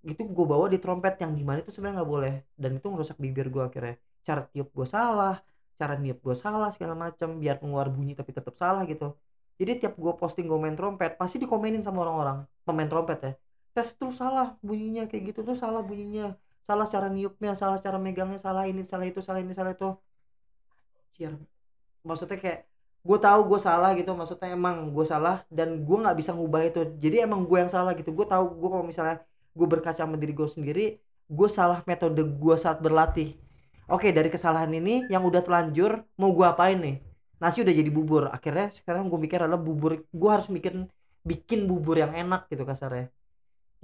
gitu 0.00 0.24
gue 0.32 0.46
bawa 0.48 0.64
di 0.72 0.80
trompet 0.80 1.20
yang 1.20 1.36
di 1.36 1.44
mana 1.44 1.60
itu 1.60 1.70
sebenarnya 1.74 2.00
nggak 2.00 2.10
boleh. 2.14 2.34
Dan 2.56 2.70
itu 2.78 2.86
ngerusak 2.88 3.16
bibir 3.20 3.46
gue 3.52 3.62
akhirnya. 3.68 3.94
Cara 4.26 4.40
tiup 4.48 4.68
gue 4.72 4.86
salah 4.88 5.36
cara 5.80 5.94
niup 5.96 6.18
gue 6.20 6.36
salah 6.44 6.68
segala 6.76 6.92
macam 7.04 7.28
biar 7.42 7.56
keluar 7.56 7.86
bunyi 7.88 8.12
tapi 8.12 8.30
tetap 8.36 8.54
salah 8.62 8.82
gitu. 8.84 9.16
Jadi 9.60 9.72
tiap 9.80 9.94
gue 9.96 10.12
posting 10.20 10.44
gue 10.50 10.58
main 10.64 10.76
trompet 10.76 11.16
pasti 11.20 11.36
dikomenin 11.42 11.80
sama 11.86 11.98
orang-orang 12.04 12.38
pemain 12.66 12.88
trompet 12.92 13.18
ya. 13.26 13.32
Tes 13.74 13.88
terus 13.96 14.16
salah 14.20 14.46
bunyinya 14.60 15.08
kayak 15.08 15.22
gitu 15.32 15.40
tuh 15.48 15.56
salah 15.56 15.80
bunyinya. 15.88 16.36
Salah 16.68 16.86
cara 16.92 17.08
niupnya 17.08 17.56
salah 17.56 17.78
cara 17.84 17.96
megangnya 17.96 18.36
salah 18.46 18.64
ini 18.68 18.82
salah 18.84 19.06
itu 19.08 19.20
salah 19.26 19.40
ini 19.44 19.52
salah 19.56 19.72
itu. 19.76 19.88
Cier. 21.16 21.32
Maksudnya 22.08 22.38
kayak 22.42 22.60
gue 23.00 23.18
tahu 23.20 23.40
gue 23.50 23.60
salah 23.60 23.90
gitu. 23.98 24.10
Maksudnya 24.12 24.48
emang 24.58 24.76
gue 24.94 25.04
salah 25.08 25.42
dan 25.48 25.68
gue 25.86 25.96
nggak 26.02 26.16
bisa 26.20 26.30
ngubah 26.36 26.62
itu. 26.68 26.80
Jadi 27.02 27.16
emang 27.26 27.40
gue 27.48 27.58
yang 27.62 27.70
salah 27.72 27.92
gitu. 27.98 28.10
Gue 28.12 28.26
tahu 28.28 28.44
gue 28.60 28.68
kalau 28.72 28.84
misalnya 28.86 29.16
gue 29.56 29.66
berkaca 29.66 30.00
sama 30.06 30.14
diri 30.20 30.32
gue 30.32 30.46
sendiri 30.46 30.84
gue 31.30 31.48
salah 31.50 31.78
metode 31.86 32.22
gue 32.22 32.56
saat 32.58 32.78
berlatih. 32.82 33.38
Oke 33.90 34.10
dari 34.14 34.30
kesalahan 34.30 34.70
ini 34.70 35.06
yang 35.10 35.22
udah 35.26 35.42
telanjur 35.46 36.02
mau 36.18 36.30
gue 36.34 36.46
apain 36.46 36.78
nih? 36.78 36.96
Nasi 37.42 37.62
udah 37.64 37.74
jadi 37.74 37.90
bubur. 37.90 38.22
Akhirnya 38.30 38.70
sekarang 38.74 39.06
gue 39.10 39.18
mikir 39.18 39.38
adalah 39.42 39.58
bubur. 39.58 40.02
Gue 40.10 40.30
harus 40.30 40.50
bikin 40.50 40.86
bikin 41.20 41.68
bubur 41.68 42.00
yang 42.00 42.12
enak 42.16 42.48
gitu 42.48 42.64
kasarnya 42.64 43.12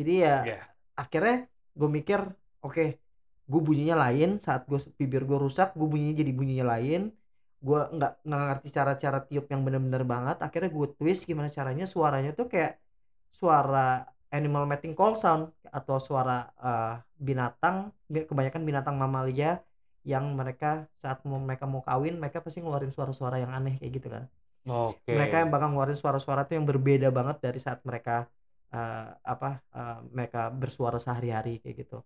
jadi 0.01 0.13
ya 0.25 0.35
Ya. 0.47 0.59
akhirnya 0.97 1.49
gue 1.77 1.89
mikir 1.89 2.21
oke 2.65 2.85
gue 3.47 3.61
bunyinya 3.61 3.97
lain 4.09 4.41
saat 4.41 4.65
gue 4.65 4.79
bibir 4.97 5.23
gue 5.29 5.39
rusak 5.39 5.77
gue 5.77 5.85
bunyinya 5.85 6.17
jadi 6.17 6.33
bunyinya 6.33 6.67
lain 6.73 7.13
gue 7.67 7.79
nggak 7.97 8.11
nggak 8.27 8.41
ngerti 8.49 8.69
cara-cara 8.79 9.19
tiup 9.29 9.45
yang 9.53 9.61
bener-bener 9.67 10.03
banget 10.13 10.37
akhirnya 10.47 10.71
gue 10.79 10.87
twist 10.99 11.21
gimana 11.31 11.49
caranya 11.59 11.85
suaranya 11.95 12.31
tuh 12.39 12.47
kayak 12.53 12.73
suara 13.41 13.79
animal 14.37 14.65
mating 14.71 14.93
call 14.99 15.13
sound 15.23 15.45
atau 15.77 15.97
suara 16.09 16.33
eh, 16.67 16.87
binatang 17.27 17.77
bi- 18.13 18.27
kebanyakan 18.29 18.63
binatang 18.69 18.97
mamalia 19.03 19.47
yang 20.11 20.25
mereka 20.41 20.67
saat 21.03 21.19
mau 21.29 21.39
mereka 21.49 21.65
mau 21.73 21.83
kawin 21.89 22.15
mereka 22.23 22.39
pasti 22.45 22.59
ngeluarin 22.63 22.93
suara-suara 22.97 23.37
yang 23.43 23.53
aneh 23.59 23.75
kayak 23.81 23.93
gitu 23.99 24.09
kan. 24.15 24.25
Oke. 24.67 25.17
Mereka 25.17 25.35
yang 25.43 25.51
bakal 25.55 25.69
ngeluarin 25.71 25.99
suara-suara 26.03 26.43
tuh 26.49 26.55
yang 26.59 26.67
berbeda 26.71 27.09
banget 27.15 27.37
dari 27.47 27.59
saat 27.63 27.81
mereka 27.89 28.27
eh, 28.75 29.07
apa 29.33 29.49
eh, 29.77 29.97
mereka 30.17 30.39
bersuara 30.61 30.99
sehari-hari 31.05 31.63
kayak 31.63 31.77
gitu. 31.87 31.97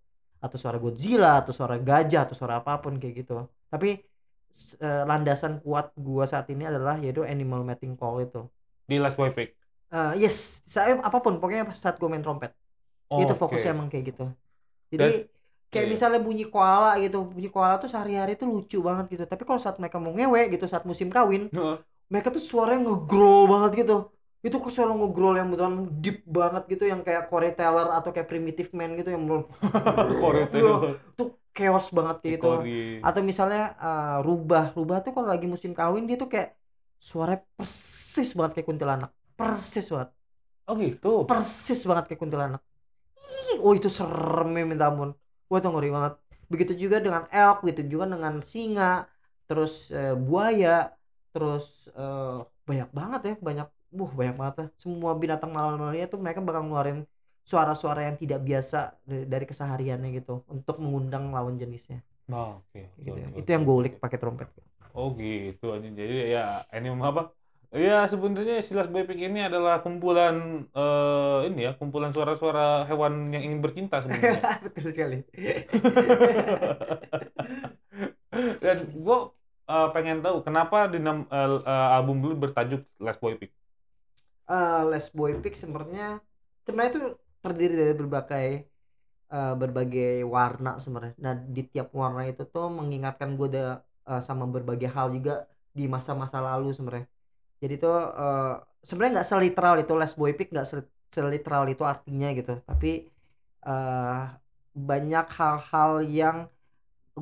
Atau 0.43 0.57
suara 0.61 0.77
Godzilla 0.83 1.41
atau 1.41 1.53
suara 1.57 1.75
gajah 1.81 2.21
atau 2.29 2.35
suara 2.39 2.55
apa 2.61 2.73
pun 2.83 2.93
kayak 3.01 3.15
gitu. 3.25 3.33
Tapi 3.73 3.87
eh, 4.79 5.03
landasan 5.07 5.63
kuat 5.63 5.91
gua 5.97 6.27
saat 6.27 6.47
ini 6.51 6.67
adalah 6.67 6.99
yaitu 6.99 7.23
animal 7.23 7.63
mating 7.63 7.95
call 7.95 8.21
itu. 8.21 8.45
Di 8.85 8.99
Last 8.99 9.15
Boy 9.15 9.31
Pick 9.31 9.61
Eh, 9.91 10.23
yes. 10.23 10.63
Saya 10.63 11.03
apa 11.03 11.19
pun 11.19 11.35
pokoknya 11.37 11.67
saat 11.75 11.99
gue 11.99 12.07
main 12.07 12.23
trompet. 12.23 12.55
Itu 13.11 13.35
Oke. 13.35 13.39
fokusnya 13.43 13.75
emang 13.75 13.91
kayak 13.91 14.15
gitu. 14.15 14.25
Jadi 14.87 15.27
kayak 15.71 15.87
iya. 15.87 15.91
misalnya 15.91 16.19
bunyi 16.23 16.47
koala 16.47 16.99
gitu 16.99 17.27
bunyi 17.27 17.47
koala 17.51 17.79
tuh 17.79 17.91
sehari-hari 17.91 18.39
tuh 18.39 18.47
lucu 18.47 18.79
banget 18.79 19.19
gitu. 19.19 19.23
Tapi 19.27 19.43
kalau 19.43 19.59
saat 19.59 19.75
mereka 19.83 19.99
mau 19.99 20.15
ngewe 20.15 20.47
gitu 20.55 20.63
saat 20.63 20.87
musim 20.87 21.11
kawin 21.11 21.51
Heeh. 21.51 21.77
mereka 22.07 22.31
tuh 22.31 22.39
suaranya 22.39 22.87
ngegrowl 22.87 23.51
banget 23.51 23.83
gitu 23.83 24.07
itu 24.45 24.55
kok 24.63 24.71
suara 24.75 24.91
ngegrowl 24.97 25.35
yang 25.39 25.47
beneran 25.53 25.75
deep 26.03 26.17
banget 26.37 26.63
gitu 26.71 26.83
yang 26.91 27.01
kayak 27.05 27.23
Corey 27.29 27.51
Taylor 27.57 27.87
atau 27.97 28.09
kayak 28.13 28.27
Primitive 28.31 28.69
Man 28.77 28.89
gitu 28.99 29.09
yang 29.13 29.23
beneran 29.27 29.45
Koreo 30.21 30.43
itu 30.49 30.57
Iya, 30.57 30.71
tuh 31.17 31.27
chaos 31.57 31.87
banget 31.97 32.15
kayak 32.21 32.33
gitu 32.37 32.47
atau 33.05 33.21
misalnya 33.29 33.61
eh, 33.85 34.17
rubah. 34.27 34.63
Rubah 34.77 34.97
tuh 35.05 35.11
kalau 35.15 35.27
lagi 35.33 35.45
musim 35.53 35.71
kawin 35.79 36.03
dia 36.09 36.17
tuh 36.21 36.29
kayak 36.33 36.49
suaranya 37.09 37.39
persis 37.57 38.29
banget 38.37 38.51
kayak 38.55 38.67
kuntilanak. 38.69 39.11
Persis 39.39 39.85
banget. 39.93 40.09
Oh 40.67 40.75
gitu? 40.83 41.07
Persis 41.29 41.79
banget 41.89 42.03
kayak 42.09 42.21
kuntilanak. 42.23 42.61
Ih, 43.51 43.57
oh 43.65 43.73
itu 43.77 43.89
seremnya 43.97 44.63
minta 44.71 44.85
ampun. 44.91 45.09
Wah 45.49 45.57
itu 45.59 45.69
ngeri 45.73 45.89
banget. 45.95 46.13
Begitu 46.51 46.73
juga 46.83 46.97
dengan 47.05 47.23
elk 47.31 47.55
begitu 47.63 47.81
juga 47.93 48.05
dengan 48.13 48.33
singa 48.51 48.83
terus 49.47 49.73
eh, 49.97 50.13
buaya 50.27 50.69
terus 51.33 51.63
eh, 51.99 52.37
banyak 52.67 52.89
banget 52.99 53.21
ya 53.29 53.33
banyak 53.47 53.67
buh 53.97 54.09
banyak 54.19 54.35
banget 54.39 54.55
ya. 54.61 54.65
semua 54.81 55.11
binatang 55.21 55.51
malam-malamnya 55.51 56.05
tuh 56.13 56.19
mereka 56.23 56.39
bakal 56.47 56.61
ngeluarin 56.65 56.99
suara-suara 57.43 58.07
yang 58.07 58.15
tidak 58.21 58.39
biasa 58.47 58.77
dari, 59.09 59.25
dari 59.27 59.45
kesehariannya 59.51 60.09
gitu 60.17 60.33
untuk 60.47 60.75
mengundang 60.83 61.23
lawan 61.35 61.55
jenisnya 61.61 61.99
Oh, 62.31 62.63
oke 62.63 62.79
gitu. 62.95 63.11
Oke, 63.11 63.39
itu 63.43 63.49
yang 63.51 63.63
gue 63.67 63.75
ulik 63.75 63.93
pakai 63.99 64.17
trompet 64.21 64.47
oh 64.95 65.07
gitu 65.19 65.65
anjing 65.75 65.93
jadi 65.99 66.15
ya 66.35 66.43
ini 66.75 66.87
apa 67.11 67.21
Ya 67.71 68.03
sebenarnya 68.03 68.59
Silas 68.59 68.91
Boy 68.91 69.07
Pick 69.07 69.15
ini 69.15 69.39
adalah 69.47 69.79
kumpulan 69.79 70.35
eh, 70.75 71.37
ini 71.47 71.59
ya, 71.63 71.71
kumpulan 71.79 72.11
suara-suara 72.11 72.83
hewan 72.83 73.31
yang 73.31 73.47
ingin 73.47 73.63
bercinta 73.63 74.03
sebenarnya. 74.03 74.43
Betul 74.67 74.91
sekali. 74.91 75.17
Dan 78.63 78.77
gue 78.91 79.17
pengen 79.95 80.17
tahu 80.19 80.37
kenapa 80.43 80.77
di 80.91 80.99
nam- 80.99 81.27
eh, 81.31 81.49
eh, 81.63 81.87
album 81.95 82.15
dulu 82.23 82.33
bertajuk 82.47 82.81
Last 82.99 83.19
Boy 83.23 83.39
Pick. 83.39 83.51
Eh, 84.51 84.79
Les 84.91 85.05
Boy 85.17 85.31
Pick 85.41 85.53
sebenarnya 85.61 86.03
sebenarnya 86.65 86.91
itu 86.93 87.01
terdiri 87.43 87.73
dari 87.81 87.93
berbagai 88.01 88.47
eh, 89.33 89.53
berbagai 89.61 90.09
warna 90.35 90.69
sebenarnya. 90.83 91.13
Nah 91.25 91.33
di 91.55 91.61
tiap 91.71 91.87
warna 92.01 92.21
itu 92.31 92.43
tuh 92.53 92.65
mengingatkan 92.79 93.29
gue 93.39 93.47
eh, 94.11 94.21
sama 94.27 94.45
berbagai 94.55 94.89
hal 94.95 95.07
juga 95.17 95.31
di 95.77 95.83
masa-masa 95.95 96.37
lalu 96.47 96.67
sebenarnya. 96.77 97.07
Jadi 97.63 97.73
tuh 97.83 97.95
eh, 98.21 98.43
sebenarnya 98.87 99.13
nggak 99.21 99.29
seliteral 99.33 99.75
itu 99.83 99.93
Les 100.01 100.13
Boy 100.19 100.31
Pick 100.37 100.47
nggak 100.53 100.67
sel- 100.71 100.91
seliteral 101.17 101.63
itu 101.73 101.83
artinya 101.93 102.27
gitu. 102.39 102.51
Tapi 102.69 102.89
eh, 103.67 104.19
banyak 104.89 105.25
hal-hal 105.39 105.91
yang 106.19 106.37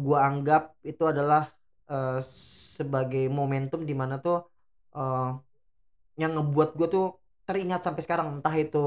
gue 0.03 0.17
anggap 0.29 0.61
itu 0.89 1.03
adalah 1.13 1.41
eh, 1.91 2.19
sebagai 2.77 3.23
momentum 3.39 3.81
di 3.89 3.93
mana 4.01 4.15
tuh 4.25 4.37
eh, 4.97 5.23
yang 6.21 6.31
ngebuat 6.35 6.69
gue 6.77 6.87
tuh 6.95 7.05
teringat 7.49 7.81
sampai 7.85 8.01
sekarang 8.05 8.27
entah 8.35 8.55
itu 8.63 8.79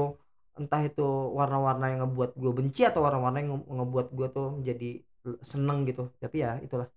entah 0.59 0.81
itu 0.89 1.01
warna-warna 1.39 1.85
yang 1.91 1.99
ngebuat 2.03 2.31
gue 2.41 2.51
benci 2.59 2.81
atau 2.89 3.01
warna-warna 3.05 3.37
yang 3.41 3.51
nge- 3.53 3.69
ngebuat 3.77 4.07
gue 4.17 4.27
tuh 4.35 4.45
menjadi 4.57 4.85
seneng 5.51 5.77
gitu 5.89 6.01
tapi 6.23 6.35
ya 6.45 6.49
itulah 6.65 6.87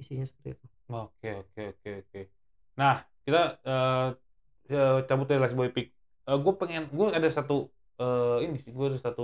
isinya 0.00 0.24
seperti 0.30 0.48
itu 0.56 0.66
Oke 0.92 1.28
oke 1.40 1.60
oke 1.72 1.88
oke. 2.04 2.18
Nah 2.80 2.94
kita 3.24 3.38
eh, 3.68 4.02
eh, 4.74 4.92
cabut 5.08 5.26
dari 5.30 5.40
Last 5.42 5.56
Boy 5.58 5.68
Pick. 5.76 5.86
gue 6.44 6.52
pengen, 6.60 6.82
gue 6.98 7.06
ada 7.18 7.28
satu 7.38 7.54
eh, 8.00 8.36
ini 8.44 8.56
sih, 8.64 8.70
gue 8.76 8.86
ada 8.90 8.98
satu 9.06 9.22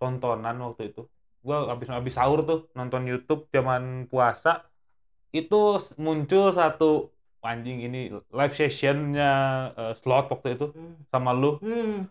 tontonan 0.00 0.56
waktu 0.66 0.82
itu. 0.90 1.00
Gue 1.46 1.56
habis 1.72 1.88
habis 1.96 2.14
sahur 2.18 2.38
tuh 2.48 2.58
nonton 2.78 3.02
YouTube 3.10 3.40
zaman 3.54 3.82
puasa 4.10 4.50
itu 5.38 5.56
muncul 6.06 6.44
satu 6.60 6.84
anjing 7.42 7.80
ini 7.84 8.12
live 8.12 8.54
sessionnya 8.54 9.32
eh, 9.76 9.92
slot 10.00 10.28
waktu 10.32 10.56
itu 10.56 10.66
hmm. 10.72 11.08
sama 11.10 11.32
lu. 11.32 11.56
Hmm. 11.60 12.08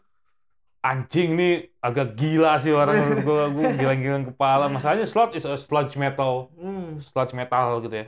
anjing 0.80 1.36
nih 1.36 1.76
agak 1.84 2.16
gila 2.16 2.56
sih 2.56 2.72
orang 2.72 2.96
menurut 3.04 3.24
gue 3.28 3.44
gue 3.56 3.68
gilang-gilang 3.84 4.26
kepala. 4.32 4.72
Masalahnya 4.72 5.08
slot 5.12 5.36
is 5.36 5.44
a 5.44 5.60
sludge 5.60 6.00
metal. 6.00 6.48
Hmm. 6.56 6.98
sludge 7.04 7.36
metal 7.36 7.84
gitu 7.84 7.96
ya. 7.96 8.06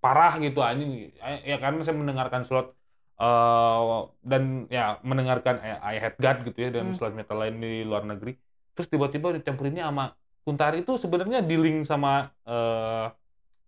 Parah 0.00 0.36
gitu 0.40 0.60
anjing. 0.60 1.12
Ya 1.44 1.56
karena 1.60 1.80
saya 1.84 1.96
mendengarkan 1.96 2.44
slot 2.44 2.76
eh 3.14 3.80
dan 4.26 4.66
ya 4.68 4.98
mendengarkan 5.06 5.56
eh, 5.62 5.78
I 5.80 5.96
Had 6.02 6.18
God 6.18 6.44
gitu 6.44 6.58
ya 6.68 6.68
dan 6.74 6.92
Hmm. 6.92 6.96
sludge 6.96 7.16
metal 7.16 7.36
lain 7.40 7.56
di 7.62 7.80
luar 7.86 8.04
negeri. 8.04 8.36
Terus 8.76 8.88
tiba-tiba 8.90 9.32
dicampurinnya 9.32 9.88
sama 9.88 10.12
Kuntari 10.44 10.84
itu 10.84 11.00
sebenarnya 11.00 11.40
dealing 11.40 11.88
sama 11.88 12.28
eh, 12.44 13.06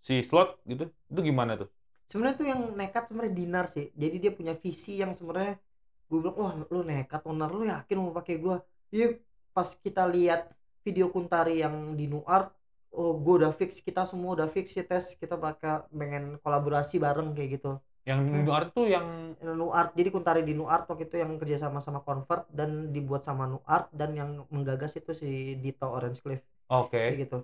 si 0.04 0.20
slot 0.20 0.60
gitu. 0.68 0.92
Itu 1.08 1.20
gimana 1.24 1.56
tuh 1.56 1.75
sebenarnya 2.10 2.36
tuh 2.40 2.48
yang 2.48 2.60
nekat 2.78 3.02
sebenarnya 3.10 3.34
Dinar 3.34 3.66
sih. 3.70 3.86
Jadi 3.94 4.16
dia 4.22 4.32
punya 4.34 4.54
visi 4.54 4.98
yang 5.02 5.12
sebenarnya 5.12 5.58
gue 6.06 6.18
bilang 6.22 6.36
wah 6.38 6.52
lu 6.70 6.80
nekat 6.86 7.22
onar 7.26 7.50
lu 7.50 7.66
yakin 7.66 7.98
mau 7.98 8.14
pakai 8.14 8.38
gue 8.38 8.56
iya 8.94 9.18
pas 9.50 9.66
kita 9.74 10.06
lihat 10.06 10.54
video 10.86 11.10
Kuntari 11.10 11.58
yang 11.58 11.98
di 11.98 12.06
Nuart 12.06 12.54
oh 12.94 13.18
gue 13.18 13.34
udah 13.42 13.50
fix 13.50 13.82
kita 13.82 14.06
semua 14.06 14.38
udah 14.38 14.48
fix 14.48 14.72
ya 14.78 14.86
tes. 14.86 15.18
Kita 15.18 15.34
bakal 15.36 15.90
pengen 15.90 16.38
kolaborasi 16.40 17.02
bareng 17.02 17.34
kayak 17.36 17.50
gitu. 17.60 17.70
Yang 18.06 18.20
Hmm. 18.22 18.46
New 18.46 18.54
Art 18.54 18.70
tuh 18.70 18.86
yang 18.86 19.34
Nuart 19.42 19.90
jadi 19.98 20.08
Kuntari 20.14 20.42
di 20.46 20.54
Nuart 20.54 20.86
waktu 20.86 21.10
itu 21.10 21.16
yang 21.18 21.34
kerja 21.42 21.58
sama 21.58 21.82
sama 21.82 22.00
Convert 22.06 22.46
dan 22.54 22.94
dibuat 22.94 23.26
sama 23.26 23.50
Nuart 23.50 23.90
dan 23.90 24.14
yang 24.14 24.30
menggagas 24.54 24.94
itu 24.94 25.10
si 25.10 25.58
Dito 25.58 25.90
Orange 25.90 26.22
Cliff. 26.22 26.42
Oke. 26.70 26.94
Kayak 26.94 27.18
gitu 27.26 27.38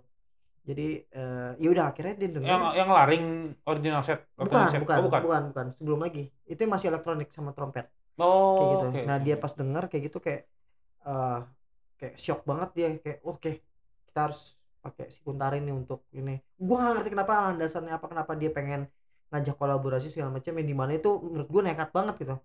jadi 0.62 0.86
eh, 1.10 1.50
ya 1.58 1.68
udah 1.74 1.84
akhirnya 1.90 2.14
dia 2.14 2.28
denger 2.30 2.46
yang 2.46 2.62
yang 2.78 2.90
laring 2.90 3.24
original 3.66 4.02
set 4.06 4.22
bukan 4.38 4.46
original 4.46 4.70
set. 4.70 4.80
bukan, 4.82 4.96
Oh, 4.98 5.04
bukan? 5.10 5.20
bukan 5.26 5.42
bukan. 5.50 5.66
Sebelum 5.74 6.00
lagi. 6.00 6.22
Itu 6.46 6.60
masih 6.70 6.86
elektronik 6.94 7.28
sama 7.34 7.50
trompet. 7.50 7.90
Oh 8.16 8.54
kayak 8.54 8.68
gitu. 8.70 8.86
oke, 8.92 9.00
nah 9.08 9.16
dia 9.18 9.34
pas 9.34 9.52
denger 9.52 9.84
kayak 9.90 10.02
gitu 10.06 10.18
kayak 10.22 10.42
eh 11.02 11.40
kayak 11.98 12.14
shock 12.14 12.40
banget 12.46 12.68
dia. 12.78 12.88
Kayak 13.02 13.18
oke 13.26 13.50
kita 14.06 14.18
harus 14.28 14.40
pakai 14.78 15.06
si 15.10 15.18
Kuntari 15.22 15.58
ini 15.58 15.72
untuk 15.74 16.06
ini. 16.14 16.38
Gua 16.58 16.76
gak 16.78 16.92
ngerti 17.02 17.10
kenapa 17.10 17.32
landasannya 17.50 17.92
apa 17.94 18.06
kenapa 18.06 18.32
dia 18.38 18.50
pengen 18.54 18.86
ngajak 19.34 19.56
kolaborasi 19.58 20.14
segala 20.14 20.30
macam. 20.30 20.52
Yang 20.54 20.68
di 20.70 20.76
mana 20.78 20.92
itu 20.94 21.10
menurut 21.18 21.48
gue 21.50 21.62
nekat 21.66 21.90
banget 21.90 22.14
gitu. 22.22 22.36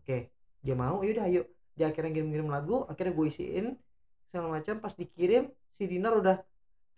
Oke 0.00 0.16
dia 0.64 0.74
mau 0.74 1.04
yaudah 1.04 1.28
ayo. 1.28 1.44
Dia 1.76 1.92
akhirnya 1.92 2.10
ngirim-ngirim 2.16 2.48
lagu 2.48 2.88
akhirnya 2.88 3.12
gue 3.12 3.26
isiin 3.28 3.66
segala 4.32 4.56
macam. 4.56 4.80
Pas 4.80 4.94
dikirim 4.96 5.52
si 5.76 5.84
Dinar 5.84 6.16
udah 6.16 6.40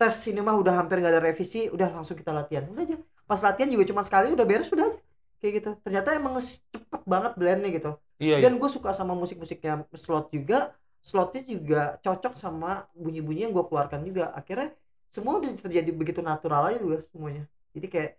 tes 0.01 0.17
ini 0.25 0.41
mah 0.41 0.57
udah 0.57 0.81
hampir 0.81 0.97
gak 0.97 1.13
ada 1.13 1.21
revisi 1.21 1.69
udah 1.69 1.93
langsung 1.93 2.17
kita 2.17 2.33
latihan. 2.33 2.65
Udah 2.73 2.81
aja. 2.81 2.97
Pas 3.29 3.37
latihan 3.37 3.69
juga 3.69 3.85
cuma 3.85 4.01
sekali 4.01 4.33
udah 4.33 4.45
beres 4.49 4.73
udah 4.73 4.89
aja. 4.89 4.99
Kayak 5.37 5.53
gitu. 5.61 5.69
Ternyata 5.85 6.09
emang 6.17 6.41
cepet 6.41 7.01
banget 7.05 7.37
blendnya 7.37 7.69
gitu. 7.69 7.91
Iya 8.21 8.37
iya. 8.37 8.45
dan 8.45 8.61
gue 8.61 8.69
suka 8.69 8.93
sama 8.97 9.13
musik-musiknya 9.13 9.85
slot 9.93 10.33
juga. 10.33 10.73
Slotnya 11.01 11.41
juga 11.45 11.81
cocok 12.01 12.37
sama 12.37 12.85
bunyi-bunyi 12.97 13.49
yang 13.49 13.53
gue 13.53 13.65
keluarkan 13.65 14.01
juga. 14.05 14.33
Akhirnya 14.33 14.73
semua 15.13 15.37
udah 15.37 15.53
terjadi 15.57 15.89
begitu 15.93 16.25
natural 16.25 16.73
aja 16.73 16.77
juga 16.81 17.05
semuanya. 17.13 17.45
Jadi 17.77 17.87
kayak 17.89 18.11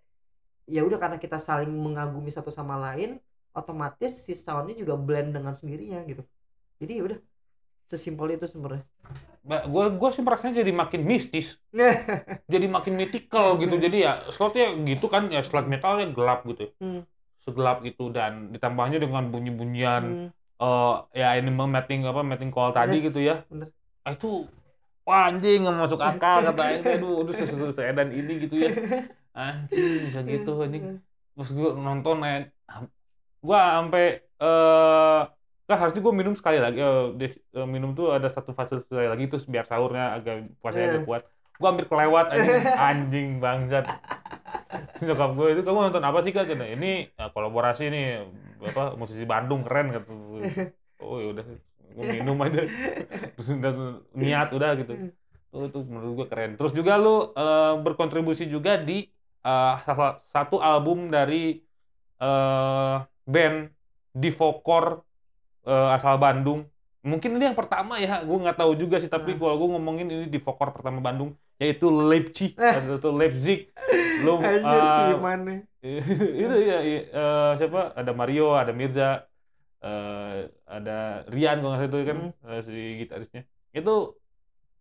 ya 0.70 0.86
udah 0.86 0.98
karena 0.98 1.18
kita 1.18 1.42
saling 1.42 1.70
mengagumi 1.70 2.30
satu 2.30 2.54
sama 2.54 2.78
lain 2.78 3.18
otomatis 3.52 4.22
si 4.22 4.32
soundnya 4.32 4.78
juga 4.78 4.94
blend 4.94 5.34
dengan 5.34 5.54
sendirinya 5.54 6.02
gitu. 6.06 6.22
Jadi 6.78 6.92
ya 6.98 7.02
udah 7.06 7.18
sesimpel 7.86 8.34
itu 8.34 8.46
sebenarnya. 8.46 8.84
Gue 9.42 9.84
gue 9.90 10.08
sih 10.14 10.22
merasanya 10.22 10.62
jadi 10.62 10.70
makin 10.70 11.02
mistis. 11.02 11.58
Jadi 12.52 12.66
makin 12.70 12.94
mythical 12.94 13.58
gitu. 13.58 13.74
Jadi 13.74 14.06
ya 14.06 14.22
slotnya 14.30 14.70
gitu 14.86 15.10
kan 15.10 15.32
ya 15.34 15.42
slot 15.42 15.66
metalnya 15.66 16.06
gelap 16.14 16.46
gitu. 16.46 16.70
Hmm. 16.78 17.02
segelap 17.42 17.82
itu 17.82 18.06
dan 18.14 18.54
ditambahnya 18.54 19.02
dengan 19.02 19.26
bunyi-bunyian 19.26 20.30
Hmm, 20.30 20.62
eh 20.62 20.94
ya 21.18 21.34
animal 21.34 21.66
mating 21.66 22.06
apa 22.06 22.22
mating 22.22 22.54
call 22.54 22.70
tadi 22.70 23.02
Yes, 23.02 23.10
gitu 23.10 23.18
ya. 23.18 23.42
bener. 23.50 23.74
Ah, 24.06 24.14
itu 24.14 24.46
wah 25.02 25.26
anjing 25.26 25.66
nggak 25.66 25.74
masuk 25.74 25.98
akal 25.98 26.38
kata 26.38 26.62
aduh 26.86 27.26
aduh 27.26 27.34
sesuatu 27.34 27.74
seedan 27.74 28.14
ini 28.14 28.46
gitu 28.46 28.62
ya. 28.62 28.70
Anjing 29.34 30.06
bisa 30.06 30.22
gitu 30.22 30.54
anjing. 30.62 31.02
Terus 31.34 31.50
gue 31.50 31.70
nonton 31.74 32.22
eh, 32.22 32.46
gue 33.42 33.58
sampai 33.58 34.04
eh 34.22 35.20
kan 35.72 35.78
harusnya 35.80 36.04
gue 36.04 36.14
minum 36.14 36.34
sekali 36.36 36.60
lagi 36.60 36.78
eh, 36.78 37.04
di- 37.16 37.40
eh, 37.56 37.64
minum 37.66 37.96
tuh 37.96 38.12
ada 38.12 38.28
satu 38.28 38.52
fase 38.52 38.84
sekali 38.84 39.08
lagi 39.08 39.24
terus 39.26 39.48
biar 39.48 39.64
sahurnya 39.64 40.20
agak 40.20 40.52
puasanya 40.60 40.86
agak 40.92 41.02
Eh. 41.02 41.08
kuat. 41.08 41.22
Gue 41.56 41.68
hampir 41.68 41.86
kelewat 41.88 42.26
anjing. 42.28 42.60
Anjing 42.90 43.28
bangsat. 43.38 43.84
Nyokap 45.02 45.30
gue 45.34 45.46
itu 45.52 45.62
kamu 45.62 45.78
nonton 45.88 46.04
apa 46.04 46.18
sih 46.20 46.30
kak? 46.30 46.44
Cina, 46.46 46.64
ini 46.66 47.08
eh, 47.08 47.28
kolaborasi 47.32 47.84
nih 47.88 48.06
apa 48.62 48.94
musisi 48.94 49.24
Bandung 49.24 49.64
keren 49.64 49.90
kata 49.90 50.10
gue. 50.10 50.40
oh 51.02 51.18
ya 51.18 51.26
udah 51.34 51.44
gue 51.92 52.04
minum 52.08 52.36
aja. 52.40 52.62
Terus 53.36 53.48
udah 53.52 53.72
niat 54.14 54.48
udah 54.52 54.70
gitu. 54.76 54.92
Oh, 55.52 55.68
itu 55.68 55.78
menurut 55.84 56.12
gue 56.24 56.26
keren. 56.28 56.50
Terus 56.56 56.72
juga 56.72 56.96
lu 56.96 57.32
eh, 57.32 57.74
berkontribusi 57.80 58.46
juga 58.46 58.76
di 58.76 59.08
salah 59.42 60.22
satu 60.22 60.62
album 60.62 61.10
dari 61.10 61.58
eh, 62.16 62.96
band 63.26 63.58
Divokor 64.12 65.00
eh, 65.66 65.88
asal 65.96 66.18
Bandung. 66.18 66.66
Mungkin 67.02 67.34
ini 67.34 67.50
yang 67.50 67.58
pertama 67.58 67.98
ya 67.98 68.22
gue 68.22 68.38
nggak 68.38 68.58
tahu 68.62 68.78
juga 68.78 69.02
sih 69.02 69.10
tapi 69.10 69.34
Hmm. 69.34 69.40
kalau 69.42 69.54
gue 69.58 69.68
ngomongin 69.74 70.06
ini 70.06 70.26
Divokor 70.30 70.70
pertama 70.70 71.02
Bandung 71.02 71.34
yaitu 71.58 71.90
Leipzig. 71.90 72.54
Eh. 72.58 72.74
atau 72.98 73.10
Leipzig. 73.10 73.66
Eh, 74.22 74.62
sih 74.62 75.18
mana 75.18 75.66
itu 76.42 76.56
ya 76.62 76.78
eh, 76.78 77.50
siapa? 77.58 77.90
Ada 77.98 78.14
Mario 78.14 78.54
ada 78.54 78.70
Mirza 78.70 79.26
eh, 79.82 80.46
ada 80.62 81.26
Rian 81.26 81.58
kalau 81.58 81.74
nggak 81.74 81.80
salah 81.82 81.90
itu 81.90 81.98
kan 82.06 82.18
eh, 82.46 82.60
si 82.62 82.78
gitarisnya. 83.02 83.42
Itu 83.74 84.14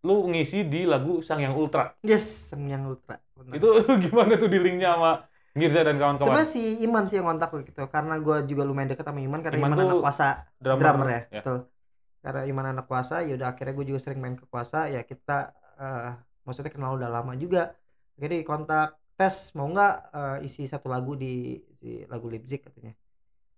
lu 0.02 0.30
ngisi 0.30 0.62
di 0.66 0.86
lagu 0.86 1.18
Sang 1.26 1.42
Yang 1.42 1.54
Ultra. 1.58 1.94
Yes 2.06 2.54
yang 2.54 2.86
ultra. 2.86 3.18
Bener. 3.34 3.58
itu 3.58 3.68
gimana 4.06 4.38
tuh 4.38 4.46
di 4.46 4.58
linknya 4.62 4.94
sama 4.94 5.12
Mirza 5.52 5.84
dan 5.84 6.00
kawan-kawan. 6.00 6.32
Sebenarnya 6.32 6.48
si 6.48 6.62
Iman 6.80 7.04
sih 7.04 7.20
yang 7.20 7.28
kontak 7.28 7.52
gue 7.52 7.62
gitu 7.68 7.84
karena 7.92 8.16
gue 8.16 8.36
juga 8.48 8.62
lumayan 8.64 8.88
deket 8.96 9.04
sama 9.04 9.20
Iman 9.20 9.40
karena 9.44 9.56
Iman 9.60 9.72
Iman, 9.76 9.84
anak 9.84 10.00
kuasa 10.00 10.26
drummer, 10.56 10.80
drummer 10.80 11.08
ya, 11.08 11.12
ya. 11.12 11.20
betul. 11.44 11.58
Karena 12.24 12.40
Iman 12.48 12.66
anak 12.72 12.86
kuasa 12.88 13.14
ya 13.20 13.32
udah 13.36 13.48
akhirnya 13.52 13.74
gue 13.76 13.86
juga 13.92 14.00
sering 14.00 14.20
main 14.24 14.36
ke 14.40 14.48
kuasa 14.48 14.88
ya 14.88 15.04
kita 15.04 15.52
eh, 15.76 16.10
maksudnya 16.48 16.72
kenal 16.72 16.96
udah 16.96 17.10
lama 17.12 17.36
juga. 17.36 17.76
Akhirnya 18.16 18.38
di 18.40 18.46
kontak 18.48 18.96
tes 19.12 19.52
mau 19.52 19.68
nggak 19.68 19.94
eh, 20.16 20.46
isi 20.48 20.64
satu 20.64 20.88
lagu 20.88 21.12
di 21.20 21.60
si 21.76 22.00
lagu 22.08 22.32
Leipzig 22.32 22.64
katanya. 22.64 22.96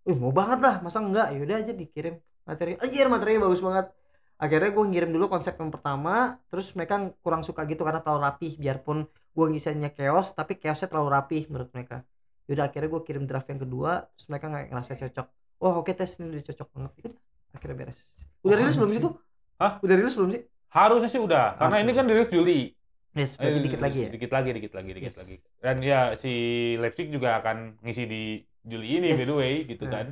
Wih 0.03 0.19
mau 0.19 0.35
banget 0.35 0.67
lah 0.67 0.75
masa 0.83 0.99
enggak 0.99 1.31
yaudah 1.31 1.63
aja 1.63 1.73
dikirim 1.73 2.19
materi 2.43 2.75
anjir 2.83 3.07
materinya 3.07 3.47
bagus 3.47 3.63
banget. 3.63 3.87
Akhirnya 4.35 4.75
gue 4.75 4.85
ngirim 4.91 5.11
dulu 5.15 5.31
konsep 5.31 5.55
yang 5.55 5.71
pertama 5.71 6.43
terus 6.51 6.75
mereka 6.75 7.15
kurang 7.23 7.47
suka 7.47 7.63
gitu 7.71 7.87
karena 7.87 8.03
terlalu 8.03 8.27
rapih 8.27 8.59
biarpun 8.59 9.07
gue 9.35 9.47
ngisinya 9.51 9.91
chaos 9.91 10.31
tapi 10.33 10.55
chaosnya 10.57 10.87
terlalu 10.87 11.09
rapih 11.11 11.43
menurut 11.51 11.71
mereka 11.75 12.07
Yaudah 12.45 12.69
akhirnya 12.69 12.93
gue 12.93 13.03
kirim 13.09 13.25
draft 13.25 13.49
yang 13.49 13.57
kedua, 13.57 14.05
terus 14.13 14.29
mereka 14.29 14.53
nggak 14.53 14.65
ngerasa 14.69 14.93
cocok. 15.01 15.27
Oh 15.65 15.81
oke 15.81 15.97
tes 15.97 16.21
ini 16.21 16.29
udah 16.29 16.45
cocok 16.45 16.69
banget. 16.77 16.91
Yaudah, 17.01 17.21
akhirnya 17.57 17.77
beres. 17.81 18.01
Udah 18.45 18.53
Oh, 18.53 18.61
rilis 18.61 18.77
belum 18.77 18.91
sih 18.93 19.01
tuh? 19.01 19.13
Hah? 19.57 19.73
Udah 19.81 19.95
rilis 19.97 20.13
belum 20.13 20.29
sih? 20.29 20.43
Harusnya 20.69 21.09
sih 21.09 21.21
udah, 21.25 21.57
karena 21.57 21.77
ini 21.81 21.93
kan 21.97 22.05
dirilis 22.05 22.29
Juli. 22.29 22.61
Yes, 23.17 23.41
berarti 23.41 23.57
Eh, 23.57 23.65
dikit 23.65 23.81
lagi 23.81 23.99
ya. 24.05 24.09
Dikit 24.13 24.29
lagi, 24.29 24.49
dikit 24.53 24.73
lagi, 24.77 24.91
dikit 24.93 25.15
Yes. 25.15 25.21
lagi. 25.25 25.37
Dan 25.57 25.77
ya 25.81 26.01
si 26.21 26.33
Leipzig 26.77 27.09
juga 27.09 27.41
akan 27.41 27.81
ngisi 27.81 28.05
di 28.05 28.23
Juli 28.61 28.89
ini 29.01 29.07
Yes. 29.17 29.23
by 29.23 29.25
the 29.25 29.37
way 29.41 29.55
gitu 29.65 29.85
Nah. 29.89 29.93
kan. 29.97 30.07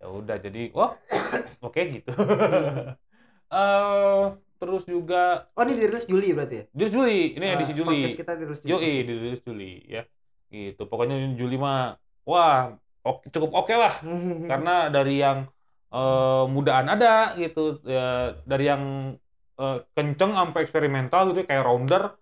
Ya 0.00 0.06
udah 0.08 0.36
jadi 0.40 0.62
wah 0.72 0.96
oke 1.66 1.80
gitu. 1.92 2.08
Hmm. 2.08 2.96
Eh 3.46 4.22
terus 4.56 4.82
juga 4.82 5.46
Oh 5.52 5.62
ini 5.62 5.74
dirilis 5.74 6.04
Juli 6.04 6.28
berarti 6.30 6.56
ya? 6.56 6.64
dirilis 6.70 6.92
Juli, 6.92 7.18
ini 7.32 7.46
edisi 7.50 7.72
Eh, 7.72 7.76
Juli. 7.76 7.98
Podcast 8.00 8.18
kita 8.18 8.32
dirilis 8.34 8.60
Juli. 8.60 8.72
Yoi, 8.72 8.92
dirilis 9.02 9.40
Juli 9.40 9.72
ya. 9.86 10.02
Gitu. 10.46 10.82
Pokoknya 10.82 11.16
Juli 11.32 11.56
mah 11.56 11.94
wah 12.22 12.74
oke- 13.02 13.28
cukup 13.28 13.50
oke 13.54 13.72
lah 13.72 14.00
Hmm. 14.00 14.46
karena 14.50 14.88
dari 14.88 15.18
yang 15.18 15.46
eh, 15.88 16.44
mudaan 16.46 16.86
ada 16.88 17.34
gitu 17.34 17.78
ya 17.82 18.08
dari 18.42 18.64
yang 18.64 18.82
eh, 19.54 19.78
kenceng 19.92 20.32
sampai 20.32 20.60
eksperimental 20.60 21.30
gitu 21.30 21.42
kayak 21.42 21.62
rounder 21.62 22.12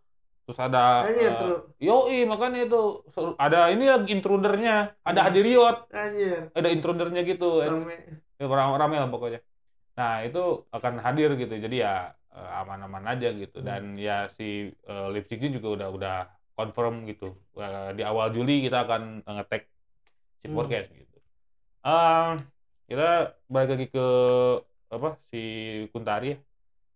terus 0.45 0.61
ada 0.61 1.03
Anjir 1.03 1.33
seru. 1.33 1.57
yoi 1.79 2.23
makanya 2.25 2.63
itu 2.63 2.81
seru. 3.09 3.33
ada 3.35 3.67
ini 3.67 3.89
lagi 3.89 4.13
intrudernya 4.13 4.93
ada 5.01 5.17
Hmm. 5.17 5.27
hadiriot 5.27 5.89
Anjir. 5.89 6.53
ada 6.53 6.69
intrudernya 6.69 7.25
gitu 7.25 7.65
Rame. 7.65 8.21
Ya, 8.37 8.45
orang 8.45 8.77
rame 8.77 8.97
lah 8.99 9.09
pokoknya 9.09 9.41
nah 9.95 10.21
itu 10.21 10.43
akan 10.69 11.01
hadir 11.01 11.33
gitu 11.35 11.55
jadi 11.57 11.77
ya 11.81 11.95
aman-aman 12.35 13.05
aja 13.09 13.31
gitu 13.31 13.63
Hmm. 13.63 13.67
dan 13.67 13.83
ya 13.95 14.27
si 14.29 14.71
eh, 14.71 15.07
Leipzig 15.11 15.39
juga 15.41 15.69
udah 15.71 15.89
udah 15.91 16.17
confirm 16.55 17.07
gitu 17.07 17.35
Eh, 17.55 17.91
di 17.95 18.03
awal 18.03 18.35
Juli 18.35 18.67
kita 18.67 18.83
akan 18.83 19.23
ngetek 19.23 19.71
si 20.43 20.47
Hmm. 20.51 20.57
podcast 20.59 20.91
gitu 20.91 21.17
Eh, 21.85 22.31
kita 22.85 23.09
balik 23.47 23.71
lagi 23.79 23.87
ke 23.89 24.07
apa 24.91 25.19
si 25.31 25.41
Kuntari 25.91 26.35
ya 26.35 26.39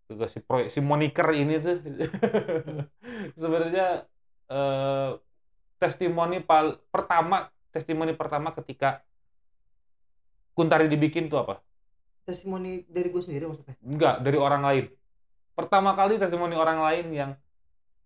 ke 0.09 0.24
si 0.26 0.39
proyek 0.41 0.68
si 0.72 0.80
moniker 0.80 1.28
ini 1.30 1.61
tuh 1.61 1.78
sebenarnya 3.41 4.09
eh, 4.49 5.11
testimoni 5.78 6.41
pal 6.41 6.82
pertama 6.91 7.47
testimoni 7.70 8.12
pertama 8.12 8.51
ketika 8.53 9.05
Kuntari 10.51 10.91
dibikin 10.91 11.30
tuh 11.30 11.39
apa? 11.39 11.62
Testimoni 12.26 12.82
dari 12.91 13.09
gue 13.09 13.22
sendiri 13.22 13.47
maksudnya. 13.47 13.78
Enggak, 13.78 14.26
dari 14.26 14.34
orang 14.34 14.62
lain. 14.66 14.84
Pertama 15.59 15.90
kali 15.92 16.16
testimoni 16.16 16.54
orang 16.54 16.78
lain 16.78 17.06
yang 17.11 17.30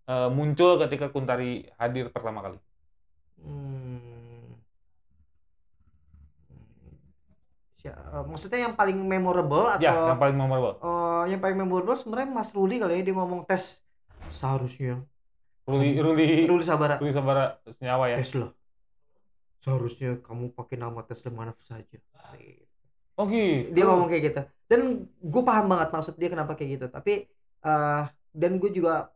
eh, 0.09 0.29
muncul 0.33 0.81
ketika 0.81 1.13
Kuntari 1.13 1.69
hadir 1.77 2.09
pertama 2.09 2.41
kali. 2.41 2.57
Hmm. 3.37 4.57
Eh, 7.83 8.23
maksudnya 8.23 8.63
yang 8.63 8.79
paling 8.79 8.95
memorable 8.95 9.67
atau 9.67 9.83
Ya, 9.83 9.91
yang 9.91 10.15
paling 10.15 10.39
memorable. 10.39 10.79
eh, 10.79 11.23
yang 11.35 11.41
paling 11.43 11.57
memorable 11.59 11.99
sebenarnya 11.99 12.31
Mas 12.31 12.55
Ruli 12.55 12.79
kali 12.79 12.95
ya 12.95 13.03
dia 13.03 13.11
ngomong 13.11 13.43
tes 13.43 13.83
seharusnya 14.31 15.03
Ruli 15.67 15.99
Ruli 15.99 16.47
Ruli 16.47 16.63
Sabara 16.63 16.95
Ruli 16.95 17.11
Sabara 17.11 17.59
senyawa 17.75 18.07
ya. 18.07 18.23
Tesla 18.23 18.55
seharusnya 19.59 20.15
kamu 20.23 20.55
pakai 20.55 20.79
nama 20.79 21.03
Tesla 21.03 21.27
mana 21.29 21.51
saja 21.59 21.99
Oh 23.19 23.27
gitu. 23.27 23.75
dia 23.75 23.83
ngomong 23.83 24.07
kayak 24.07 24.23
gitu 24.31 24.41
dan 24.65 24.79
gue 25.19 25.43
paham 25.43 25.67
banget 25.67 25.89
maksud 25.91 26.15
dia 26.15 26.31
kenapa 26.31 26.55
kayak 26.55 26.79
gitu 26.79 26.85
tapi 26.87 27.27
eh 27.63 28.03
dan 28.33 28.51
gue 28.59 28.71
juga 28.73 29.13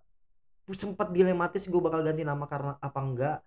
sempat 0.76 1.12
dilematis 1.16 1.64
gue 1.68 1.80
bakal 1.80 2.04
ganti 2.04 2.24
nama 2.28 2.44
karena 2.48 2.76
apa 2.80 3.00
enggak. 3.00 3.38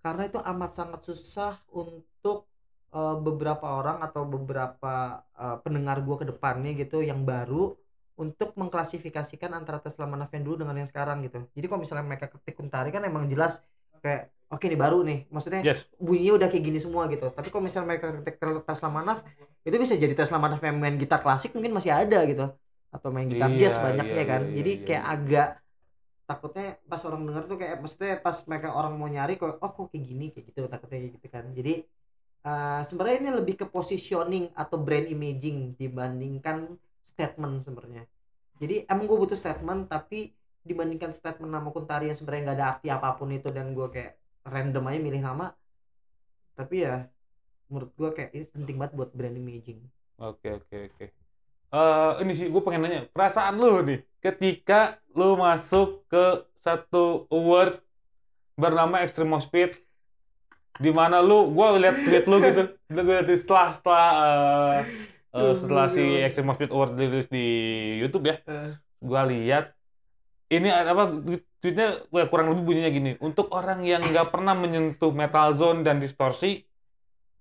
Karena 0.00 0.22
itu 0.28 0.38
amat 0.40 0.70
sangat 0.72 1.00
susah 1.04 1.60
untuk 1.72 2.48
eh, 2.92 3.16
beberapa 3.20 3.66
orang 3.80 4.00
atau 4.00 4.24
beberapa 4.24 5.20
eh, 5.36 5.56
pendengar 5.64 6.00
gue 6.00 6.16
ke 6.20 6.26
depannya 6.32 6.72
gitu 6.76 7.04
yang 7.04 7.24
baru 7.24 7.76
untuk 8.20 8.52
mengklasifikasikan 8.56 9.56
antara 9.56 9.80
Tesla 9.80 10.04
Manaf 10.04 10.28
yang 10.36 10.44
dulu 10.44 10.64
dengan 10.64 10.76
yang 10.84 10.88
sekarang 10.88 11.24
gitu. 11.24 11.40
Jadi 11.56 11.66
kalau 11.68 11.80
misalnya 11.80 12.04
mereka 12.04 12.28
ketik 12.28 12.52
Kuntari 12.56 12.92
kan 12.92 13.00
emang 13.04 13.24
jelas 13.32 13.64
kayak 14.04 14.28
oke 14.52 14.64
ini 14.68 14.76
baru 14.76 15.00
nih. 15.04 15.28
Maksudnya 15.32 15.60
Yes. 15.64 15.88
bunyinya 15.96 16.36
udah 16.40 16.48
kayak 16.52 16.64
gini 16.68 16.78
semua 16.80 17.08
gitu. 17.08 17.32
Tapi 17.32 17.48
kalau 17.48 17.64
misalnya 17.64 17.96
mereka 17.96 18.12
ketik 18.20 18.36
Tesla 18.40 18.88
Manaf 18.92 19.24
itu 19.64 19.76
bisa 19.76 19.96
jadi 19.96 20.12
Tesla 20.16 20.36
Manaf 20.40 20.60
yang 20.64 20.76
main 20.80 20.96
gitar 21.00 21.20
klasik 21.24 21.52
mungkin 21.56 21.72
masih 21.76 21.92
ada 21.92 22.24
gitu 22.28 22.52
atau 22.94 23.08
main 23.14 23.28
gitar 23.32 23.50
Iya, 23.50 23.58
jazz 23.60 23.76
banyaknya 23.78 24.24
iya, 24.24 24.30
kan? 24.32 24.42
iya, 24.50 24.54
jadi 24.58 24.70
iya, 24.70 24.84
kayak 24.86 25.04
iya. 25.04 25.12
agak 25.14 25.48
takutnya 26.28 26.66
pas 26.90 27.02
orang 27.08 27.22
denger 27.28 27.44
tuh 27.50 27.58
kayak 27.60 27.76
maksudnya 27.82 28.14
pas 28.26 28.36
mereka 28.50 28.68
orang 28.78 28.94
mau 29.00 29.08
nyari 29.10 29.34
kok 29.40 29.58
oh 29.64 29.70
kok 29.76 29.86
kayak 29.92 30.04
gini? 30.10 30.24
Kayak 30.34 30.44
gitu 30.50 30.60
takutnya 30.72 30.98
kayak 31.02 31.12
gitu 31.18 31.28
kan. 31.34 31.44
Jadi 31.58 31.74
eh, 32.48 32.80
sebenarnya 32.88 33.16
ini 33.22 33.30
lebih 33.40 33.54
ke 33.60 33.66
positioning 33.76 34.44
atau 34.62 34.76
brand 34.86 35.06
imaging 35.16 35.58
dibandingkan 35.80 36.58
statement 37.02 37.54
sebenarnya. 37.66 38.04
Jadi 38.60 38.74
emang 38.92 39.04
gue 39.10 39.18
butuh 39.18 39.38
statement 39.38 39.88
tapi 39.90 40.32
dibandingkan 40.68 41.10
statement 41.16 41.50
nama 41.50 41.68
Kuntari 41.74 42.12
yang 42.12 42.18
sebenarnya 42.18 42.42
nggak 42.52 42.58
ada 42.60 42.66
arti 42.76 42.88
apa 42.92 43.08
pun 43.18 43.28
itu 43.32 43.48
dan 43.50 43.72
gue 43.72 43.88
kayak 43.94 44.12
random 44.44 44.84
aja 44.92 45.00
milih 45.00 45.22
nama 45.24 45.46
tapi 46.58 46.84
ya 46.84 47.08
menurut 47.72 47.90
gue 47.96 48.10
kayak 48.16 48.30
ini 48.36 48.44
penting 48.52 48.76
banget 48.76 48.92
buat 48.98 49.10
brand 49.16 49.36
imaging. 49.38 49.80
Oke 50.20 50.48
oke 50.52 50.76
oke. 50.92 51.06
Eh 51.70 52.12
ini 52.26 52.32
sih 52.34 52.50
gue 52.50 52.62
pengen 52.66 52.82
nanya 52.82 53.06
perasaan 53.14 53.54
lu 53.54 53.78
nih 53.86 54.02
ketika 54.18 54.98
lu 55.14 55.38
masuk 55.38 56.02
ke 56.10 56.42
satu 56.58 57.30
award 57.30 57.78
bernama 58.58 59.06
Extreme 59.06 59.38
Speed 59.38 59.78
di 60.82 60.90
mana 60.90 61.22
lu 61.22 61.46
gua 61.54 61.78
lihat 61.78 61.94
tweet 62.02 62.26
lu 62.26 62.42
gitu 62.42 62.74
lu 62.94 63.00
gue 63.06 63.14
lihat 63.22 63.30
setelah 63.38 63.68
setelah 63.70 64.08
eh, 64.18 64.80
eh, 65.30 65.54
setelah 65.54 65.86
si 65.86 66.02
Extreme 66.02 66.58
Speed 66.58 66.74
Award 66.74 66.92
dirilis 66.98 67.30
di 67.30 67.46
YouTube 68.02 68.34
ya 68.34 68.42
gua 68.98 69.22
lihat 69.30 69.70
ini 70.50 70.74
apa 70.74 71.22
tweetnya 71.62 72.02
ya, 72.10 72.26
kurang 72.26 72.50
lebih 72.50 72.66
bunyinya 72.66 72.90
gini 72.90 73.12
untuk 73.22 73.46
orang 73.54 73.86
yang 73.86 74.02
nggak 74.02 74.34
pernah 74.34 74.58
menyentuh 74.58 75.14
metal 75.14 75.54
zone 75.54 75.86
dan 75.86 76.02
distorsi 76.02 76.66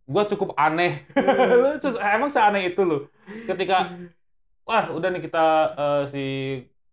gua 0.10 0.26
cukup 0.26 0.58
aneh. 0.58 1.06
Lu 1.62 1.78
emang 2.02 2.34
seaneh 2.34 2.74
itu 2.74 2.82
lu? 2.82 3.06
Ketika 3.46 3.94
wah 4.70 4.86
udah 4.94 5.10
nih 5.10 5.22
kita 5.26 5.46
eh, 5.74 6.04
si 6.14 6.24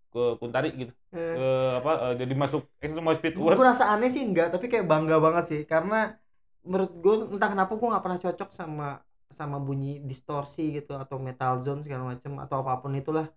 ke 0.09 0.23
Kuntari 0.41 0.73
gitu. 0.73 0.93
Eh, 1.13 1.71
apa 1.77 1.93
eh, 2.09 2.15
jadi 2.25 2.33
masuk 2.33 2.65
Extreme 2.81 3.13
Speed 3.21 3.37
gue 3.37 3.53
rasa 3.61 3.93
aneh 3.93 4.09
sih 4.09 4.25
enggak 4.25 4.49
tapi 4.49 4.73
kayak 4.73 4.89
bangga 4.89 5.21
banget 5.21 5.45
sih. 5.45 5.61
Karena 5.69 6.17
menurut 6.65 6.93
gue 6.97 7.15
entah 7.37 7.53
kenapa 7.53 7.77
gue 7.77 7.89
nggak 7.93 8.05
pernah 8.05 8.21
cocok 8.25 8.51
sama 8.57 8.89
sama 9.29 9.61
bunyi 9.61 10.01
distorsi 10.01 10.73
gitu 10.73 10.97
atau 10.97 11.21
metal 11.21 11.61
zone 11.61 11.85
segala 11.85 12.17
macam 12.17 12.41
atau 12.41 12.65
apa 12.65 12.81
pun 12.81 12.97
itulah. 12.97 13.29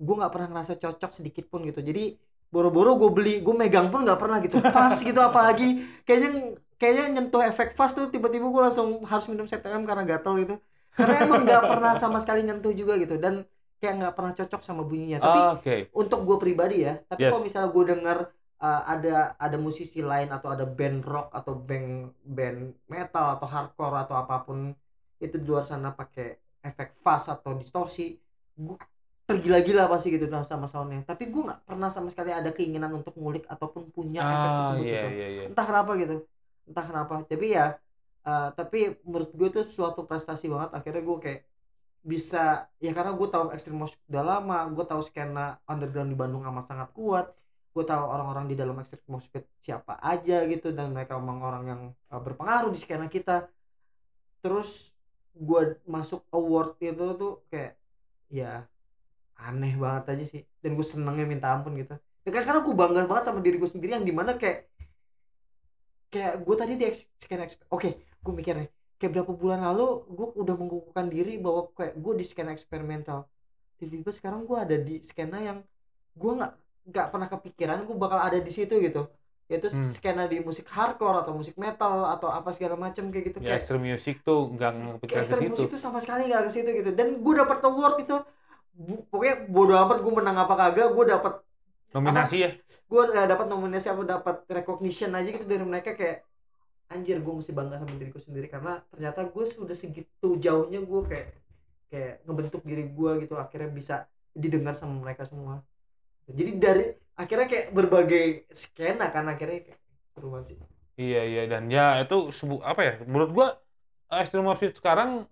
Gue 0.00 0.14
nggak 0.16 0.32
pernah 0.32 0.48
ngerasa 0.56 0.80
cocok 0.80 1.12
sedikit 1.12 1.44
pun 1.52 1.68
gitu. 1.68 1.84
Jadi 1.84 2.16
boro-boro 2.48 2.96
gue 2.96 3.10
beli 3.12 3.34
gue 3.44 3.52
megang 3.52 3.92
pun 3.92 4.00
nggak 4.08 4.16
pernah 4.16 4.40
gitu. 4.40 4.56
Fast 4.74 5.04
gitu 5.04 5.20
apalagi 5.20 5.84
kayaknya 6.08 6.56
kayaknya 6.80 7.20
nyentuh 7.20 7.44
efek 7.44 7.76
fast 7.76 8.00
tuh 8.00 8.08
tiba-tiba 8.08 8.48
gue 8.48 8.62
langsung 8.64 9.04
harus 9.04 9.28
minum 9.28 9.44
CTM 9.44 9.84
karena 9.84 10.08
gatel 10.08 10.34
gitu. 10.40 10.56
Karena 10.96 11.14
emang 11.26 11.44
nggak 11.44 11.64
pernah 11.68 11.92
sama 12.00 12.18
sekali 12.24 12.40
nyentuh 12.48 12.72
juga 12.72 12.96
gitu. 12.96 13.20
Dan 13.20 13.44
kayak 13.84 13.94
nggak 14.00 14.14
pernah 14.16 14.32
cocok 14.32 14.60
sama 14.64 14.82
bunyinya. 14.88 15.20
Tapi 15.20 15.40
oke. 15.60 15.74
untuk 15.92 16.20
gue 16.24 16.36
pribadi 16.40 16.88
ya 16.88 16.96
tapi 17.04 17.28
Yes. 17.28 17.30
kalau 17.36 17.42
misalnya 17.44 17.70
gue 17.76 17.84
denger 17.92 18.18
uh, 18.64 18.82
ada 18.88 19.16
ada 19.36 19.56
musisi 19.60 20.00
lain 20.00 20.32
atau 20.32 20.48
ada 20.56 20.64
band 20.64 21.04
rock 21.04 21.28
atau 21.36 21.52
band 21.52 22.16
band 22.24 22.72
metal 22.88 23.36
atau 23.36 23.46
hardcore 23.46 23.96
atau 24.08 24.16
apa 24.16 24.36
pun 24.48 24.72
itu 25.20 25.36
di 25.36 25.46
luar 25.46 25.68
sana 25.68 25.92
pakai 25.92 26.40
efek 26.64 26.96
fast 26.96 27.28
atau 27.28 27.52
distorsi 27.52 28.16
gue 28.56 28.76
tergila-gila 29.24 29.88
pasti 29.88 30.12
gitu 30.12 30.28
nah, 30.28 30.44
sama 30.44 30.68
soundnya. 30.68 31.00
Tapi 31.04 31.32
gue 31.32 31.42
nggak 31.44 31.64
pernah 31.64 31.88
sama 31.88 32.12
sekali 32.12 32.32
ada 32.32 32.52
keinginan 32.52 32.92
untuk 32.92 33.16
ngulik 33.16 33.48
ataupun 33.48 33.88
punya 33.88 34.20
efek 34.20 34.36
ah 34.36 34.52
tersebut 34.60 34.84
iya 34.84 34.92
gitu. 35.00 35.08
iya 35.16 35.28
iya. 35.28 35.42
Entah 35.48 35.64
kenapa 35.64 35.90
gitu 35.96 36.16
entah 36.68 36.84
kenapa. 36.84 37.14
Tapi 37.24 37.46
ya 37.52 37.66
uh, 38.28 38.48
tapi 38.52 39.00
menurut 39.04 39.30
gue 39.32 39.48
itu 39.48 39.62
suatu 39.64 40.04
prestasi 40.04 40.48
banget. 40.52 40.70
Akhirnya 40.76 41.02
gue 41.04 41.16
kayak 41.20 41.40
bisa 42.04 42.68
ya 42.84 42.90
karena 42.96 43.12
gue 43.18 43.28
tahu 43.34 43.44
Extreme 43.54 43.78
Mosh 43.80 43.96
udah 44.12 44.24
lama 44.30 44.58
gue 44.76 44.84
tahu 44.90 45.00
skena 45.08 45.56
underground 45.64 46.12
di 46.12 46.16
Bandung 46.20 46.44
amat 46.44 46.64
sangat 46.70 46.88
kuat 46.92 47.26
gue 47.74 47.84
tahu 47.90 48.04
orang-orang 48.06 48.46
di 48.50 48.54
dalam 48.54 48.78
Mosh 49.10 49.26
Pit 49.32 49.44
siapa 49.58 49.98
aja 49.98 50.46
gitu 50.46 50.70
dan 50.70 50.94
mereka 50.94 51.18
memang 51.18 51.42
orang 51.42 51.64
yang 51.66 51.80
uh, 52.14 52.22
berpengaruh 52.22 52.70
di 52.70 52.78
skena 52.78 53.10
kita. 53.10 53.50
Terus 54.38 54.94
gue 55.34 55.82
masuk 55.82 56.22
award 56.30 56.78
itu 56.78 57.04
tuh 57.18 57.42
kayak 57.50 57.74
ya 58.30 58.62
aneh 59.34 59.74
banget 59.74 60.04
aja 60.14 60.24
sih. 60.38 60.42
Dan 60.62 60.78
gue 60.78 60.86
senengnya 60.86 61.26
minta 61.26 61.50
ampun 61.50 61.74
gitu. 61.74 61.98
Ya, 62.22 62.30
kan- 62.30 62.46
karena 62.46 62.60
gue 62.62 62.74
bangga 62.78 63.00
banget 63.10 63.24
sama 63.26 63.42
diri 63.42 63.58
gue 63.58 63.70
sendiri 63.74 63.98
yang 63.98 64.06
di 64.06 64.14
mana 64.14 64.38
kayak 64.38 64.70
kayak 66.14 66.46
gue 66.46 66.56
tadi 66.62 66.72
di 66.78 66.84
skena 67.18 67.42
oke 67.74 67.88
gue 67.98 68.32
mikir 68.38 68.54
nih 68.54 68.70
kayak 68.94 69.12
berapa 69.12 69.32
bulan 69.32 69.60
lalu 69.62 69.86
gue 70.06 70.26
udah 70.36 70.54
mengukuhkan 70.54 71.06
diri 71.06 71.36
bahwa 71.36 71.68
kayak 71.72 71.94
gue 71.94 72.12
di 72.14 72.24
skena 72.24 72.50
eksperimental 72.50 73.26
tiba-tiba 73.76 74.10
sekarang 74.10 74.40
gue 74.42 74.56
ada 74.56 74.76
di 74.76 75.00
skena 75.00 75.38
yang 75.38 75.58
gue 76.14 76.32
nggak 76.32 76.52
nggak 76.84 77.06
pernah 77.08 77.28
kepikiran 77.28 77.78
gue 77.82 77.96
bakal 77.96 78.18
ada 78.18 78.38
di 78.38 78.48
situ 78.48 78.78
gitu 78.78 79.08
yaitu 79.44 79.68
Hmm. 79.68 79.84
skena 79.84 80.24
di 80.24 80.40
musik 80.40 80.64
hardcore 80.66 81.20
atau 81.20 81.36
musik 81.36 81.52
metal 81.56 82.08
atau 82.08 82.28
apa 82.28 82.48
segala 82.48 82.80
macam 82.80 83.12
kayak 83.12 83.24
gitu 83.28 83.38
Ya 83.38 83.44
kayak 83.44 83.58
extreme 83.60 83.84
music 83.86 84.16
tuh 84.22 84.48
nggak 84.50 84.72
kepikiran 84.96 85.20
ke 85.20 85.36
situ. 85.36 85.52
musik 85.52 85.68
tuh 85.68 85.80
sama 85.80 85.98
sekali 86.00 86.22
nggak 86.26 86.42
ke 86.42 86.50
situ 86.50 86.70
gitu 86.72 86.90
dan 86.90 87.20
gue 87.20 87.34
dapet 87.34 87.58
award 87.60 87.96
itu 88.00 88.16
Bu- 88.74 89.04
pokoknya 89.06 89.36
bodo 89.46 89.74
amat 89.76 89.98
gue 90.00 90.12
menang 90.12 90.36
apa 90.36 90.54
kagak 90.56 90.88
gue 90.90 91.04
dapet 91.06 91.34
Nominasi 91.92 92.36
ya. 92.40 92.50
gue 92.84 93.02
dapat 93.06 93.46
nominasi 93.46 93.86
apa 93.86 94.02
dapat 94.02 94.36
recognition 94.48 95.12
aja 95.12 95.28
gitu 95.28 95.44
dari 95.44 95.62
mereka 95.62 95.94
kayak 95.94 96.26
anjir 96.90 97.20
gue 97.20 97.34
mesti 97.34 97.52
bangga 97.52 97.80
sama 97.80 97.94
diriku 97.96 98.20
sendiri. 98.20 98.46
Karena 98.48 98.80
ternyata 98.92 99.24
gue 99.28 99.44
sudah 99.44 99.76
segitu 99.76 100.28
jauhnya 100.40 100.80
gue 100.82 101.00
kayak 101.04 101.28
kayak 101.92 102.14
ngebentuk 102.26 102.62
diri 102.66 102.90
gue 102.90 103.10
gitu 103.22 103.34
akhirnya 103.38 103.70
bisa 103.70 103.96
didengar 104.34 104.74
sama 104.74 104.98
mereka 104.98 105.22
semua. 105.24 105.62
Jadi 106.26 106.50
dari 106.56 106.86
akhirnya 107.14 107.46
kayak 107.46 107.66
berbagai 107.70 108.50
skena 108.50 109.14
kan 109.14 109.30
akhirnya 109.30 109.70
kayak 109.70 109.80
seru 110.14 110.28
banget 110.34 110.46
sih. 110.54 110.58
Iya 110.94 111.20
iya 111.26 111.42
dan 111.50 111.66
ya 111.70 112.02
itu 112.02 112.30
sebu 112.30 112.62
apa 112.62 112.80
ya 112.86 112.92
menurut 113.02 113.30
gua 113.34 113.48
eh, 114.14 114.42
music 114.42 114.78
sekarang 114.78 115.26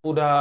udah 0.00 0.32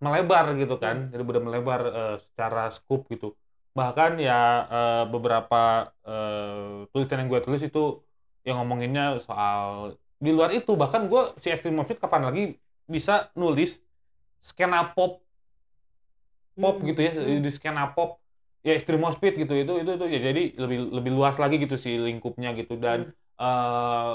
melebar 0.00 0.56
gitu 0.56 0.80
kan 0.80 1.12
jadi 1.12 1.20
udah 1.20 1.42
melebar 1.44 1.80
eh, 1.92 2.16
secara 2.24 2.72
scope 2.72 3.08
gitu. 3.12 3.36
Bahkan 3.76 4.16
ya 4.20 4.40
eh, 4.68 5.04
beberapa 5.12 5.92
eh, 6.04 6.88
tulisan 6.92 7.20
yang 7.24 7.28
gue 7.32 7.40
tulis 7.44 7.62
itu 7.64 8.00
yang 8.46 8.62
ngomonginnya 8.62 9.18
soal 9.18 9.92
di 10.16 10.30
luar 10.30 10.54
itu. 10.54 10.72
Bahkan 10.78 11.10
gua 11.10 11.34
si 11.42 11.50
extreme 11.50 11.76
music 11.82 11.98
kapan 11.98 12.30
lagi 12.30 12.42
bisa 12.86 13.28
nulis 13.34 13.82
skena 14.38 14.94
pop 14.94 15.20
pop 16.56 16.80
Hmm, 16.80 16.86
gitu 16.88 17.00
ya 17.04 17.12
hmm. 17.12 17.42
di 17.44 17.50
skena 17.52 17.92
pop 17.92 18.22
ya 18.64 18.72
extreme 18.78 19.04
speed 19.12 19.34
gitu. 19.44 19.52
Itu 19.58 19.72
itu 19.82 19.90
itu 19.98 20.06
ya 20.06 20.20
jadi 20.32 20.42
lebih 20.56 20.78
lebih 20.94 21.10
luas 21.12 21.36
lagi 21.42 21.58
gitu 21.60 21.76
si 21.76 21.98
lingkupnya 21.98 22.54
gitu. 22.56 22.78
Dan 22.78 23.12
eh 23.36 24.14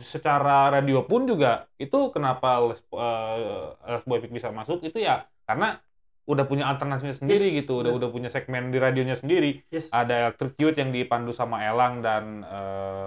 secara 0.00 0.72
radio 0.72 1.04
pun 1.04 1.28
juga 1.28 1.68
itu 1.76 2.08
kenapa 2.16 2.64
Les, 2.64 2.80
eh, 2.80 3.92
Les 3.92 4.04
Boy 4.08 4.18
Pick 4.24 4.32
bisa 4.32 4.48
masuk 4.48 4.80
itu 4.80 4.96
ya 5.04 5.28
karena 5.44 5.76
udah 6.22 6.46
punya 6.46 6.70
alternasinya 6.70 7.12
sendiri 7.12 7.52
Yes, 7.52 7.56
gitu. 7.66 7.82
Udah 7.82 7.92
udah 7.98 8.08
punya 8.08 8.30
segmen 8.30 8.70
di 8.70 8.78
radionya 8.78 9.18
sendiri. 9.18 9.66
Yes. 9.68 9.90
Ada 9.90 10.30
Electric 10.32 10.54
Youth 10.62 10.78
yang 10.78 10.90
dipandu 10.94 11.34
sama 11.34 11.66
Elang 11.66 12.00
dan 12.00 12.46
eh, 12.46 13.06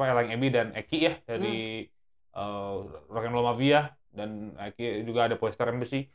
apa 0.00 0.08
Elang 0.08 0.32
Ebi 0.32 0.48
dan 0.48 0.72
Eki 0.72 0.98
ya 1.04 1.12
dari 1.28 1.84
eh, 2.32 2.74
Rock 3.12 3.24
and 3.28 3.36
Roll 3.36 3.44
Mafia 3.44 3.92
dan 4.16 4.56
Eki 4.56 5.04
juga 5.04 5.28
ada 5.28 5.36
Poster 5.36 5.68
Embassy 5.68 6.08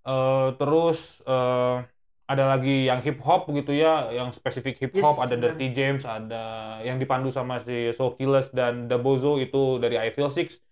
Eh, 0.00 0.48
terus 0.56 1.20
eh, 1.28 1.76
ada 2.24 2.44
lagi 2.46 2.88
yang 2.88 3.02
hip 3.04 3.20
hop 3.20 3.50
gitu 3.52 3.74
ya 3.74 4.08
yang 4.08 4.32
spesifik 4.32 4.80
hip 4.80 4.94
hop 5.02 5.20
Yes, 5.20 5.24
ada. 5.28 5.36
Dirty 5.36 5.76
James 5.76 6.08
ada 6.08 6.78
yang 6.80 6.96
dipandu 6.96 7.28
sama 7.28 7.60
si 7.60 7.92
Soul 7.92 8.16
Killers 8.16 8.48
dan 8.48 8.88
The 8.88 8.96
Bozo 8.96 9.36
itu 9.36 9.76
dari 9.76 10.00
I 10.00 10.08
Feel 10.14 10.30
Six 10.32 10.62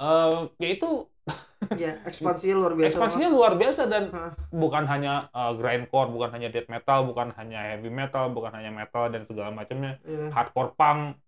Eh, 0.00 0.38
ya 0.58 0.68
itu 0.72 0.90
ya 1.76 2.00
ekspansinya 2.08 2.56
luar 2.56 2.72
biasa 2.72 2.88
ekspansinya 2.90 3.28
luar 3.28 3.52
biasa 3.54 3.82
dan 3.84 4.08
Hah. 4.10 4.32
bukan 4.48 4.88
hanya 4.88 5.28
uh, 5.30 5.52
grindcore, 5.52 6.08
bukan 6.08 6.32
hanya 6.32 6.48
death 6.48 6.66
metal, 6.72 7.04
bukan 7.04 7.36
hanya 7.36 7.76
heavy 7.76 7.92
metal, 7.92 8.32
bukan 8.32 8.50
hanya 8.56 8.72
metal 8.72 9.12
dan 9.12 9.28
segala 9.28 9.52
macamnya, 9.52 10.00
banget. 10.00 10.08
Iya. 10.10 10.26
hardcore 10.32 10.72
punk, 10.74 11.20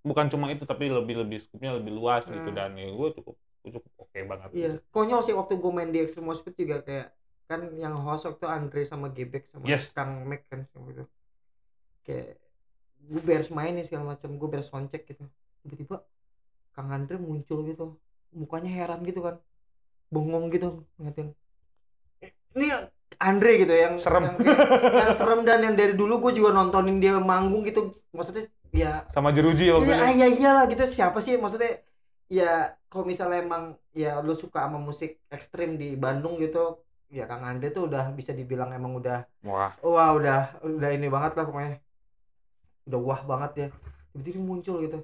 bukan 0.00 0.26
cuma 0.28 0.48
itu 0.48 0.64
tapi 0.64 0.88
lebih 0.88 1.20
lebih 1.20 1.38
scope-nya 1.38 1.76
lebih 1.76 1.92
luas 1.92 2.24
gitu 2.24 2.40
Hmm. 2.40 2.56
dan 2.56 2.72
ya, 2.74 2.88
gue 2.88 3.08
cukup 3.14 3.36
cukup 3.60 3.92
oke 3.98 4.18
banget. 4.24 4.48
Iya, 4.52 4.70
konyol 4.88 5.20
sih 5.20 5.36
waktu 5.36 5.56
gue 5.56 5.70
main 5.70 5.88
di 5.88 6.00
Extreme 6.00 6.32
Speed 6.32 6.56
juga 6.56 6.80
kayak 6.80 7.06
kan 7.44 7.60
yang 7.76 7.98
host 7.98 8.24
waktu 8.24 8.46
Andre 8.46 8.82
sama 8.82 9.10
Gebek 9.10 9.44
sama 9.46 9.66
Yes. 9.66 9.90
Kang 9.90 10.24
Mac 10.24 10.46
kan 10.46 10.64
sama 10.70 10.88
itu. 10.88 11.04
Kayak 12.00 12.38
gue 13.00 13.20
beres 13.20 13.50
main 13.50 13.74
nih 13.74 13.84
segala 13.84 14.14
macam, 14.14 14.32
gue 14.32 14.48
beres 14.48 14.68
soundcheck 14.68 15.04
gitu. 15.04 15.26
Tiba-tiba 15.60 16.00
Kang 16.70 16.88
Andre 16.88 17.18
muncul 17.18 17.66
gitu. 17.66 17.98
Mukanya 18.30 18.70
heran 18.70 19.02
gitu 19.02 19.20
kan. 19.20 19.36
Bengong 20.08 20.48
gitu 20.48 20.86
ngeliatin. 20.96 21.34
"Eh, 22.18 22.30
Ini 22.54 22.66
Andre 23.18 23.50
gitu 23.58 23.74
yang 23.74 23.94
Serem. 23.98 24.24
yang, 24.24 24.36
yang 24.96 25.12
serem 25.12 25.40
dan 25.42 25.60
yang 25.60 25.74
dari 25.74 25.92
dulu 25.92 26.22
gue 26.22 26.40
juga 26.40 26.54
nontonin 26.54 26.96
dia 26.96 27.18
manggung 27.18 27.60
gitu. 27.62 27.90
Maksudnya 28.10 28.46
ya 28.70 29.04
Sama 29.10 29.30
Jeruji 29.34 29.68
ya 29.68 29.74
waktu 29.78 29.90
Iya, 29.90 29.96
itu. 29.96 30.14
iya 30.18 30.26
iyalah 30.30 30.64
gitu. 30.70 30.84
Siapa 30.86 31.18
sih 31.20 31.34
maksudnya? 31.36 31.82
Ya, 32.30 32.78
kalau 32.86 33.04
misalnya 33.10 33.42
emang 33.42 33.62
ya 33.90 34.22
lu 34.22 34.34
suka 34.38 34.62
sama 34.66 34.78
musik 34.78 35.18
ekstrim 35.34 35.74
di 35.74 35.98
Bandung 35.98 36.38
gitu, 36.38 36.78
ya 37.10 37.26
Kang 37.26 37.42
Andre 37.42 37.74
tuh 37.74 37.90
udah 37.90 38.14
bisa 38.14 38.30
dibilang 38.30 38.70
emang 38.70 38.94
udah 38.94 39.26
Wah, 39.42 39.74
wah 39.82 40.10
udah 40.14 40.62
udah 40.62 40.90
ini 40.94 41.10
banget 41.10 41.34
lah 41.34 41.44
pokoknya. 41.48 41.82
Udah 42.86 43.00
wah 43.02 43.20
banget 43.26 43.52
ya. 43.56 43.66
Tiba-tiba 44.14 44.40
muncul 44.42 44.76
gitu. 44.86 44.98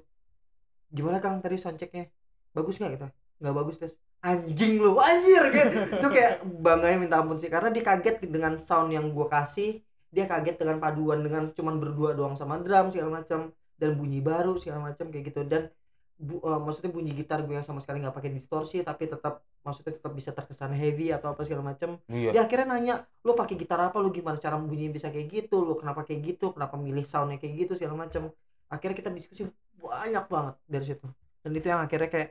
Gimana 0.87 1.19
Kang 1.19 1.43
tadi 1.43 1.59
soundchecknya? 1.59 2.07
Bagus 2.55 2.79
nggak 2.79 2.91
gitu? 2.95 3.07
Nggak 3.43 3.55
bagus 3.59 3.75
tes. 3.77 3.93
Anjing 4.23 4.81
lu, 4.81 4.97
anjir 4.97 5.43
kayak 5.53 5.69
itu 5.99 6.07
kayak 6.09 6.33
bangganya 6.41 6.97
minta 6.97 7.15
ampun 7.21 7.37
sih 7.37 7.51
karena 7.53 7.69
dia 7.69 7.83
kaget 7.85 8.25
dengan 8.25 8.57
sound 8.57 8.89
yang 8.95 9.11
gua 9.13 9.27
kasih. 9.29 9.83
Dia 10.09 10.25
kaget 10.25 10.55
dengan 10.57 10.79
paduan 10.79 11.19
dengan 11.21 11.51
cuman 11.51 11.75
berdua 11.83 12.15
doang 12.15 12.33
sama 12.33 12.57
drum 12.63 12.89
segala 12.89 13.19
macam 13.21 13.51
dan 13.77 13.95
bunyi 13.95 14.19
baru 14.19 14.57
segala 14.57 14.91
macam 14.91 15.09
kayak 15.09 15.25
gitu. 15.33 15.41
Dan 15.45 15.69
bu, 16.17 16.41
eh, 16.41 16.59
maksudnya 16.59 16.91
bunyi 16.91 17.13
gitar 17.13 17.45
gue 17.45 17.53
yang 17.53 17.65
sama 17.65 17.79
sekali 17.79 18.01
nggak 18.01 18.17
pakai 18.17 18.33
distorsi 18.33 18.81
tapi 18.81 19.05
tetap 19.05 19.45
maksudnya 19.61 19.93
tetap 20.01 20.11
bisa 20.17 20.33
terkesan 20.33 20.73
heavy 20.73 21.13
atau 21.13 21.31
apa 21.31 21.45
segala 21.45 21.73
macam. 21.73 22.01
Iya. 22.09 22.33
dia 22.33 22.41
akhirnya 22.43 22.67
nanya 22.73 22.95
lo 23.21 23.37
pakai 23.37 23.55
gitar 23.55 23.77
apa? 23.79 23.97
Lo 24.01 24.09
gimana 24.09 24.41
cara 24.41 24.57
bunyi 24.57 24.89
bisa 24.89 25.13
kayak 25.13 25.27
gitu? 25.29 25.61
Lo 25.61 25.77
kenapa 25.77 26.01
kayak 26.03 26.21
gitu? 26.35 26.51
Kenapa 26.51 26.75
milih 26.75 27.05
soundnya 27.05 27.37
kayak 27.37 27.69
gitu? 27.69 27.73
segala 27.77 28.09
macam. 28.09 28.33
Akhirnya 28.67 28.97
kita 28.97 29.09
diskusi 29.13 29.47
banyak 29.77 30.25
banget 30.27 30.55
dari 30.65 30.85
situ. 30.85 31.07
Dan 31.45 31.51
itu 31.53 31.67
yang 31.69 31.85
akhirnya 31.85 32.09
kayak 32.09 32.29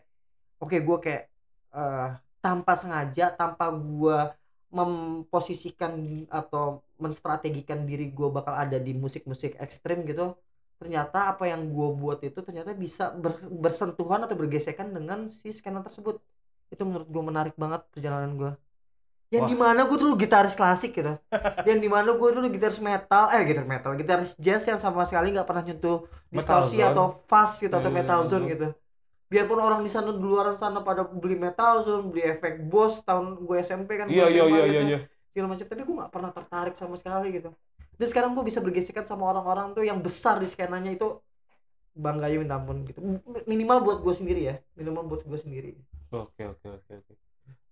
oke 0.61 0.77
gue 0.77 0.99
kayak 1.01 1.25
eh, 1.73 2.09
tanpa 2.43 2.73
sengaja 2.79 3.35
tanpa 3.35 3.71
gue 3.75 4.19
memposisikan 4.71 5.95
atau 6.27 6.83
menstrategikan 6.99 7.87
diri 7.87 8.11
gue 8.11 8.29
bakal 8.29 8.55
ada 8.57 8.77
di 8.77 8.93
musik-musik 8.93 9.57
ekstrim 9.63 10.03
gitu 10.05 10.35
ternyata 10.81 11.19
apa 11.33 11.45
yang 11.53 11.63
gue 11.77 11.89
buat 12.01 12.19
itu 12.29 12.39
ternyata 12.47 12.71
bisa 12.85 13.03
ber- 13.23 13.49
bersentuhan 13.65 14.21
atau 14.25 14.37
bergesekan 14.41 14.89
dengan 14.97 15.19
si 15.39 15.49
skena 15.57 15.81
tersebut. 15.87 16.17
Itu 16.73 16.83
menurut 16.89 17.09
gue 17.15 17.23
menarik 17.31 17.55
banget 17.63 17.81
perjalanan 17.93 18.33
gue 18.41 18.53
yang 19.35 19.43
Wah. 19.43 19.51
di 19.51 19.57
mana 19.59 19.81
gue 19.91 19.99
dulu 19.99 20.15
gitaris 20.15 20.55
klasik 20.55 20.91
gitu. 20.99 21.13
Yang 21.69 21.79
di 21.85 21.89
mana 21.91 22.11
gue 22.15 22.29
dulu 22.37 22.47
gitaris 22.47 22.79
metal 22.79 23.25
eh 23.35 23.43
gitaris 23.49 23.69
metal 23.75 23.93
gitaris 23.99 24.31
jazz 24.39 24.63
yang 24.71 24.79
sama 24.79 25.03
sekali 25.09 25.35
nggak 25.35 25.47
pernah 25.51 25.63
nyentuh 25.67 26.07
distorsi 26.31 26.79
atau 26.79 27.05
fuzz 27.27 27.59
gitu 27.59 27.75
atau 27.75 27.91
Iya, 27.91 27.97
metal 27.99 28.21
iya, 28.23 28.29
zone 28.31 28.45
iya. 28.47 28.53
gitu. 28.55 28.67
Biarpun 29.33 29.59
orang 29.67 29.81
di 29.87 29.91
sana 29.91 30.11
di 30.15 30.23
luar 30.23 30.47
sana 30.55 30.79
pada 30.89 31.03
beli 31.03 31.35
metal 31.47 31.83
zone 31.87 32.05
beli 32.11 32.23
efek 32.33 32.53
Boss 32.71 33.03
tahun 33.09 33.27
gue 33.47 33.57
SMP 33.69 33.91
kan 34.01 34.09
Iya 34.09 34.25
gue 34.25 34.27
iya 34.33 34.43
SMA 34.43 34.49
iya 34.53 34.63
gitu 34.67 34.75
iya 34.75 34.81
iya. 34.91 34.99
segala 35.33 35.47
macam. 35.53 35.67
Tapi 35.71 35.83
gue 35.89 35.97
nggak 36.01 36.13
pernah 36.15 36.31
tertarik 36.37 36.75
sama 36.81 36.95
sekali 37.01 37.27
gitu 37.37 37.51
dan 37.97 38.07
sekarang 38.07 38.31
gue 38.33 38.45
bisa 38.45 38.61
bergesekan 38.61 39.05
sama 39.05 39.29
orang-orang 39.29 39.73
tuh 39.73 39.85
yang 39.85 39.99
besar 39.99 40.37
di 40.37 40.45
skenanya 40.45 40.93
itu 40.93 41.21
bangganya 41.97 42.37
minta 42.37 42.57
ampun 42.61 42.85
gitu. 42.85 43.01
Minimal 43.49 43.79
buat 43.81 43.99
gue 44.05 44.15
sendiri 44.15 44.41
ya 44.45 44.55
minimal 44.77 45.05
buat 45.09 45.23
gue 45.25 45.39
sendiri. 45.41 45.73
Oke 46.13 46.45
oke 46.45 46.67
oke 46.81 46.93
oke. 46.93 47.13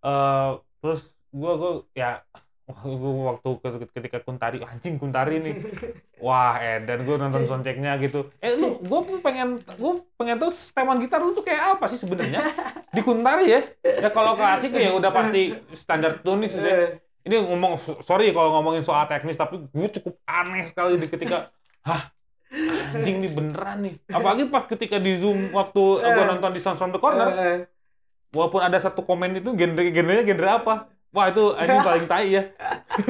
Eh 0.05 0.51
terus 0.81 1.13
gua 1.29 1.53
gua 1.57 1.73
ya 1.93 2.21
gua 2.85 3.37
waktu 3.37 3.49
ke- 3.61 3.91
ketika 3.93 4.19
Kuntari 4.25 4.65
anjing 4.65 4.97
Kuntari 4.97 5.41
nih. 5.41 5.55
Wah 6.25 6.57
eh 6.57 6.81
dan 6.89 7.05
gue 7.05 7.17
nonton 7.21 7.45
soundchecknya 7.45 8.01
gitu. 8.01 8.33
Eh 8.41 8.57
lu 8.57 8.81
gue 8.81 9.21
pengen 9.21 9.61
gue 9.61 9.93
pengen 10.17 10.41
tahu 10.41 10.49
setelan 10.49 10.97
gitar 11.05 11.21
lu 11.21 11.37
tuh 11.37 11.45
kayak 11.45 11.77
apa 11.77 11.85
sih 11.85 12.01
sebenarnya? 12.01 12.41
Di 12.89 13.05
Kuntari 13.05 13.45
ya? 13.53 13.61
Ya 13.85 14.09
kalau 14.09 14.33
klasik 14.33 14.73
ya 14.73 14.97
udah 14.97 15.13
pasti 15.13 15.53
standar 15.77 16.25
tuning 16.25 16.49
sih 16.49 16.65
ya. 16.65 16.73
Eh, 16.73 16.89
ini 17.25 17.35
ngomong 17.41 17.81
sorry 18.05 18.31
kalau 18.37 18.61
ngomongin 18.61 18.85
soal 18.85 19.09
teknis 19.09 19.41
tapi 19.41 19.65
gue 19.65 19.89
cukup 20.01 20.21
aneh 20.29 20.69
sekali 20.69 21.01
di 21.01 21.09
ketika 21.09 21.49
hah? 21.89 22.13
Anjing 22.95 23.19
nih 23.19 23.33
beneran 23.35 23.83
nih. 23.83 23.95
Apalagi 24.15 24.47
pas 24.47 24.63
ketika 24.71 25.03
di 25.03 25.19
zoom 25.19 25.51
waktu 25.51 25.83
gue 26.07 26.25
nonton 26.29 26.55
di 26.55 26.61
Sound 26.63 26.79
from 26.79 26.95
the 26.95 27.03
Corner 27.03 27.29
eh, 27.35 27.59
walaupun 28.31 28.63
ada 28.63 28.79
satu 28.79 29.03
komen 29.03 29.43
itu 29.43 29.51
genre 29.59 29.83
genrenya 29.91 30.23
genre 30.23 30.51
apa? 30.63 30.75
Wah 31.11 31.35
itu 31.35 31.51
anjing 31.59 31.83
paling 31.89 32.07
tai 32.07 32.29
ya. 32.31 32.43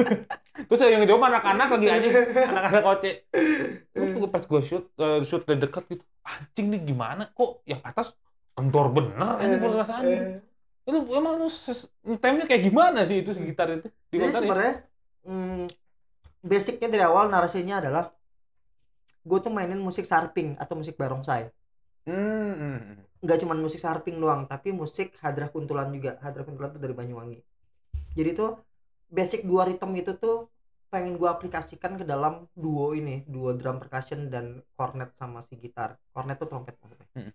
Terus 0.71 0.81
yang 0.87 1.03
ngejawab 1.03 1.29
anak-anak 1.29 1.67
lagi 1.77 1.87
anjing. 1.91 2.13
Anak-anak 2.33 2.83
oce 2.89 3.11
Terus 3.93 4.29
pas 4.33 4.43
gue 4.49 4.61
shoot 4.65 4.85
eh, 4.97 5.21
shoot 5.21 5.43
dari 5.45 5.59
dekat 5.61 5.83
gitu 5.93 6.03
anjing 6.25 6.65
nih 6.73 6.81
gimana? 6.81 7.29
Kok 7.29 7.69
yang 7.69 7.85
atas 7.85 8.17
kendor 8.57 8.89
bener 8.89 9.37
anjing 9.37 9.59
perasaan 9.61 10.03
gitu 10.09 10.25
eh. 10.25 10.54
Lu 10.85 10.97
emang 11.17 11.33
lu 11.41 11.47
ngetemnya 12.05 12.45
kayak 12.49 12.63
gimana 12.67 12.99
sih 13.09 13.17
itu 13.21 13.31
gitar 13.41 13.67
itu 13.73 13.87
di 14.11 14.17
Jadi 14.21 14.21
ya? 14.21 14.37
sebenarnya 14.37 14.73
hmm, 15.25 15.65
basicnya 16.45 16.87
dari 16.93 17.03
awal 17.03 17.25
narasinya 17.33 17.75
adalah 17.81 18.05
gue 19.25 19.39
tuh 19.41 19.49
mainin 19.49 19.81
musik 19.81 20.05
sarping 20.05 20.55
atau 20.61 20.75
musik 20.79 20.95
barongsai 20.97 21.49
Hmm, 22.05 22.53
hmm, 22.61 22.77
hmm. 22.85 22.97
nggak 23.25 23.37
cuma 23.41 23.57
musik 23.57 23.81
sarping 23.81 24.21
doang 24.21 24.45
tapi 24.45 24.69
musik 24.69 25.17
hadrah 25.25 25.49
kuntulan 25.49 25.89
juga 25.89 26.21
hadrah 26.21 26.45
kuntulan 26.45 26.69
itu 26.69 26.79
dari 26.85 26.93
Banyuwangi 26.93 27.39
jadi 28.13 28.29
tuh 28.37 28.61
basic 29.09 29.41
dua 29.49 29.65
ritme 29.65 29.97
itu 29.97 30.13
tuh 30.13 30.45
pengen 30.93 31.17
gue 31.17 31.25
aplikasikan 31.25 31.97
ke 31.97 32.05
dalam 32.05 32.45
duo 32.53 32.93
ini 32.93 33.25
duo 33.25 33.57
drum 33.57 33.81
percussion 33.81 34.29
dan 34.29 34.61
cornet 34.77 35.17
sama 35.17 35.41
si 35.41 35.57
gitar 35.57 35.97
cornet 36.13 36.37
tuh 36.37 36.45
trompet 36.45 36.77
maksudnya 36.77 37.09
Hmm. 37.17 37.31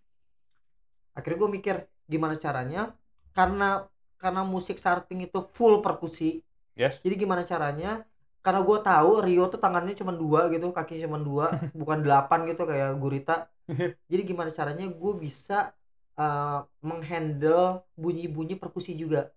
akhirnya 1.18 1.38
gue 1.42 1.50
mikir 1.58 1.76
gimana 2.06 2.34
caranya 2.38 2.94
karena 3.36 3.86
karena 4.20 4.42
musik 4.44 4.76
sarping 4.76 5.24
itu 5.24 5.40
full 5.56 5.80
perkusi. 5.80 6.44
Yes. 6.78 7.02
jadi 7.04 7.14
gimana 7.18 7.42
caranya? 7.44 8.06
Karena 8.40 8.64
gue 8.64 8.78
tahu 8.80 9.10
Rio 9.20 9.52
tuh 9.52 9.60
tangannya 9.60 9.92
cuma 9.92 10.16
dua 10.16 10.48
gitu 10.48 10.72
kakinya 10.72 11.12
cuma 11.12 11.18
dua 11.20 11.46
bukan 11.80 12.00
delapan 12.00 12.48
gitu 12.48 12.64
kayak 12.64 12.96
Gurita. 12.96 13.52
Jadi 14.10 14.22
gimana 14.24 14.48
caranya 14.48 14.88
gue 14.88 15.12
bisa 15.20 15.76
uh, 16.16 16.64
menghandle 16.80 17.84
bunyi-bunyi 17.94 18.56
perkusi 18.56 18.96
juga 18.96 19.28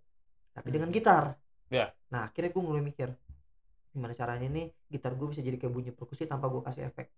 tapi 0.54 0.72
dengan 0.72 0.90
gitar. 0.94 1.36
Ya. 1.74 1.90
nah 2.14 2.30
akhirnya 2.30 2.54
gue 2.54 2.64
mulai 2.64 2.86
mikir 2.86 3.10
gimana 3.90 4.14
caranya 4.14 4.46
nih 4.46 4.70
gitar 4.94 5.18
gue 5.18 5.26
bisa 5.26 5.42
jadi 5.42 5.58
kayak 5.58 5.74
bunyi 5.74 5.90
perkusi 5.90 6.30
tanpa 6.30 6.50
gue 6.50 6.62
kasih 6.62 6.90
efek. 6.90 7.10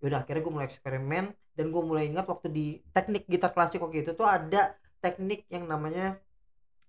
Yaudah 0.00 0.24
akhirnya 0.24 0.42
gue 0.44 0.52
mulai 0.52 0.66
eksperimen 0.68 1.24
dan 1.56 1.66
gue 1.68 1.82
mulai 1.84 2.08
ingat 2.08 2.24
waktu 2.28 2.48
di 2.48 2.66
teknik 2.92 3.28
gitar 3.28 3.52
klasik 3.52 3.80
waktu 3.84 4.04
itu 4.04 4.12
tuh 4.16 4.24
ada 4.24 4.76
teknik 5.00 5.44
yang 5.48 5.64
namanya 5.66 6.20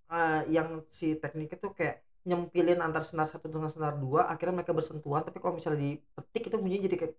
uh, 0.08 0.44
yang 0.48 0.84
si 0.88 1.16
teknik 1.16 1.56
itu 1.56 1.68
kayak 1.72 2.00
nyempilin 2.22 2.78
antar 2.80 3.02
senar 3.02 3.26
satu 3.26 3.50
dengan 3.50 3.66
senar 3.66 3.98
dua 3.98 4.30
akhirnya 4.30 4.62
mereka 4.62 4.78
bersentuhan 4.78 5.26
tapi 5.26 5.42
kalau 5.42 5.58
misalnya 5.58 5.82
dipetik 5.82 6.54
itu 6.54 6.58
bunyinya 6.62 6.86
jadi 6.86 6.98
kayak 7.02 7.14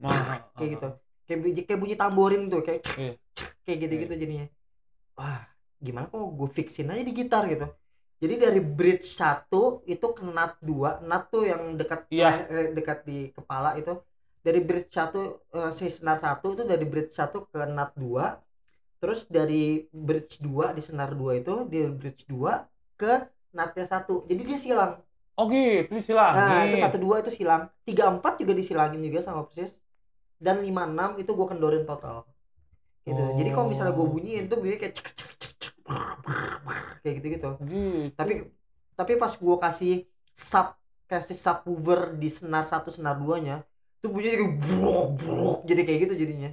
Mah- 0.00 0.48
kayak 0.56 0.70
gitu. 0.78 0.88
kayak 1.24 1.38
bunyi, 1.44 1.60
kayak 1.64 1.80
bunyi 1.80 1.94
tamborin 1.94 2.42
tuh 2.48 2.60
kayak 2.64 2.80
Iya. 2.96 3.12
kayak 3.64 3.78
gitu 3.84 3.94
gitu 4.06 4.14
jadinya. 4.16 4.46
Wah 5.16 5.44
gimana 5.78 6.08
kok 6.08 6.16
gue 6.16 6.48
fixin 6.48 6.88
aja 6.88 7.04
di 7.04 7.12
gitar 7.12 7.44
gitu. 7.46 7.68
Jadi 8.24 8.34
dari 8.40 8.60
bridge 8.64 9.04
satu 9.12 9.84
itu 9.84 10.06
ke 10.16 10.22
nut 10.24 10.56
dua 10.64 11.04
nut 11.04 11.28
tuh 11.28 11.44
yang 11.44 11.76
dekat 11.76 12.08
Iya. 12.08 12.28
eh, 12.48 12.66
dekat 12.72 13.04
di 13.04 13.28
kepala 13.28 13.76
itu. 13.76 13.92
Dari 14.40 14.60
bridge 14.64 14.88
satu 14.88 15.44
eh, 15.52 15.70
si 15.72 15.88
senar 15.92 16.16
satu 16.16 16.56
itu 16.56 16.62
dari 16.64 16.84
bridge 16.88 17.12
satu 17.12 17.44
ke 17.44 17.60
nut 17.68 17.92
dua 17.92 18.40
terus 19.04 19.28
dari 19.28 19.84
bridge 19.92 20.40
dua 20.40 20.72
di 20.72 20.80
senar 20.80 21.12
dua 21.12 21.36
itu 21.36 21.68
di 21.68 21.84
bridge 21.92 22.24
dua 22.24 22.64
ke 22.96 23.28
nutnya 23.52 23.84
satu 23.84 24.24
jadi 24.24 24.40
dia 24.40 24.56
silang 24.56 24.94
Oh 25.34 25.50
gitu, 25.50 25.90
silang. 25.98 26.30
Nah, 26.30 26.62
itu 26.70 26.78
satu 26.78 26.94
dua 26.94 27.18
itu 27.18 27.30
silang. 27.34 27.66
Tiga 27.82 28.06
empat 28.06 28.38
juga 28.38 28.54
disilangin 28.54 29.02
juga 29.02 29.18
sama 29.18 29.42
persis. 29.42 29.82
Dan 30.38 30.62
lima 30.62 30.86
enam 30.86 31.18
itu 31.18 31.26
gue 31.34 31.46
kendorin 31.50 31.82
total. 31.82 32.22
Gitu. 33.02 33.18
Jadi 33.42 33.50
kalau 33.50 33.66
misalnya 33.66 33.98
gue 33.98 34.06
Oh. 34.06 34.14
bunyiin 34.14 34.46
tuh 34.46 34.62
bunyinya 34.62 34.78
kayak 34.86 34.94
cek 34.94 35.10
cek 35.10 35.32
cek 35.34 35.52
cek 35.58 35.74
kayak 37.02 37.14
gitu 37.18 37.26
gitu. 37.34 37.50
Gitu. 37.66 38.14
Tapi 38.14 38.32
tapi 38.94 39.12
pas 39.18 39.34
gue 39.34 39.56
kasih 39.58 39.94
sub 40.38 40.78
kasih 41.10 41.34
subwoofer 41.34 42.14
di 42.14 42.30
senar 42.30 42.64
satu 42.64 42.94
senar 42.94 43.18
duanya 43.18 43.66
tuh 43.98 44.14
bunyinya 44.14 44.38
kayak 44.38 44.54
brok 44.62 45.06
brok 45.18 45.58
jadi 45.66 45.80
kayak 45.82 45.98
gitu 46.06 46.14
jadinya. 46.14 46.50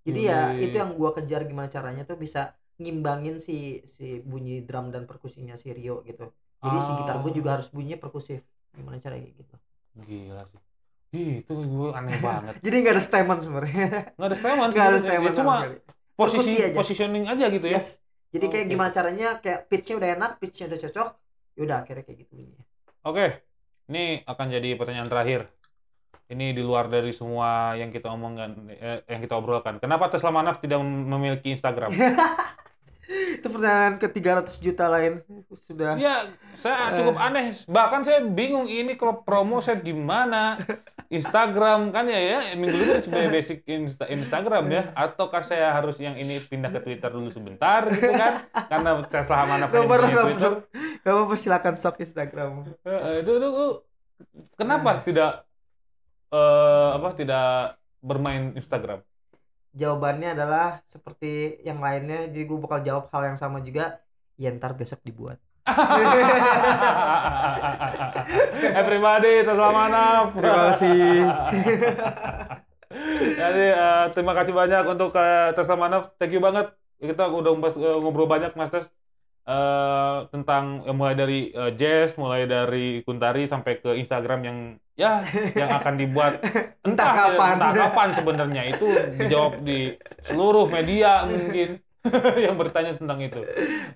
Jadi 0.00 0.20
ya 0.24 0.56
itu 0.56 0.74
yang 0.80 0.96
gue 0.96 1.10
kejar 1.12 1.44
gimana 1.44 1.68
caranya 1.68 2.02
tuh 2.08 2.16
bisa 2.16 2.56
ngimbangin 2.80 3.36
si 3.36 3.84
si 3.84 4.24
bunyi 4.24 4.64
drum 4.64 4.88
dan 4.88 5.04
perkusinya 5.04 5.54
si 5.60 5.68
Rio 5.76 6.00
gitu. 6.08 6.32
Jadi 6.60 6.78
si 6.80 6.90
gitar 6.96 7.20
gue 7.20 7.32
juga 7.32 7.56
harus 7.60 7.68
bunyinya 7.68 8.00
perkusif. 8.00 8.40
Gimana 8.72 8.96
caranya 9.00 9.28
gitu. 9.28 9.54
Gila 10.00 10.44
sih. 10.48 10.60
Gitu 11.10 11.52
gue 11.52 11.88
aneh 11.92 12.16
banget. 12.22 12.54
Jadi 12.64 12.76
nggak 12.80 12.94
ada 12.96 13.02
statement 13.04 13.40
sebenarnya. 13.44 13.86
Nggak 14.16 14.28
ada 14.30 14.36
statement 14.38 14.70
Nggak 14.74 14.88
ada 14.88 14.98
statement 15.02 15.34
Ya, 15.34 15.38
sama 15.38 15.54
cuma 15.56 15.56
posisi 16.16 16.58
aja. 16.60 16.76
positioning 16.76 17.24
aja 17.28 17.44
gitu 17.48 17.66
ya. 17.68 17.80
Yes. 17.80 17.98
Jadi 18.30 18.46
kayak 18.46 18.66
gimana 18.70 18.90
caranya 18.94 19.28
kayak 19.42 19.66
pitch-nya 19.66 19.94
udah 19.98 20.10
enak, 20.16 20.30
pitch-nya 20.38 20.70
udah 20.70 20.78
cocok. 20.86 21.08
Yaudah 21.58 21.76
akhirnya 21.82 22.04
kayak 22.06 22.18
gitu 22.24 22.32
bunyinya. 22.38 22.64
Oke. 23.04 23.26
Ini 23.90 24.22
akan 24.22 24.46
jadi 24.54 24.68
pertanyaan 24.78 25.10
terakhir. 25.10 25.40
Ini 26.30 26.54
di 26.54 26.62
luar 26.62 26.86
dari 26.86 27.10
semua 27.10 27.74
yang 27.74 27.90
kita 27.90 28.06
omongkan, 28.06 28.70
eh, 28.70 29.02
yang 29.10 29.18
kita 29.18 29.34
obrolkan. 29.34 29.82
Kenapa 29.82 30.06
Tesla 30.06 30.30
Manaf 30.30 30.62
tidak 30.62 30.78
memiliki 30.82 31.50
Instagram? 31.50 31.90
Itu 33.10 33.50
pertanyaan 33.50 33.98
ke 33.98 34.06
300 34.06 34.62
juta 34.62 34.86
lain 34.86 35.18
sudah. 35.66 35.98
Ya, 35.98 36.30
saya 36.54 36.94
cukup 36.94 37.18
aneh. 37.18 37.50
Bahkan 37.66 38.06
saya 38.06 38.22
bingung 38.22 38.70
ini 38.70 38.94
kalau 38.94 39.26
promo 39.26 39.58
saya 39.58 39.82
di 39.82 39.90
mana. 39.90 40.54
Instagram 41.10 41.90
kan 41.90 42.06
ya 42.06 42.22
ya 42.22 42.38
minggu 42.54 42.86
ini 42.86 43.02
sebagai 43.02 43.34
basic 43.34 43.66
Insta- 43.66 44.06
Instagram 44.06 44.70
ya 44.70 44.94
ataukah 44.94 45.42
saya 45.42 45.74
harus 45.74 45.98
yang 45.98 46.14
ini 46.14 46.38
pindah 46.38 46.70
ke 46.70 46.86
Twitter 46.86 47.10
dulu 47.10 47.26
sebentar 47.34 47.82
gitu 47.90 48.14
kan 48.14 48.46
karena 48.70 49.02
Tesla 49.10 49.42
mana 49.42 49.66
Gak 49.66 49.90
Twitter. 49.90 50.52
Gak 51.02 51.10
apa-apa 51.10 51.34
silakan 51.34 51.74
sok 51.74 51.98
Instagram. 52.06 52.62
Eh, 52.86 53.26
itu, 53.26 53.32
itu, 53.42 53.48
itu 53.50 53.66
kenapa 54.54 55.02
tidak 55.02 55.49
eh 56.30 56.88
apa 56.96 57.08
tidak 57.18 57.76
bermain 58.00 58.54
Instagram 58.56 59.02
Jawabannya 59.70 60.34
adalah 60.34 60.82
seperti 60.82 61.62
yang 61.62 61.78
lainnya. 61.78 62.26
Jadi 62.26 62.42
gue 62.42 62.58
bakal 62.58 62.82
jawab 62.82 63.06
hal 63.14 63.22
yang 63.34 63.38
sama 63.38 63.62
juga. 63.62 64.02
Ya 64.34 64.50
ntar 64.50 64.74
besok 64.74 64.98
dibuat. 65.06 65.38
Everybody, 68.82 69.46
Tesla 69.46 69.70
Manaf. 69.70 70.34
Terima 70.34 70.74
kasih. 70.74 71.22
Jadi 73.40 73.64
eh, 73.70 74.04
terima 74.10 74.34
kasih 74.34 74.50
banyak 74.50 74.82
untuk 74.90 75.14
eh, 75.14 75.54
Tesla 75.54 75.78
Manaf. 75.78 76.18
Thank 76.18 76.34
you 76.34 76.42
banget. 76.42 76.74
Kita 76.98 77.30
udah 77.30 77.54
eh, 77.54 77.98
ngobrol 78.02 78.26
banyak 78.26 78.50
Mas 78.58 78.74
Tes 78.74 78.90
Eh, 79.50 80.18
tentang 80.30 80.86
eh, 80.86 80.94
mulai 80.94 81.18
dari 81.18 81.50
eh, 81.50 81.74
jazz, 81.74 82.14
mulai 82.14 82.46
dari 82.46 83.02
Kuntari 83.02 83.50
sampai 83.50 83.82
ke 83.82 83.98
Instagram 83.98 84.40
yang 84.46 84.58
ya 84.94 85.26
yang 85.58 85.74
akan 85.74 85.98
dibuat 85.98 86.38
Entah 86.86 87.10
ya, 87.10 87.22
kapan. 87.34 87.50
entah 87.58 87.72
kapan 87.74 88.08
sebenarnya 88.14 88.62
itu 88.70 88.86
dijawab 89.18 89.66
di 89.66 89.98
seluruh 90.22 90.70
media 90.70 91.26
mungkin 91.26 91.82
yang 92.46 92.54
bertanya 92.54 92.94
tentang 92.94 93.18
itu. 93.26 93.42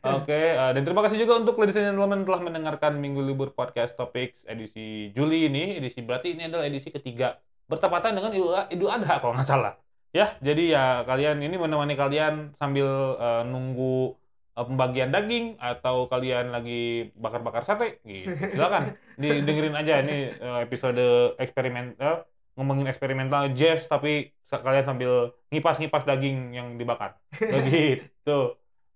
Oke, 0.02 0.58
eh, 0.58 0.70
dan 0.74 0.82
terima 0.82 1.06
kasih 1.06 1.22
juga 1.22 1.38
untuk 1.38 1.54
ladies 1.62 1.78
and 1.78 1.94
gentlemen 1.94 2.26
telah 2.26 2.42
mendengarkan 2.42 2.98
Minggu 2.98 3.22
Libur 3.22 3.54
Podcast 3.54 3.94
Topics 3.94 4.42
edisi 4.50 5.14
Juli 5.14 5.46
ini. 5.46 5.78
Edisi 5.78 6.02
berarti 6.02 6.34
ini 6.34 6.50
adalah 6.50 6.66
edisi 6.66 6.90
ketiga 6.90 7.38
bertepatan 7.70 8.10
dengan 8.10 8.34
Idul, 8.74 8.90
Adha 8.90 9.22
kalau 9.22 9.38
nggak 9.38 9.46
salah. 9.46 9.78
Ya, 10.10 10.34
jadi 10.42 10.62
ya 10.66 10.84
kalian 11.06 11.38
ini 11.46 11.54
menemani 11.54 11.94
kalian 11.94 12.58
sambil 12.58 12.90
eh, 13.22 13.42
nunggu 13.46 14.18
pembagian 14.54 15.10
daging 15.10 15.58
atau 15.58 16.06
kalian 16.06 16.54
lagi 16.54 17.10
bakar-bakar 17.18 17.66
sate 17.66 17.98
gitu. 18.06 18.30
Silakan 18.54 18.94
didengerin 19.20 19.74
aja 19.74 19.98
ini 20.00 20.30
eh, 20.30 20.58
episode 20.62 21.34
eksperimen 21.42 21.98
eh, 21.98 22.18
ngomongin 22.54 22.86
eksperimental 22.86 23.50
jazz 23.58 23.90
tapi 23.90 24.30
kalian 24.48 24.86
sambil 24.86 25.12
ngipas-ngipas 25.50 26.06
daging 26.06 26.54
yang 26.54 26.78
dibakar. 26.78 27.18
Begitu. 27.54 28.54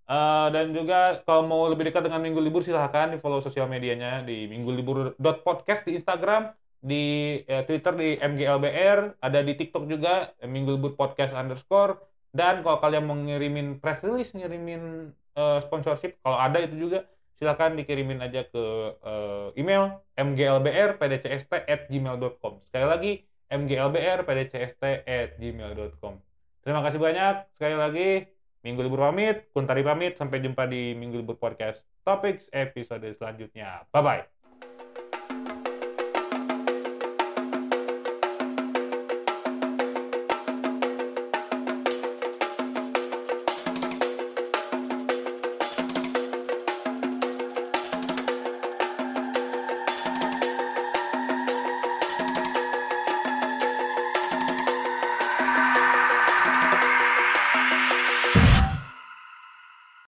Eh, 0.09 0.47
dan 0.49 0.73
juga 0.73 1.21
kalau 1.21 1.45
mau 1.45 1.61
lebih 1.69 1.85
dekat 1.85 2.01
dengan 2.01 2.17
Minggu 2.17 2.41
Libur 2.41 2.65
silahkan 2.65 3.13
di 3.13 3.21
follow 3.21 3.37
sosial 3.45 3.69
medianya 3.69 4.25
di 4.25 4.49
minggulibur.podcast 4.49 5.85
di 5.85 6.01
Instagram, 6.01 6.49
di 6.81 7.37
eh, 7.45 7.61
Twitter 7.69 7.93
di 7.93 8.17
MGLBR, 8.17 9.21
ada 9.21 9.39
di 9.45 9.53
TikTok 9.53 9.85
juga 9.85 10.33
eh, 10.41 10.49
Minggu 10.49 10.81
Libur 10.81 10.97
Podcast 10.97 11.37
underscore. 11.37 12.08
Dan 12.29 12.61
kalau 12.61 12.77
kalian 12.77 13.09
mau 13.09 13.17
ngirimin 13.17 13.81
press 13.81 14.05
release, 14.05 14.37
ngirimin 14.37 15.09
eh, 15.37 15.59
sponsorship, 15.65 16.21
kalau 16.21 16.37
ada 16.37 16.61
itu 16.61 16.77
juga 16.89 17.05
silahkan 17.39 17.71
dikirimin 17.73 18.19
aja 18.19 18.43
ke 18.45 18.63
eh, 19.01 19.59
email 19.59 20.03
mglbr.pdcst@gmail.com. 20.19 22.53
Sekali 22.69 22.85
lagi 22.85 23.25
mglbr.pdcst@gmail.com. 23.49 26.13
Terima 26.59 26.83
kasih 26.85 26.99
banyak 27.01 27.35
sekali 27.55 27.75
lagi. 27.79 28.27
Minggu 28.59 28.83
libur 28.83 29.07
pamit, 29.07 29.47
Kuntari 29.55 29.87
pamit. 29.87 30.19
Sampai 30.19 30.43
jumpa 30.43 30.67
di 30.67 30.91
Minggu 30.91 31.23
libur 31.23 31.39
podcast 31.39 31.87
Topics 32.03 32.51
episode 32.51 33.07
selanjutnya. 33.15 33.87
Bye 33.95 34.03
bye. 34.03 34.38